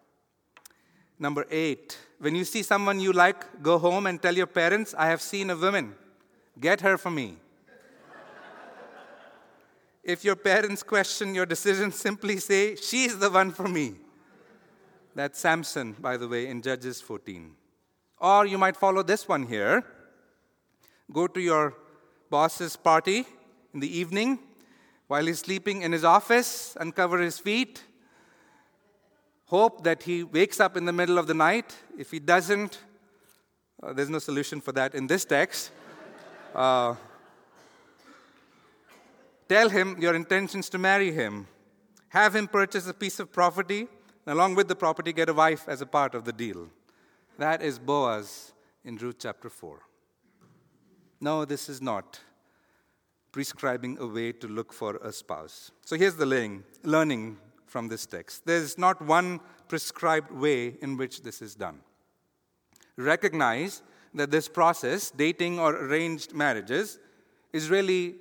Number 1.21 1.47
eight, 1.49 1.97
when 2.19 2.35
you 2.35 2.45
see 2.45 2.65
someone 2.65 2.99
you 2.99 3.13
like, 3.13 3.63
go 3.63 3.79
home 3.79 4.09
and 4.09 4.21
tell 4.21 4.35
your 4.35 4.49
parents, 4.49 4.97
I 4.99 5.07
have 5.07 5.23
seen 5.23 5.49
a 5.51 5.57
woman. 5.57 5.95
Get 6.59 6.81
her 6.81 6.99
for 6.99 7.13
me. 7.13 7.37
If 10.07 10.25
your 10.25 10.37
parents 10.37 10.85
question 10.85 11.35
your 11.35 11.47
decision, 11.47 11.91
simply 11.91 12.37
say, 12.39 12.77
She's 12.77 13.19
the 13.19 13.29
one 13.29 13.51
for 13.51 13.67
me. 13.67 13.97
That's 15.17 15.41
Samson, 15.41 15.97
by 15.99 16.17
the 16.17 16.29
way, 16.29 16.47
in 16.47 16.63
Judges 16.63 17.01
14. 17.01 17.53
Or 18.19 18.47
you 18.47 18.57
might 18.57 18.77
follow 18.77 19.03
this 19.03 19.29
one 19.29 19.47
here 19.47 19.85
go 21.13 21.27
to 21.29 21.41
your 21.41 21.75
boss's 22.31 22.77
party 22.77 23.25
in 23.73 23.79
the 23.79 23.99
evening 23.99 24.41
while 25.07 25.25
he's 25.25 25.39
sleeping 25.39 25.83
in 25.83 25.93
his 25.93 26.05
office, 26.05 26.77
uncover 26.81 27.21
his 27.21 27.39
feet, 27.39 27.85
hope 29.45 29.85
that 29.85 30.03
he 30.03 30.25
wakes 30.25 30.59
up 30.59 30.77
in 30.77 30.85
the 30.85 30.93
middle 30.93 31.19
of 31.19 31.29
the 31.29 31.35
night. 31.35 31.77
If 31.97 32.11
he 32.11 32.19
doesn't, 32.19 32.79
uh, 33.83 33.93
there's 33.93 34.11
no 34.11 34.19
solution 34.19 34.61
for 34.61 34.73
that 34.73 34.95
in 34.95 35.07
this 35.07 35.25
text. 35.25 35.71
Uh, 36.55 36.97
tell 39.49 39.69
him 39.69 39.97
your 39.99 40.15
intentions 40.15 40.69
to 40.71 40.79
marry 40.79 41.13
him. 41.13 41.47
Have 42.11 42.35
him 42.35 42.49
purchase 42.49 42.89
a 42.89 42.95
piece 42.95 43.21
of 43.21 43.33
property, 43.33 43.81
and 44.25 44.35
along 44.35 44.55
with 44.55 44.69
the 44.69 44.77
property, 44.77 45.13
get 45.13 45.29
a 45.29 45.35
wife 45.35 45.69
as 45.69 45.81
a 45.81 45.87
part 45.87 46.15
of 46.15 46.25
the 46.25 46.33
deal. 46.33 46.69
That 47.39 47.63
is 47.63 47.79
Boaz 47.79 48.53
in 48.85 48.97
Ruth 48.97 49.17
chapter 49.19 49.51
4. 49.51 49.81
No, 51.21 51.45
this 51.45 51.69
is 51.69 51.83
not 51.83 52.21
prescribing 53.33 53.99
a 54.01 54.07
way 54.07 54.33
to 54.33 54.49
look 54.49 54.73
for 54.73 54.97
a 54.97 55.13
spouse. 55.13 55.71
So 55.85 55.97
here's 55.97 56.17
the 56.17 56.25
learning, 56.25 56.65
learning 56.83 57.37
from 57.67 57.89
this 57.89 58.07
text. 58.07 58.47
There's 58.47 58.79
not 58.79 59.03
one 59.03 59.41
prescribed 59.69 60.31
way 60.31 60.77
in 60.81 60.97
which 60.97 61.23
this 61.23 61.43
is 61.43 61.55
done. 61.55 61.81
Recognize 62.97 63.83
that 64.15 64.31
this 64.31 64.49
process, 64.49 65.11
dating 65.11 65.59
or 65.59 65.77
arranged 65.77 66.33
marriages, 66.33 66.99
is 67.53 67.69
really 67.69 68.15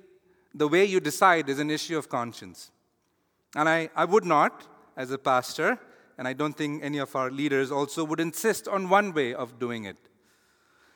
the 0.56 0.68
way 0.68 0.84
you 0.84 1.00
decide 1.00 1.48
is 1.48 1.58
an 1.58 1.70
issue 1.70 1.98
of 1.98 2.08
conscience. 2.08 2.70
And 3.54 3.68
I, 3.68 3.90
I 3.94 4.06
would 4.06 4.24
not, 4.24 4.66
as 4.96 5.10
a 5.10 5.18
pastor, 5.18 5.78
and 6.16 6.26
I 6.26 6.32
don't 6.32 6.56
think 6.56 6.82
any 6.82 6.98
of 6.98 7.14
our 7.14 7.30
leaders 7.30 7.70
also 7.70 8.04
would 8.04 8.20
insist 8.20 8.66
on 8.66 8.88
one 8.88 9.12
way 9.12 9.34
of 9.34 9.58
doing 9.58 9.84
it. 9.84 9.98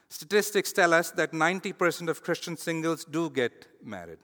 Statistics 0.08 0.72
tell 0.72 0.94
us 0.94 1.10
that 1.12 1.32
90% 1.32 2.08
of 2.08 2.22
Christian 2.22 2.56
singles 2.56 3.04
do 3.04 3.28
get 3.28 3.66
married. 3.84 4.18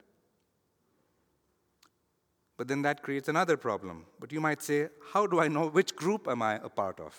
But 2.57 2.69
then 2.69 2.81
that 2.83 3.03
creates 3.03 3.29
another 3.29 3.59
problem. 3.59 4.07
But 4.19 4.33
you 4.33 4.41
might 4.41 4.63
say, 4.63 4.89
how 5.13 5.27
do 5.27 5.39
I 5.39 5.49
know 5.49 5.69
which 5.69 5.95
group 5.95 6.27
am 6.27 6.41
I 6.41 6.55
a 6.57 6.71
part 6.71 6.99
of? 6.99 7.15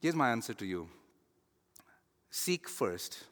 Here's 0.00 0.14
my 0.14 0.30
answer 0.30 0.54
to 0.54 0.64
you 0.64 0.88
seek 2.30 2.68
first. 2.68 3.24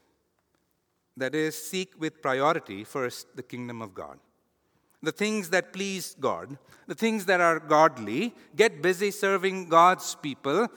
That 1.18 1.34
is, 1.34 1.56
seek 1.56 1.94
with 1.98 2.22
priority 2.22 2.84
first 2.84 3.34
the 3.34 3.42
kingdom 3.42 3.82
of 3.82 3.92
God. 3.92 4.18
The 5.02 5.12
things 5.12 5.50
that 5.50 5.72
please 5.72 6.16
God, 6.18 6.58
the 6.86 6.94
things 6.94 7.26
that 7.26 7.40
are 7.40 7.58
godly, 7.58 8.34
get 8.54 8.82
busy 8.82 9.10
serving 9.10 9.68
God's 9.68 10.14
people. 10.14 10.68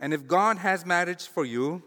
And 0.00 0.14
if 0.14 0.26
God 0.26 0.58
has 0.58 0.86
marriage 0.86 1.26
for 1.26 1.44
you, 1.44 1.82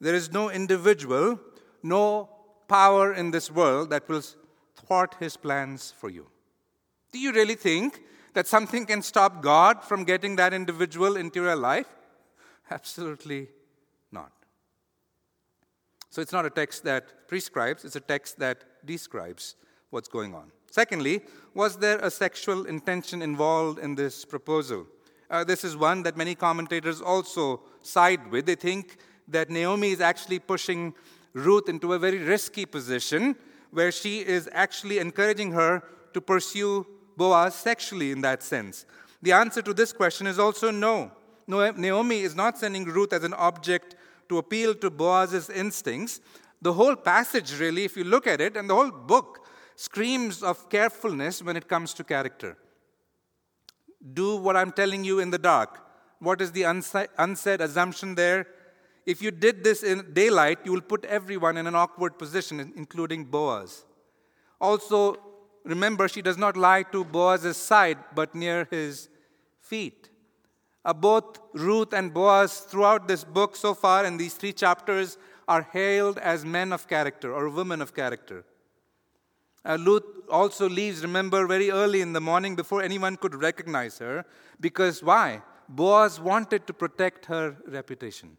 there 0.00 0.14
is 0.14 0.30
no 0.32 0.50
individual, 0.50 1.40
no 1.82 2.28
power 2.68 3.12
in 3.14 3.30
this 3.30 3.50
world 3.50 3.90
that 3.90 4.08
will 4.08 4.22
thwart 4.76 5.16
his 5.20 5.36
plans 5.36 5.94
for 5.98 6.10
you. 6.10 6.26
Do 7.12 7.18
you 7.18 7.32
really 7.32 7.54
think 7.54 8.02
that 8.34 8.46
something 8.46 8.86
can 8.86 9.02
stop 9.02 9.42
God 9.42 9.82
from 9.84 10.04
getting 10.04 10.36
that 10.36 10.52
individual 10.52 11.16
into 11.16 11.42
your 11.42 11.56
life? 11.56 11.88
Absolutely 12.70 13.48
not. 14.10 14.32
So 16.12 16.20
it's 16.20 16.30
not 16.30 16.44
a 16.44 16.50
text 16.50 16.84
that 16.84 17.26
prescribes, 17.26 17.86
it's 17.86 17.96
a 17.96 18.00
text 18.00 18.38
that 18.38 18.64
describes 18.84 19.56
what's 19.88 20.08
going 20.08 20.34
on. 20.34 20.52
Secondly, 20.70 21.22
was 21.54 21.78
there 21.78 21.98
a 22.00 22.10
sexual 22.10 22.66
intention 22.66 23.22
involved 23.22 23.78
in 23.78 23.94
this 23.94 24.26
proposal? 24.26 24.86
Uh, 25.30 25.42
this 25.42 25.64
is 25.64 25.74
one 25.74 26.02
that 26.02 26.18
many 26.18 26.34
commentators 26.34 27.00
also 27.00 27.62
side 27.80 28.30
with. 28.30 28.44
They 28.44 28.56
think 28.56 28.98
that 29.26 29.48
Naomi 29.48 29.92
is 29.92 30.02
actually 30.02 30.38
pushing 30.38 30.92
Ruth 31.32 31.70
into 31.70 31.94
a 31.94 31.98
very 31.98 32.18
risky 32.18 32.66
position 32.66 33.34
where 33.70 33.90
she 33.90 34.18
is 34.20 34.50
actually 34.52 34.98
encouraging 34.98 35.52
her 35.52 35.82
to 36.12 36.20
pursue 36.20 36.86
Boaz 37.16 37.54
sexually 37.54 38.12
in 38.12 38.20
that 38.20 38.42
sense? 38.42 38.84
The 39.22 39.32
answer 39.32 39.62
to 39.62 39.72
this 39.72 39.94
question 39.94 40.26
is 40.26 40.38
also 40.38 40.70
no. 40.70 41.10
Naomi 41.48 42.20
is 42.20 42.36
not 42.36 42.58
sending 42.58 42.84
Ruth 42.84 43.14
as 43.14 43.24
an 43.24 43.32
object 43.32 43.96
to 44.32 44.38
appeal 44.38 44.74
to 44.74 44.90
Boaz's 44.90 45.50
instincts. 45.50 46.20
The 46.62 46.72
whole 46.72 46.96
passage, 46.96 47.58
really, 47.60 47.84
if 47.84 47.96
you 47.96 48.04
look 48.04 48.26
at 48.26 48.40
it, 48.40 48.56
and 48.56 48.68
the 48.68 48.74
whole 48.74 48.90
book 48.90 49.46
screams 49.76 50.42
of 50.42 50.68
carefulness 50.70 51.42
when 51.42 51.56
it 51.56 51.68
comes 51.68 51.92
to 51.94 52.04
character. 52.04 52.56
Do 54.20 54.36
what 54.36 54.56
I'm 54.56 54.72
telling 54.72 55.04
you 55.04 55.18
in 55.18 55.30
the 55.30 55.38
dark. 55.38 55.80
What 56.18 56.40
is 56.40 56.52
the 56.52 56.62
unsaid 56.62 57.60
assumption 57.60 58.14
there? 58.14 58.46
If 59.04 59.20
you 59.20 59.32
did 59.32 59.64
this 59.64 59.82
in 59.82 60.12
daylight, 60.12 60.60
you 60.64 60.72
will 60.72 60.80
put 60.92 61.04
everyone 61.04 61.56
in 61.56 61.66
an 61.66 61.74
awkward 61.74 62.18
position, 62.18 62.72
including 62.76 63.24
Boaz. 63.24 63.84
Also, 64.60 65.16
remember, 65.64 66.08
she 66.08 66.22
does 66.22 66.38
not 66.38 66.56
lie 66.56 66.84
to 66.84 67.04
Boaz's 67.04 67.56
side, 67.56 67.98
but 68.14 68.34
near 68.34 68.68
his 68.70 69.08
feet. 69.60 70.08
Uh, 70.84 70.92
both 70.92 71.38
Ruth 71.52 71.92
and 71.92 72.12
Boaz, 72.12 72.60
throughout 72.60 73.06
this 73.06 73.24
book 73.24 73.54
so 73.54 73.72
far, 73.74 74.04
in 74.04 74.16
these 74.16 74.34
three 74.34 74.52
chapters, 74.52 75.16
are 75.46 75.62
hailed 75.62 76.18
as 76.18 76.44
men 76.44 76.72
of 76.72 76.88
character 76.88 77.32
or 77.32 77.48
women 77.48 77.80
of 77.80 77.94
character. 77.94 78.44
Uh, 79.64 79.78
Ruth 79.80 80.02
also 80.28 80.68
leaves, 80.68 81.02
remember, 81.02 81.46
very 81.46 81.70
early 81.70 82.00
in 82.00 82.12
the 82.12 82.20
morning 82.20 82.56
before 82.56 82.82
anyone 82.82 83.16
could 83.16 83.34
recognize 83.34 83.98
her. 83.98 84.24
Because 84.60 85.02
why? 85.02 85.42
Boaz 85.68 86.20
wanted 86.20 86.66
to 86.66 86.72
protect 86.72 87.26
her 87.26 87.56
reputation. 87.66 88.36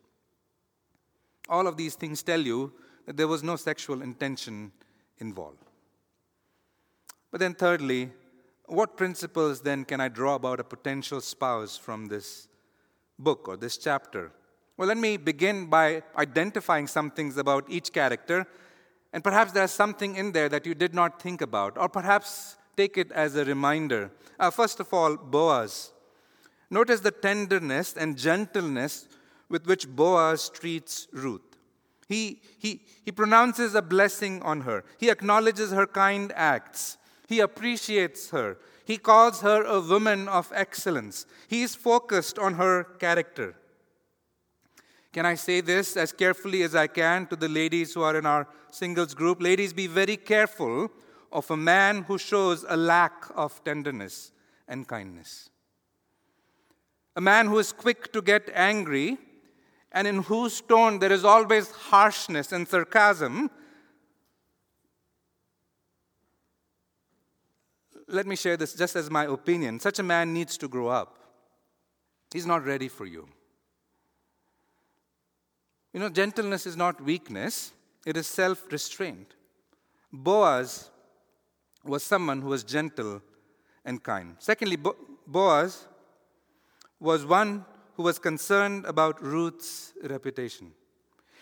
All 1.47 1.67
of 1.67 1.77
these 1.77 1.95
things 1.95 2.23
tell 2.23 2.41
you 2.41 2.73
that 3.05 3.15
there 3.15 3.27
was 3.27 3.41
no 3.41 3.55
sexual 3.55 4.01
intention 4.01 4.71
involved. 5.19 5.63
But 7.31 7.39
then, 7.39 7.53
thirdly, 7.53 8.11
what 8.73 8.97
principles 8.97 9.61
then 9.61 9.85
can 9.85 10.01
I 10.01 10.07
draw 10.07 10.35
about 10.35 10.59
a 10.59 10.63
potential 10.63 11.21
spouse 11.21 11.77
from 11.77 12.07
this 12.07 12.47
book 13.19 13.47
or 13.47 13.55
this 13.55 13.77
chapter? 13.77 14.31
Well, 14.77 14.87
let 14.87 14.97
me 14.97 15.17
begin 15.17 15.67
by 15.67 16.01
identifying 16.17 16.87
some 16.87 17.11
things 17.11 17.37
about 17.37 17.69
each 17.69 17.93
character. 17.93 18.47
And 19.13 19.23
perhaps 19.23 19.51
there's 19.51 19.71
something 19.71 20.15
in 20.15 20.31
there 20.31 20.49
that 20.49 20.65
you 20.65 20.73
did 20.73 20.95
not 20.95 21.21
think 21.21 21.41
about, 21.41 21.77
or 21.77 21.87
perhaps 21.87 22.57
take 22.75 22.97
it 22.97 23.11
as 23.11 23.35
a 23.35 23.45
reminder. 23.45 24.09
Uh, 24.39 24.49
first 24.49 24.79
of 24.79 24.91
all, 24.91 25.15
Boaz. 25.15 25.91
Notice 26.71 27.01
the 27.01 27.11
tenderness 27.11 27.93
and 27.93 28.17
gentleness 28.17 29.07
with 29.49 29.67
which 29.67 29.87
Boaz 29.87 30.49
treats 30.49 31.07
Ruth. 31.13 31.41
He, 32.09 32.41
he, 32.57 32.81
he 33.05 33.11
pronounces 33.11 33.75
a 33.75 33.83
blessing 33.83 34.41
on 34.41 34.61
her, 34.61 34.83
he 34.97 35.11
acknowledges 35.11 35.71
her 35.71 35.85
kind 35.85 36.33
acts, 36.35 36.97
he 37.33 37.39
appreciates 37.39 38.29
her, 38.29 38.57
he 38.85 38.97
calls 38.97 39.41
her 39.41 39.63
a 39.63 39.81
woman 39.81 40.27
of 40.27 40.51
excellence, 40.53 41.25
he 41.47 41.63
is 41.63 41.73
focused 41.73 42.37
on 42.37 42.53
her 42.53 42.83
character. 42.99 43.55
Can 45.11 45.25
I 45.25 45.35
say 45.35 45.61
this 45.61 45.97
as 45.97 46.11
carefully 46.11 46.61
as 46.63 46.75
I 46.75 46.87
can 46.87 47.25
to 47.27 47.35
the 47.35 47.49
ladies 47.49 47.93
who 47.93 48.03
are 48.03 48.17
in 48.17 48.25
our 48.27 48.47
singles 48.71 49.13
group? 49.15 49.41
Ladies, 49.41 49.73
be 49.73 49.87
very 49.87 50.17
careful 50.17 50.91
of 51.31 51.49
a 51.49 51.57
man 51.57 52.03
who 52.03 52.17
shows 52.17 52.65
a 52.67 52.77
lack 52.77 53.25
of 53.35 53.63
tenderness 53.63 54.31
and 54.67 54.87
kindness. 54.87 55.49
A 57.15 57.21
man 57.21 57.47
who 57.47 57.57
is 57.59 57.71
quick 57.71 58.11
to 58.13 58.21
get 58.21 58.49
angry 58.53 59.17
and 59.91 60.07
in 60.07 60.23
whose 60.23 60.61
tone 60.61 60.99
there 60.99 61.11
is 61.11 61.25
always 61.25 61.69
harshness 61.71 62.51
and 62.51 62.67
sarcasm, 62.67 63.49
let 68.07 68.27
me 68.27 68.35
share 68.35 68.57
this 68.57 68.73
just 68.73 68.95
as 68.95 69.09
my 69.09 69.25
opinion. 69.25 69.79
Such 69.79 69.99
a 69.99 70.03
man 70.03 70.33
needs 70.33 70.57
to 70.57 70.67
grow 70.67 70.87
up. 70.87 71.17
He's 72.31 72.45
not 72.45 72.65
ready 72.65 72.87
for 72.87 73.05
you. 73.05 73.27
You 75.93 75.99
know, 75.99 76.09
gentleness 76.09 76.65
is 76.65 76.75
not 76.75 77.01
weakness, 77.01 77.71
it 78.05 78.17
is 78.17 78.25
self 78.25 78.71
restraint. 78.71 79.35
Boaz 80.11 80.89
was 81.83 82.03
someone 82.03 82.41
who 82.41 82.49
was 82.49 82.63
gentle 82.63 83.21
and 83.85 84.01
kind. 84.01 84.35
Secondly, 84.39 84.75
Bo- 84.75 84.95
Boaz 85.27 85.87
was 86.99 87.25
one 87.25 87.65
who 87.95 88.03
was 88.03 88.17
concerned 88.17 88.85
about 88.85 89.21
Ruth's 89.21 89.93
reputation. 90.03 90.71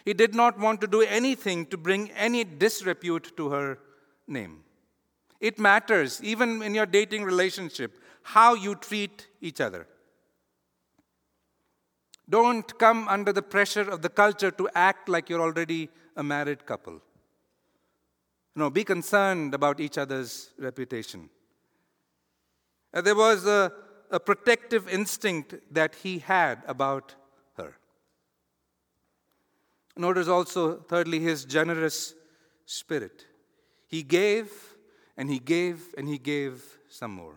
He 0.03 0.13
did 0.13 0.33
not 0.33 0.59
want 0.59 0.81
to 0.81 0.87
do 0.87 1.01
anything 1.01 1.65
to 1.67 1.77
bring 1.77 2.11
any 2.11 2.43
disrepute 2.43 3.35
to 3.37 3.49
her 3.49 3.77
name. 4.27 4.63
It 5.41 5.59
matters, 5.59 6.23
even 6.23 6.61
in 6.61 6.73
your 6.73 6.85
dating 6.85 7.23
relationship, 7.23 7.99
how 8.23 8.53
you 8.53 8.75
treat 8.75 9.27
each 9.41 9.59
other. 9.59 9.87
Don't 12.29 12.79
come 12.79 13.09
under 13.09 13.33
the 13.33 13.41
pressure 13.41 13.89
of 13.89 14.01
the 14.01 14.09
culture 14.09 14.51
to 14.51 14.69
act 14.73 15.09
like 15.09 15.29
you're 15.29 15.41
already 15.41 15.89
a 16.15 16.23
married 16.23 16.65
couple. 16.65 17.01
No, 18.55 18.69
be 18.69 18.85
concerned 18.85 19.53
about 19.53 19.81
each 19.81 19.97
other's 19.97 20.51
reputation. 20.57 21.29
Uh, 22.93 23.01
there 23.01 23.15
was 23.15 23.45
a 23.45 23.73
a 24.11 24.19
protective 24.19 24.87
instinct 24.89 25.55
that 25.71 25.95
he 25.95 26.19
had 26.19 26.61
about 26.67 27.15
her. 27.55 27.77
Notice 29.95 30.27
also, 30.27 30.77
thirdly, 30.77 31.19
his 31.19 31.45
generous 31.45 32.13
spirit. 32.65 33.25
He 33.87 34.03
gave 34.03 34.51
and 35.17 35.29
he 35.29 35.39
gave 35.39 35.93
and 35.97 36.07
he 36.07 36.17
gave 36.17 36.63
some 36.89 37.11
more. 37.11 37.35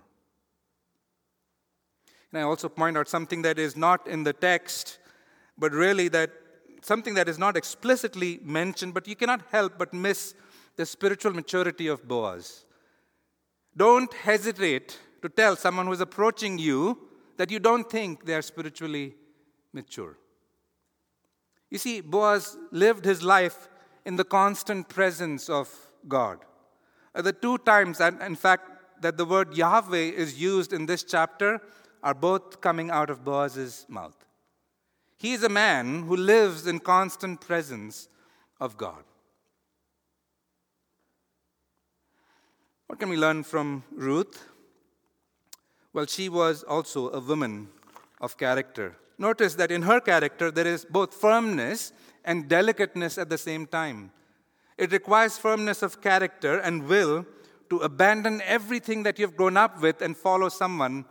And 2.32 2.40
I 2.40 2.42
also 2.42 2.68
point 2.68 2.96
out 2.96 3.08
something 3.08 3.42
that 3.42 3.58
is 3.58 3.76
not 3.76 4.06
in 4.08 4.24
the 4.24 4.32
text, 4.32 4.98
but 5.56 5.72
really 5.72 6.08
that 6.08 6.30
something 6.82 7.14
that 7.14 7.28
is 7.28 7.38
not 7.38 7.56
explicitly 7.56 8.40
mentioned, 8.42 8.92
but 8.92 9.06
you 9.06 9.14
cannot 9.14 9.42
help 9.50 9.78
but 9.78 9.94
miss 9.94 10.34
the 10.76 10.84
spiritual 10.84 11.32
maturity 11.32 11.86
of 11.86 12.06
Boaz. 12.06 12.64
Don't 13.76 14.12
hesitate 14.12 14.98
to 15.22 15.28
tell 15.28 15.56
someone 15.56 15.86
who 15.86 15.92
is 15.92 16.00
approaching 16.00 16.58
you 16.58 16.98
that 17.36 17.50
you 17.50 17.58
don't 17.58 17.90
think 17.90 18.24
they 18.24 18.34
are 18.34 18.42
spiritually 18.42 19.14
mature. 19.72 20.18
You 21.70 21.78
see, 21.78 22.00
Boaz 22.00 22.56
lived 22.70 23.04
his 23.04 23.22
life 23.22 23.68
in 24.04 24.16
the 24.16 24.24
constant 24.24 24.88
presence 24.88 25.48
of 25.48 25.68
God. 26.06 26.38
Uh, 27.14 27.22
the 27.22 27.32
two 27.32 27.58
times, 27.58 28.00
and 28.00 28.20
in 28.22 28.34
fact, 28.36 28.70
that 29.00 29.16
the 29.16 29.24
word 29.24 29.56
Yahweh 29.56 29.96
is 29.96 30.40
used 30.40 30.72
in 30.72 30.86
this 30.86 31.04
chapter 31.04 31.60
are 32.02 32.14
both 32.14 32.60
coming 32.60 32.90
out 32.90 33.10
of 33.10 33.24
Boaz's 33.24 33.86
mouth. 33.88 34.16
He 35.16 35.32
is 35.32 35.42
a 35.42 35.48
man 35.48 36.02
who 36.02 36.16
lives 36.16 36.66
in 36.66 36.80
constant 36.80 37.40
presence 37.40 38.08
of 38.60 38.76
God. 38.76 39.04
What 42.86 42.98
can 42.98 43.08
we 43.08 43.16
learn 43.16 43.42
from 43.42 43.84
Ruth? 43.92 44.46
Well, 45.92 46.06
she 46.06 46.28
was 46.28 46.62
also 46.62 47.10
a 47.10 47.20
woman 47.20 47.68
of 48.20 48.36
character. 48.36 48.96
Notice 49.16 49.54
that 49.54 49.70
in 49.70 49.82
her 49.82 50.00
character 50.00 50.50
there 50.50 50.66
is 50.66 50.84
both 50.84 51.14
firmness 51.14 51.92
and 52.24 52.48
delicateness 52.48 53.16
at 53.16 53.30
the 53.30 53.38
same 53.38 53.66
time. 53.66 54.10
It 54.76 54.92
requires 54.92 55.38
firmness 55.38 55.82
of 55.82 56.00
character 56.00 56.58
and 56.58 56.86
will 56.86 57.26
to 57.70 57.78
abandon 57.78 58.42
everything 58.42 59.02
that 59.04 59.18
you've 59.18 59.36
grown 59.36 59.56
up 59.56 59.80
with 59.80 60.02
and 60.02 60.16
follow 60.16 60.48
someone 60.48 61.04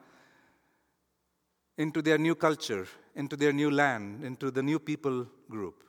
into 1.78 2.02
their 2.02 2.18
new 2.18 2.36
culture, 2.36 2.88
into 3.16 3.36
their 3.36 3.54
new 3.54 3.72
land, 3.72 4.24
into 4.24 4.52
the 4.52 4.62
new 4.62 4.80
people 4.80 5.28
group. 5.50 5.84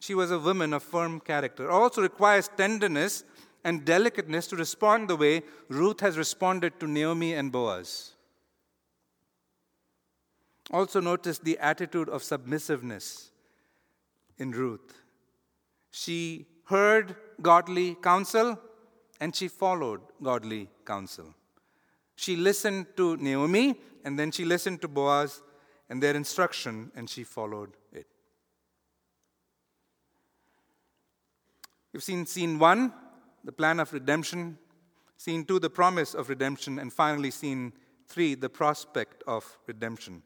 She 0.00 0.14
was 0.14 0.30
a 0.30 0.38
woman 0.38 0.72
of 0.72 0.82
firm 0.82 1.20
character. 1.20 1.66
It 1.66 1.70
also 1.70 2.02
requires 2.02 2.48
tenderness 2.56 3.24
and 3.64 3.84
delicateness 3.84 4.46
to 4.48 4.56
respond 4.56 5.08
the 5.08 5.16
way 5.16 5.42
Ruth 5.68 6.00
has 6.00 6.18
responded 6.18 6.80
to 6.80 6.86
Naomi 6.86 7.34
and 7.34 7.52
Boaz. 7.52 8.12
Also, 10.70 11.00
notice 11.00 11.38
the 11.38 11.58
attitude 11.58 12.08
of 12.08 12.22
submissiveness 12.22 13.30
in 14.38 14.52
Ruth. 14.52 15.02
She 15.90 16.46
heard 16.72 17.14
godly 17.50 17.94
counsel 18.08 18.58
and 19.20 19.36
she 19.36 19.48
followed 19.48 20.00
godly 20.22 20.68
counsel. 20.86 21.28
She 22.16 22.34
listened 22.36 22.86
to 22.96 23.16
Naomi 23.16 23.78
and 24.04 24.18
then 24.18 24.30
she 24.30 24.44
listened 24.44 24.80
to 24.82 24.88
Boaz 24.88 25.42
and 25.88 26.02
their 26.02 26.16
instruction 26.16 26.90
and 26.96 27.08
she 27.08 27.24
followed 27.24 27.70
it. 27.92 28.06
We've 31.92 32.02
seen 32.02 32.24
scene 32.26 32.58
one, 32.58 32.92
the 33.44 33.52
plan 33.52 33.78
of 33.78 33.92
redemption, 33.92 34.58
scene 35.18 35.44
two, 35.44 35.58
the 35.58 35.70
promise 35.70 36.14
of 36.14 36.30
redemption, 36.30 36.78
and 36.78 36.92
finally, 36.92 37.30
scene 37.30 37.72
three, 38.08 38.34
the 38.34 38.48
prospect 38.48 39.22
of 39.26 39.58
redemption. 39.66 40.22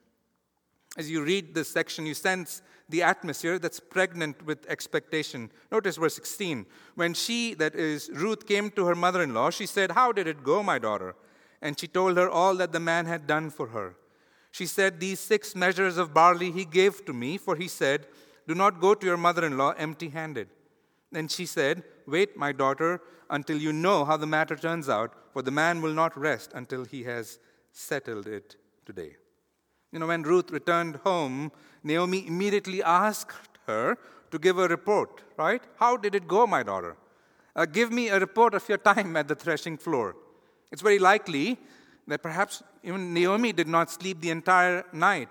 As 0.96 1.10
you 1.10 1.22
read 1.22 1.54
this 1.54 1.68
section, 1.68 2.06
you 2.06 2.14
sense 2.14 2.62
the 2.88 3.02
atmosphere 3.02 3.58
that's 3.58 3.80
pregnant 3.80 4.44
with 4.46 4.66
expectation. 4.68 5.50
Notice 5.70 5.96
verse 5.96 6.14
16. 6.14 6.66
When 6.94 7.14
she, 7.14 7.54
that 7.54 7.74
is 7.74 8.10
Ruth, 8.12 8.46
came 8.46 8.70
to 8.70 8.86
her 8.86 8.94
mother 8.94 9.22
in 9.22 9.34
law, 9.34 9.50
she 9.50 9.66
said, 9.66 9.92
How 9.92 10.12
did 10.12 10.26
it 10.26 10.44
go, 10.44 10.62
my 10.62 10.78
daughter? 10.78 11.14
And 11.60 11.78
she 11.78 11.88
told 11.88 12.16
her 12.16 12.30
all 12.30 12.54
that 12.56 12.72
the 12.72 12.80
man 12.80 13.06
had 13.06 13.26
done 13.26 13.50
for 13.50 13.68
her. 13.68 13.96
She 14.50 14.66
said, 14.66 15.00
These 15.00 15.20
six 15.20 15.54
measures 15.54 15.98
of 15.98 16.14
barley 16.14 16.50
he 16.50 16.64
gave 16.64 17.04
to 17.04 17.12
me, 17.12 17.36
for 17.36 17.56
he 17.56 17.68
said, 17.68 18.06
Do 18.46 18.54
not 18.54 18.80
go 18.80 18.94
to 18.94 19.06
your 19.06 19.16
mother 19.16 19.44
in 19.44 19.58
law 19.58 19.74
empty 19.76 20.08
handed. 20.08 20.48
Then 21.12 21.28
she 21.28 21.44
said, 21.44 21.82
Wait, 22.06 22.36
my 22.36 22.52
daughter, 22.52 23.02
until 23.28 23.58
you 23.58 23.72
know 23.72 24.04
how 24.04 24.16
the 24.16 24.26
matter 24.26 24.56
turns 24.56 24.88
out, 24.88 25.12
for 25.32 25.42
the 25.42 25.50
man 25.50 25.82
will 25.82 25.92
not 25.92 26.16
rest 26.16 26.52
until 26.54 26.84
he 26.84 27.02
has 27.04 27.38
settled 27.72 28.26
it 28.26 28.56
today. 28.86 29.16
You 29.92 29.98
know, 29.98 30.06
when 30.06 30.22
Ruth 30.22 30.50
returned 30.50 30.96
home, 30.96 31.52
Naomi 31.82 32.26
immediately 32.26 32.82
asked 32.82 33.32
her 33.66 33.96
to 34.30 34.38
give 34.38 34.58
a 34.58 34.68
report, 34.68 35.22
right? 35.36 35.62
How 35.76 35.96
did 35.96 36.14
it 36.14 36.26
go, 36.26 36.46
my 36.46 36.62
daughter? 36.62 36.96
Uh, 37.54 37.64
give 37.64 37.90
me 37.90 38.08
a 38.08 38.18
report 38.18 38.54
of 38.54 38.68
your 38.68 38.78
time 38.78 39.16
at 39.16 39.28
the 39.28 39.34
threshing 39.34 39.78
floor. 39.78 40.16
It's 40.70 40.82
very 40.82 40.98
likely 40.98 41.58
that 42.06 42.22
perhaps 42.22 42.62
even 42.82 43.14
Naomi 43.14 43.52
did 43.52 43.68
not 43.68 43.90
sleep 43.90 44.20
the 44.20 44.30
entire 44.30 44.84
night. 44.92 45.30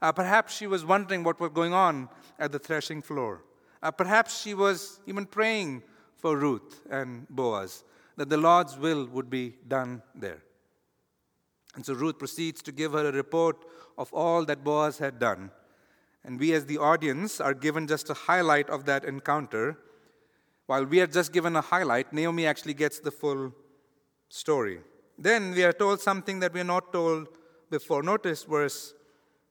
Uh, 0.00 0.12
perhaps 0.12 0.54
she 0.56 0.66
was 0.66 0.84
wondering 0.84 1.24
what 1.24 1.40
was 1.40 1.50
going 1.50 1.72
on 1.72 2.08
at 2.38 2.52
the 2.52 2.58
threshing 2.58 3.02
floor. 3.02 3.42
Uh, 3.82 3.90
perhaps 3.90 4.40
she 4.40 4.54
was 4.54 5.00
even 5.06 5.26
praying 5.26 5.82
for 6.16 6.36
Ruth 6.36 6.80
and 6.90 7.26
Boaz 7.28 7.84
that 8.16 8.28
the 8.28 8.36
Lord's 8.36 8.78
will 8.78 9.06
would 9.06 9.28
be 9.28 9.54
done 9.66 10.02
there. 10.14 10.42
And 11.74 11.84
so 11.84 11.94
Ruth 11.94 12.18
proceeds 12.18 12.62
to 12.62 12.72
give 12.72 12.92
her 12.92 13.08
a 13.08 13.12
report 13.12 13.64
of 13.98 14.12
all 14.12 14.44
that 14.44 14.62
Boaz 14.64 14.98
had 14.98 15.18
done. 15.18 15.50
And 16.24 16.38
we, 16.38 16.52
as 16.54 16.66
the 16.66 16.78
audience, 16.78 17.40
are 17.40 17.54
given 17.54 17.86
just 17.86 18.08
a 18.10 18.14
highlight 18.14 18.70
of 18.70 18.86
that 18.86 19.04
encounter. 19.04 19.76
While 20.66 20.84
we 20.86 21.00
are 21.00 21.06
just 21.06 21.32
given 21.32 21.56
a 21.56 21.60
highlight, 21.60 22.12
Naomi 22.12 22.46
actually 22.46 22.74
gets 22.74 22.98
the 22.98 23.10
full 23.10 23.52
story. 24.28 24.80
Then 25.18 25.52
we 25.52 25.64
are 25.64 25.72
told 25.72 26.00
something 26.00 26.40
that 26.40 26.52
we 26.52 26.60
are 26.60 26.70
not 26.72 26.92
told 26.92 27.28
before. 27.70 28.02
Notice 28.02 28.44
verse 28.44 28.94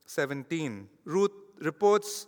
17. 0.06 0.88
Ruth 1.04 1.30
reports 1.60 2.26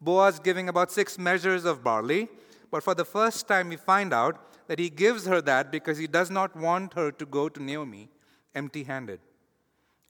Boaz 0.00 0.38
giving 0.38 0.68
about 0.68 0.92
six 0.92 1.18
measures 1.18 1.64
of 1.64 1.82
barley, 1.82 2.28
but 2.70 2.82
for 2.82 2.94
the 2.94 3.04
first 3.04 3.48
time 3.48 3.70
we 3.70 3.76
find 3.76 4.12
out 4.12 4.68
that 4.68 4.78
he 4.78 4.90
gives 4.90 5.26
her 5.26 5.40
that 5.40 5.72
because 5.72 5.96
he 5.96 6.06
does 6.06 6.30
not 6.30 6.54
want 6.54 6.92
her 6.94 7.10
to 7.10 7.24
go 7.24 7.48
to 7.48 7.62
Naomi 7.62 8.10
empty 8.54 8.84
handed. 8.84 9.20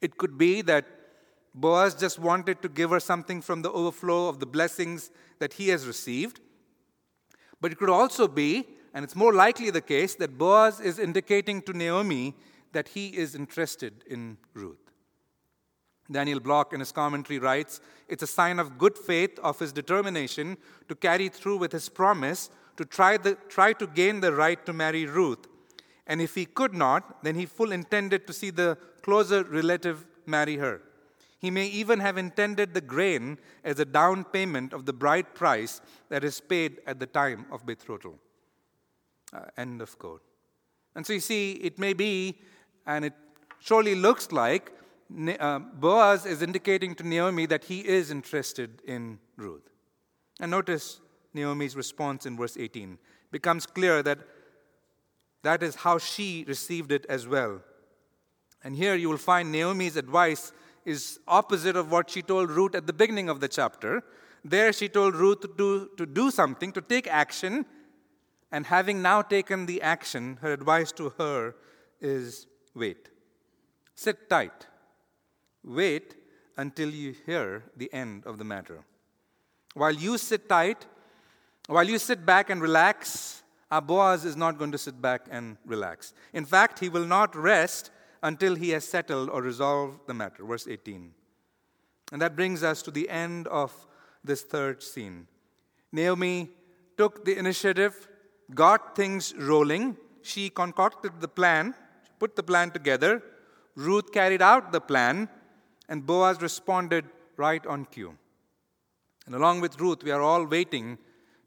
It 0.00 0.16
could 0.18 0.36
be 0.36 0.62
that 0.62 0.84
Boaz 1.54 1.94
just 1.94 2.18
wanted 2.18 2.60
to 2.62 2.68
give 2.68 2.90
her 2.90 3.00
something 3.00 3.40
from 3.40 3.62
the 3.62 3.72
overflow 3.72 4.28
of 4.28 4.40
the 4.40 4.46
blessings 4.46 5.10
that 5.38 5.54
he 5.54 5.68
has 5.68 5.86
received. 5.86 6.40
But 7.60 7.72
it 7.72 7.78
could 7.78 7.88
also 7.88 8.28
be, 8.28 8.66
and 8.92 9.02
it's 9.04 9.16
more 9.16 9.32
likely 9.32 9.70
the 9.70 9.80
case, 9.80 10.14
that 10.16 10.36
Boaz 10.36 10.80
is 10.80 10.98
indicating 10.98 11.62
to 11.62 11.72
Naomi 11.72 12.34
that 12.72 12.88
he 12.88 13.08
is 13.08 13.34
interested 13.34 14.04
in 14.06 14.36
Ruth. 14.52 14.76
Daniel 16.12 16.40
Block, 16.40 16.72
in 16.72 16.80
his 16.80 16.92
commentary, 16.92 17.38
writes 17.38 17.80
It's 18.08 18.22
a 18.22 18.26
sign 18.26 18.58
of 18.58 18.78
good 18.78 18.96
faith 18.96 19.38
of 19.40 19.58
his 19.58 19.72
determination 19.72 20.56
to 20.88 20.94
carry 20.94 21.28
through 21.28 21.56
with 21.56 21.72
his 21.72 21.88
promise 21.88 22.50
to 22.76 22.84
try, 22.84 23.16
the, 23.16 23.36
try 23.48 23.72
to 23.72 23.86
gain 23.86 24.20
the 24.20 24.32
right 24.32 24.64
to 24.66 24.72
marry 24.72 25.06
Ruth. 25.06 25.46
And 26.06 26.20
if 26.20 26.34
he 26.34 26.44
could 26.44 26.74
not, 26.74 27.24
then 27.24 27.34
he 27.34 27.46
full 27.46 27.72
intended 27.72 28.26
to 28.26 28.32
see 28.32 28.50
the 28.50 28.78
closer 29.02 29.42
relative 29.44 30.06
marry 30.24 30.56
her. 30.56 30.80
He 31.38 31.50
may 31.50 31.66
even 31.66 32.00
have 32.00 32.16
intended 32.16 32.74
the 32.74 32.80
grain 32.80 33.38
as 33.62 33.78
a 33.78 33.84
down 33.84 34.24
payment 34.24 34.72
of 34.72 34.86
the 34.86 34.92
bride 34.92 35.34
price 35.34 35.80
that 36.08 36.24
is 36.24 36.40
paid 36.40 36.78
at 36.86 36.98
the 36.98 37.06
time 37.06 37.46
of 37.52 37.66
betrothal. 37.66 38.18
Uh, 39.32 39.40
end 39.56 39.82
of 39.82 39.98
quote. 39.98 40.22
And 40.94 41.06
so 41.06 41.12
you 41.12 41.20
see, 41.20 41.52
it 41.52 41.78
may 41.78 41.92
be, 41.92 42.38
and 42.86 43.04
it 43.04 43.12
surely 43.58 43.94
looks 43.94 44.32
like, 44.32 44.72
uh, 45.38 45.58
Boaz 45.58 46.26
is 46.26 46.42
indicating 46.42 46.94
to 46.96 47.06
Naomi 47.06 47.46
that 47.46 47.64
he 47.64 47.80
is 47.86 48.10
interested 48.10 48.80
in 48.86 49.18
Ruth. 49.36 49.68
And 50.40 50.50
notice 50.50 51.00
Naomi's 51.34 51.76
response 51.76 52.26
in 52.26 52.36
verse 52.36 52.56
18. 52.56 52.94
It 52.94 52.98
becomes 53.30 53.66
clear 53.66 54.02
that 54.02 54.18
that 55.46 55.62
is 55.62 55.76
how 55.76 55.96
she 55.96 56.44
received 56.48 56.90
it 56.90 57.06
as 57.08 57.26
well. 57.28 57.60
And 58.64 58.74
here 58.74 58.96
you 58.96 59.08
will 59.08 59.24
find 59.32 59.52
Naomi's 59.52 59.96
advice 59.96 60.52
is 60.84 61.20
opposite 61.28 61.76
of 61.76 61.92
what 61.92 62.10
she 62.10 62.20
told 62.20 62.50
Ruth 62.50 62.74
at 62.74 62.88
the 62.88 62.92
beginning 62.92 63.28
of 63.28 63.38
the 63.38 63.46
chapter. 63.46 64.02
There 64.44 64.72
she 64.72 64.88
told 64.88 65.14
Ruth 65.14 65.40
to 65.42 65.50
do, 65.56 65.90
to 65.98 66.04
do 66.04 66.32
something, 66.32 66.72
to 66.72 66.80
take 66.80 67.06
action, 67.06 67.64
and 68.50 68.66
having 68.66 69.02
now 69.02 69.22
taken 69.22 69.66
the 69.66 69.82
action, 69.82 70.38
her 70.42 70.52
advice 70.52 70.90
to 70.92 71.12
her 71.18 71.54
is 72.00 72.48
wait. 72.74 73.08
Sit 73.94 74.28
tight. 74.28 74.66
Wait 75.62 76.16
until 76.56 76.90
you 76.90 77.14
hear 77.24 77.64
the 77.76 77.92
end 77.92 78.26
of 78.26 78.38
the 78.38 78.44
matter. 78.44 78.80
While 79.74 79.94
you 79.94 80.18
sit 80.18 80.48
tight, 80.48 80.86
while 81.68 81.88
you 81.88 81.98
sit 81.98 82.26
back 82.26 82.50
and 82.50 82.60
relax, 82.60 83.42
our 83.70 83.82
Boaz 83.82 84.24
is 84.24 84.36
not 84.36 84.58
going 84.58 84.72
to 84.72 84.78
sit 84.78 85.00
back 85.02 85.26
and 85.30 85.56
relax. 85.66 86.12
In 86.32 86.44
fact, 86.44 86.78
he 86.78 86.88
will 86.88 87.04
not 87.04 87.34
rest 87.34 87.90
until 88.22 88.54
he 88.54 88.70
has 88.70 88.84
settled 88.84 89.28
or 89.28 89.42
resolved 89.42 90.06
the 90.06 90.14
matter. 90.14 90.44
Verse 90.44 90.66
18. 90.68 91.12
And 92.12 92.22
that 92.22 92.36
brings 92.36 92.62
us 92.62 92.82
to 92.82 92.90
the 92.90 93.08
end 93.10 93.48
of 93.48 93.72
this 94.22 94.42
third 94.42 94.82
scene. 94.82 95.26
Naomi 95.92 96.50
took 96.96 97.24
the 97.24 97.36
initiative, 97.36 98.08
got 98.54 98.94
things 98.94 99.34
rolling. 99.36 99.96
She 100.22 100.48
concocted 100.48 101.20
the 101.20 101.28
plan, 101.28 101.74
put 102.20 102.36
the 102.36 102.42
plan 102.42 102.70
together. 102.70 103.22
Ruth 103.74 104.12
carried 104.12 104.42
out 104.42 104.72
the 104.72 104.80
plan, 104.80 105.28
and 105.88 106.06
Boaz 106.06 106.40
responded 106.40 107.04
right 107.36 107.66
on 107.66 107.84
cue. 107.86 108.16
And 109.26 109.34
along 109.34 109.60
with 109.60 109.80
Ruth, 109.80 110.04
we 110.04 110.12
are 110.12 110.22
all 110.22 110.44
waiting 110.46 110.98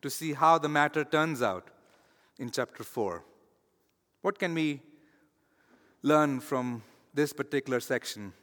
to 0.02 0.10
see 0.10 0.34
how 0.34 0.58
the 0.58 0.70
matter 0.70 1.04
turns 1.04 1.42
out 1.42 1.70
in 2.40 2.50
chapter 2.50 2.84
4. 2.84 3.24
What 4.22 4.40
can 4.40 4.54
we 4.54 4.82
learn 6.02 6.40
from 6.40 6.82
this 7.14 7.34
particular 7.34 7.80
section? 7.80 8.34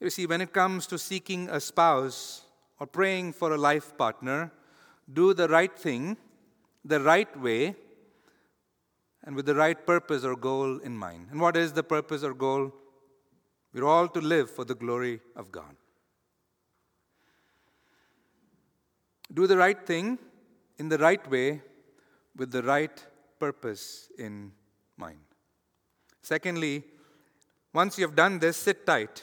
You 0.00 0.10
see, 0.10 0.26
when 0.26 0.40
it 0.40 0.52
comes 0.52 0.86
to 0.88 0.98
seeking 0.98 1.48
a 1.48 1.60
spouse 1.60 2.42
or 2.78 2.86
praying 2.86 3.32
for 3.32 3.54
a 3.54 3.56
life 3.56 3.96
partner, 3.96 4.52
do 5.12 5.32
the 5.32 5.48
right 5.48 5.76
thing 5.78 6.16
the 6.84 7.00
right 7.00 7.40
way 7.40 7.74
and 9.24 9.34
with 9.34 9.46
the 9.46 9.54
right 9.54 9.86
purpose 9.86 10.24
or 10.24 10.36
goal 10.36 10.78
in 10.78 10.96
mind. 10.96 11.28
And 11.30 11.40
what 11.40 11.56
is 11.56 11.72
the 11.72 11.82
purpose 11.82 12.22
or 12.22 12.34
goal? 12.34 12.72
We're 13.72 13.86
all 13.86 14.08
to 14.08 14.20
live 14.20 14.50
for 14.50 14.64
the 14.64 14.74
glory 14.74 15.20
of 15.34 15.50
God. 15.50 15.76
Do 19.32 19.46
the 19.46 19.56
right 19.56 19.84
thing 19.86 20.18
in 20.78 20.88
the 20.90 20.98
right 20.98 21.28
way 21.30 21.62
with 22.36 22.50
the 22.50 22.62
right 22.62 23.04
purpose 23.38 24.08
in 24.18 24.52
mind. 24.96 25.18
Secondly, 26.22 26.82
once 27.72 27.98
you 27.98 28.06
have 28.06 28.16
done 28.16 28.38
this, 28.38 28.56
sit 28.56 28.86
tight. 28.86 29.22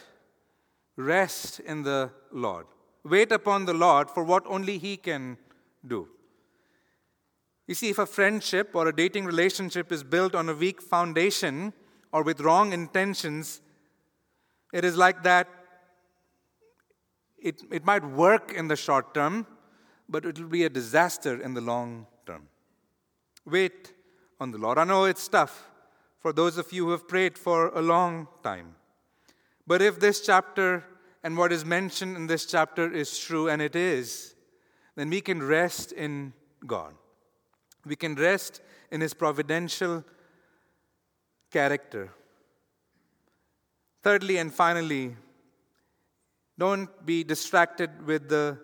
Rest 0.96 1.60
in 1.62 1.84
the 1.84 2.12
Lord. 2.32 2.68
Wait 3.04 3.32
upon 3.32 3.66
the 3.66 3.74
Lord 3.74 4.10
for 4.10 4.24
what 4.24 4.46
only 4.46 4.78
He 4.78 4.98
can 4.98 5.38
do. 5.86 6.08
You 7.68 7.76
see, 7.76 7.90
if 7.90 8.00
a 8.00 8.06
friendship 8.06 8.72
or 8.74 8.88
a 8.88 8.96
dating 8.96 9.26
relationship 9.26 9.92
is 9.92 10.04
built 10.04 10.36
on 10.36 10.50
a 10.50 10.54
weak 10.54 10.82
foundation 10.82 11.74
or 12.12 12.24
with 12.24 12.42
wrong 12.42 12.74
intentions, 12.74 13.62
it 14.74 14.84
is 14.84 14.98
like 14.98 15.24
that. 15.24 15.48
It, 17.42 17.62
it 17.72 17.86
might 17.86 18.04
work 18.04 18.54
in 18.54 18.68
the 18.68 18.76
short 18.76 19.14
term, 19.14 19.48
but 20.08 20.26
it 20.26 20.38
will 20.38 20.50
be 20.50 20.66
a 20.66 20.70
disaster 20.70 21.42
in 21.42 21.54
the 21.54 21.62
long 21.62 22.06
term. 22.06 22.11
Wait 23.52 23.92
on 24.40 24.52
the 24.52 24.58
Lord. 24.58 24.78
I 24.78 24.86
know 24.86 25.04
it's 25.04 25.28
tough 25.28 25.70
for 26.20 26.32
those 26.32 26.58
of 26.58 26.72
you 26.72 26.86
who 26.86 26.92
have 26.92 27.08
prayed 27.08 27.38
for 27.38 27.68
a 27.76 27.82
long 27.82 28.30
time. 28.44 28.76
But 29.68 29.82
if 29.82 30.00
this 30.00 30.22
chapter 30.22 30.86
and 31.22 31.38
what 31.38 31.52
is 31.52 31.66
mentioned 31.66 32.16
in 32.16 32.28
this 32.28 32.46
chapter 32.46 32.92
is 32.92 33.20
true, 33.20 33.50
and 33.50 33.62
it 33.62 33.76
is, 33.76 34.36
then 34.96 35.10
we 35.10 35.22
can 35.22 35.44
rest 35.44 35.92
in 35.92 36.34
God. 36.66 36.94
We 37.86 37.96
can 37.96 38.16
rest 38.16 38.62
in 38.90 39.02
His 39.02 39.14
providential 39.14 40.04
character. 41.52 42.12
Thirdly 44.02 44.38
and 44.38 44.54
finally, 44.54 45.16
don't 46.58 46.90
be 47.06 47.24
distracted 47.24 48.06
with 48.08 48.30
the 48.30 48.58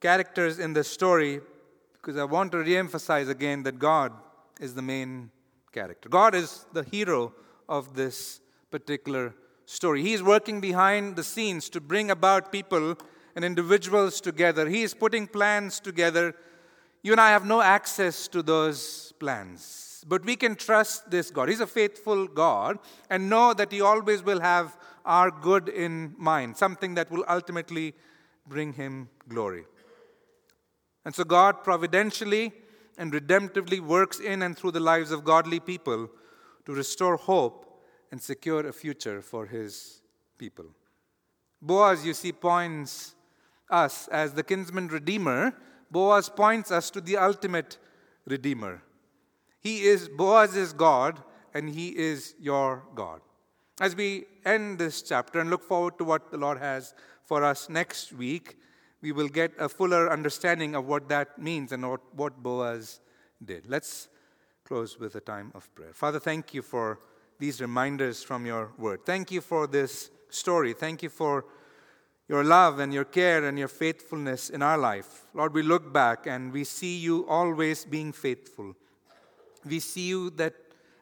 characters 0.00 0.58
in 0.58 0.72
the 0.72 0.84
story 0.84 1.40
because 2.02 2.18
I 2.18 2.24
want 2.24 2.52
to 2.52 2.58
re 2.58 2.76
emphasize 2.76 3.28
again 3.28 3.62
that 3.62 3.78
God 3.78 4.12
is 4.60 4.74
the 4.74 4.82
main 4.82 5.30
character. 5.72 6.08
God 6.08 6.34
is 6.34 6.66
the 6.72 6.82
hero 6.82 7.32
of 7.68 7.94
this 7.94 8.40
particular 8.70 9.34
story. 9.64 10.02
He 10.02 10.12
is 10.12 10.22
working 10.22 10.60
behind 10.60 11.16
the 11.16 11.24
scenes 11.24 11.68
to 11.70 11.80
bring 11.80 12.10
about 12.10 12.52
people 12.52 12.98
and 13.34 13.44
individuals 13.44 14.20
together. 14.20 14.68
He 14.68 14.82
is 14.82 14.92
putting 14.92 15.26
plans 15.26 15.80
together 15.80 16.34
you 17.02 17.10
and 17.10 17.20
I 17.20 17.30
have 17.30 17.44
no 17.44 17.60
access 17.60 18.28
to 18.28 18.42
those 18.42 19.12
plans. 19.18 20.04
But 20.06 20.24
we 20.24 20.36
can 20.36 20.54
trust 20.54 21.10
this 21.10 21.32
God. 21.32 21.48
He's 21.48 21.60
a 21.60 21.66
faithful 21.66 22.28
God 22.28 22.78
and 23.10 23.28
know 23.28 23.54
that 23.54 23.72
He 23.72 23.80
always 23.80 24.22
will 24.22 24.40
have 24.40 24.76
our 25.04 25.30
good 25.30 25.68
in 25.68 26.14
mind, 26.16 26.56
something 26.56 26.94
that 26.94 27.10
will 27.10 27.24
ultimately 27.28 27.94
bring 28.46 28.72
Him 28.72 29.08
glory. 29.28 29.64
And 31.04 31.14
so 31.14 31.24
God 31.24 31.64
providentially 31.64 32.52
and 32.98 33.12
redemptively 33.12 33.80
works 33.80 34.20
in 34.20 34.42
and 34.42 34.56
through 34.56 34.72
the 34.72 34.80
lives 34.80 35.10
of 35.10 35.24
godly 35.24 35.60
people 35.60 36.08
to 36.66 36.72
restore 36.72 37.16
hope 37.16 37.82
and 38.10 38.20
secure 38.20 38.66
a 38.66 38.72
future 38.72 39.22
for 39.22 39.46
His 39.46 40.02
people. 40.38 40.66
Boaz, 41.60 42.04
you 42.04 42.14
see, 42.14 42.32
points 42.32 43.14
us 43.70 44.08
as 44.08 44.34
the 44.34 44.42
kinsman 44.42 44.88
redeemer 44.88 45.54
Boaz 45.92 46.30
points 46.30 46.70
us 46.70 46.90
to 46.90 47.02
the 47.02 47.18
ultimate 47.18 47.76
Redeemer. 48.24 48.82
He 49.60 49.82
is, 49.82 50.08
Boaz 50.08 50.56
is 50.56 50.72
God, 50.72 51.22
and 51.52 51.68
He 51.68 51.88
is 51.88 52.34
your 52.40 52.84
God. 52.94 53.20
As 53.78 53.94
we 53.94 54.24
end 54.44 54.78
this 54.78 55.02
chapter 55.02 55.38
and 55.38 55.50
look 55.50 55.62
forward 55.62 55.98
to 55.98 56.04
what 56.04 56.30
the 56.30 56.38
Lord 56.38 56.58
has 56.58 56.94
for 57.24 57.44
us 57.44 57.68
next 57.68 58.12
week, 58.12 58.56
we 59.02 59.12
will 59.12 59.28
get 59.28 59.52
a 59.58 59.68
fuller 59.68 60.10
understanding 60.10 60.74
of 60.74 60.86
what 60.86 61.08
that 61.08 61.38
means 61.38 61.72
and 61.72 61.88
what, 61.88 62.00
what 62.14 62.42
Boaz 62.42 63.00
did. 63.44 63.68
Let's 63.68 64.08
close 64.64 64.98
with 64.98 65.16
a 65.16 65.20
time 65.20 65.50
of 65.54 65.72
prayer. 65.74 65.92
Father, 65.92 66.20
thank 66.20 66.54
you 66.54 66.62
for 66.62 67.00
these 67.38 67.60
reminders 67.60 68.22
from 68.22 68.46
your 68.46 68.70
word. 68.78 69.04
Thank 69.04 69.32
you 69.32 69.40
for 69.40 69.66
this 69.66 70.10
story. 70.30 70.72
Thank 70.72 71.02
you 71.02 71.08
for 71.08 71.44
your 72.28 72.44
love 72.44 72.78
and 72.78 72.94
your 72.94 73.04
care 73.04 73.44
and 73.44 73.58
your 73.58 73.68
faithfulness 73.68 74.48
in 74.48 74.62
our 74.62 74.78
life. 74.78 75.26
Lord, 75.34 75.52
we 75.52 75.62
look 75.62 75.92
back 75.92 76.26
and 76.26 76.52
we 76.52 76.62
see 76.62 76.96
you 76.96 77.26
always 77.28 77.84
being 77.84 78.12
faithful. 78.12 78.76
We 79.64 79.80
see 79.80 80.06
you 80.06 80.30
that 80.30 80.54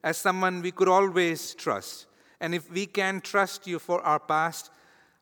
as 0.03 0.17
someone 0.17 0.63
we 0.63 0.73
could 0.73 0.89
always 0.89 1.55
trust. 1.55 2.07
And 2.41 2.55
if 2.55 2.71
we 2.71 2.87
can 2.87 3.21
trust 3.21 3.67
you 3.67 3.79
for 3.79 4.01
our 4.01 4.19
past, 4.19 4.71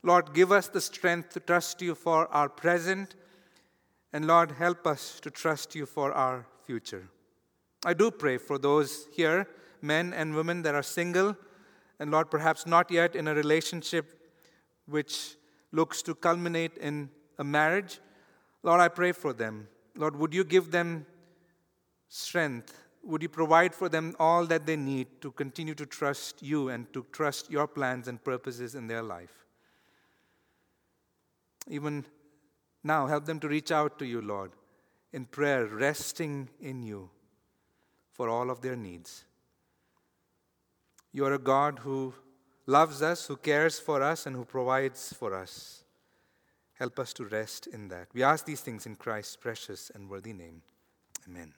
Lord, 0.09 0.32
give 0.32 0.52
us 0.52 0.68
the 0.68 0.80
strength 0.80 1.34
to 1.34 1.40
trust 1.40 1.82
you 1.82 1.94
for 1.94 2.28
our 2.28 2.48
present. 2.48 3.14
And 4.14 4.26
Lord, 4.26 4.52
help 4.52 4.86
us 4.86 5.20
to 5.20 5.30
trust 5.30 5.74
you 5.74 5.84
for 5.84 6.12
our 6.12 6.46
future. 6.64 7.11
I 7.84 7.92
do 7.92 8.11
pray 8.11 8.38
for 8.38 8.56
those 8.56 9.06
here, 9.12 9.46
men 9.82 10.14
and 10.14 10.34
women 10.34 10.62
that 10.62 10.74
are 10.74 10.82
single, 10.82 11.36
and 12.00 12.11
Lord, 12.11 12.30
perhaps 12.30 12.66
not 12.66 12.90
yet 12.90 13.14
in 13.14 13.28
a 13.28 13.34
relationship 13.34 14.32
which 14.86 15.36
looks 15.72 16.00
to 16.02 16.14
culminate 16.14 16.78
in 16.78 17.11
a 17.38 17.44
marriage, 17.44 18.00
Lord, 18.62 18.80
I 18.80 18.88
pray 18.88 19.12
for 19.12 19.34
them. 19.34 19.68
Lord, 19.94 20.16
would 20.16 20.32
you 20.32 20.42
give 20.42 20.70
them 20.70 21.04
strength? 22.09 22.80
Would 23.02 23.20
you 23.20 23.28
provide 23.28 23.74
for 23.74 23.90
them 23.90 24.16
all 24.18 24.46
that 24.46 24.64
they 24.64 24.76
need 24.76 25.20
to 25.20 25.32
continue 25.32 25.74
to 25.74 25.84
trust 25.84 26.42
you 26.42 26.70
and 26.70 26.90
to 26.94 27.04
trust 27.12 27.50
your 27.50 27.66
plans 27.66 28.09
and 28.09 28.24
purposes 28.24 28.74
in 28.74 28.86
their 28.86 29.02
life? 29.02 29.47
Even 31.69 32.05
now, 32.83 33.07
help 33.07 33.27
them 33.27 33.41
to 33.41 33.49
reach 33.49 33.71
out 33.71 33.99
to 33.99 34.07
you, 34.07 34.21
Lord, 34.21 34.53
in 35.12 35.25
prayer, 35.25 35.66
resting 35.66 36.49
in 36.61 36.83
you 36.83 37.11
for 38.12 38.29
all 38.29 38.51
of 38.51 38.61
their 38.61 38.77
needs. 38.77 39.25
You 41.12 41.25
are 41.27 41.35
a 41.35 41.39
God 41.39 41.81
who 41.81 42.14
loves 42.66 43.03
us, 43.03 43.27
who 43.27 43.37
cares 43.37 43.79
for 43.79 44.03
us, 44.03 44.27
and 44.27 44.37
who 44.37 44.45
provides 44.45 45.12
for 45.12 45.35
us. 45.35 45.85
Help 46.75 46.99
us 46.99 47.12
to 47.14 47.25
rest 47.25 47.66
in 47.66 47.89
that. 47.89 48.09
We 48.14 48.23
ask 48.23 48.45
these 48.45 48.61
things 48.61 48.87
in 48.87 48.97
Christ's 48.97 49.37
precious 49.37 49.91
and 49.95 50.09
worthy 50.09 50.33
name. 50.33 50.62
Amen. 51.29 51.53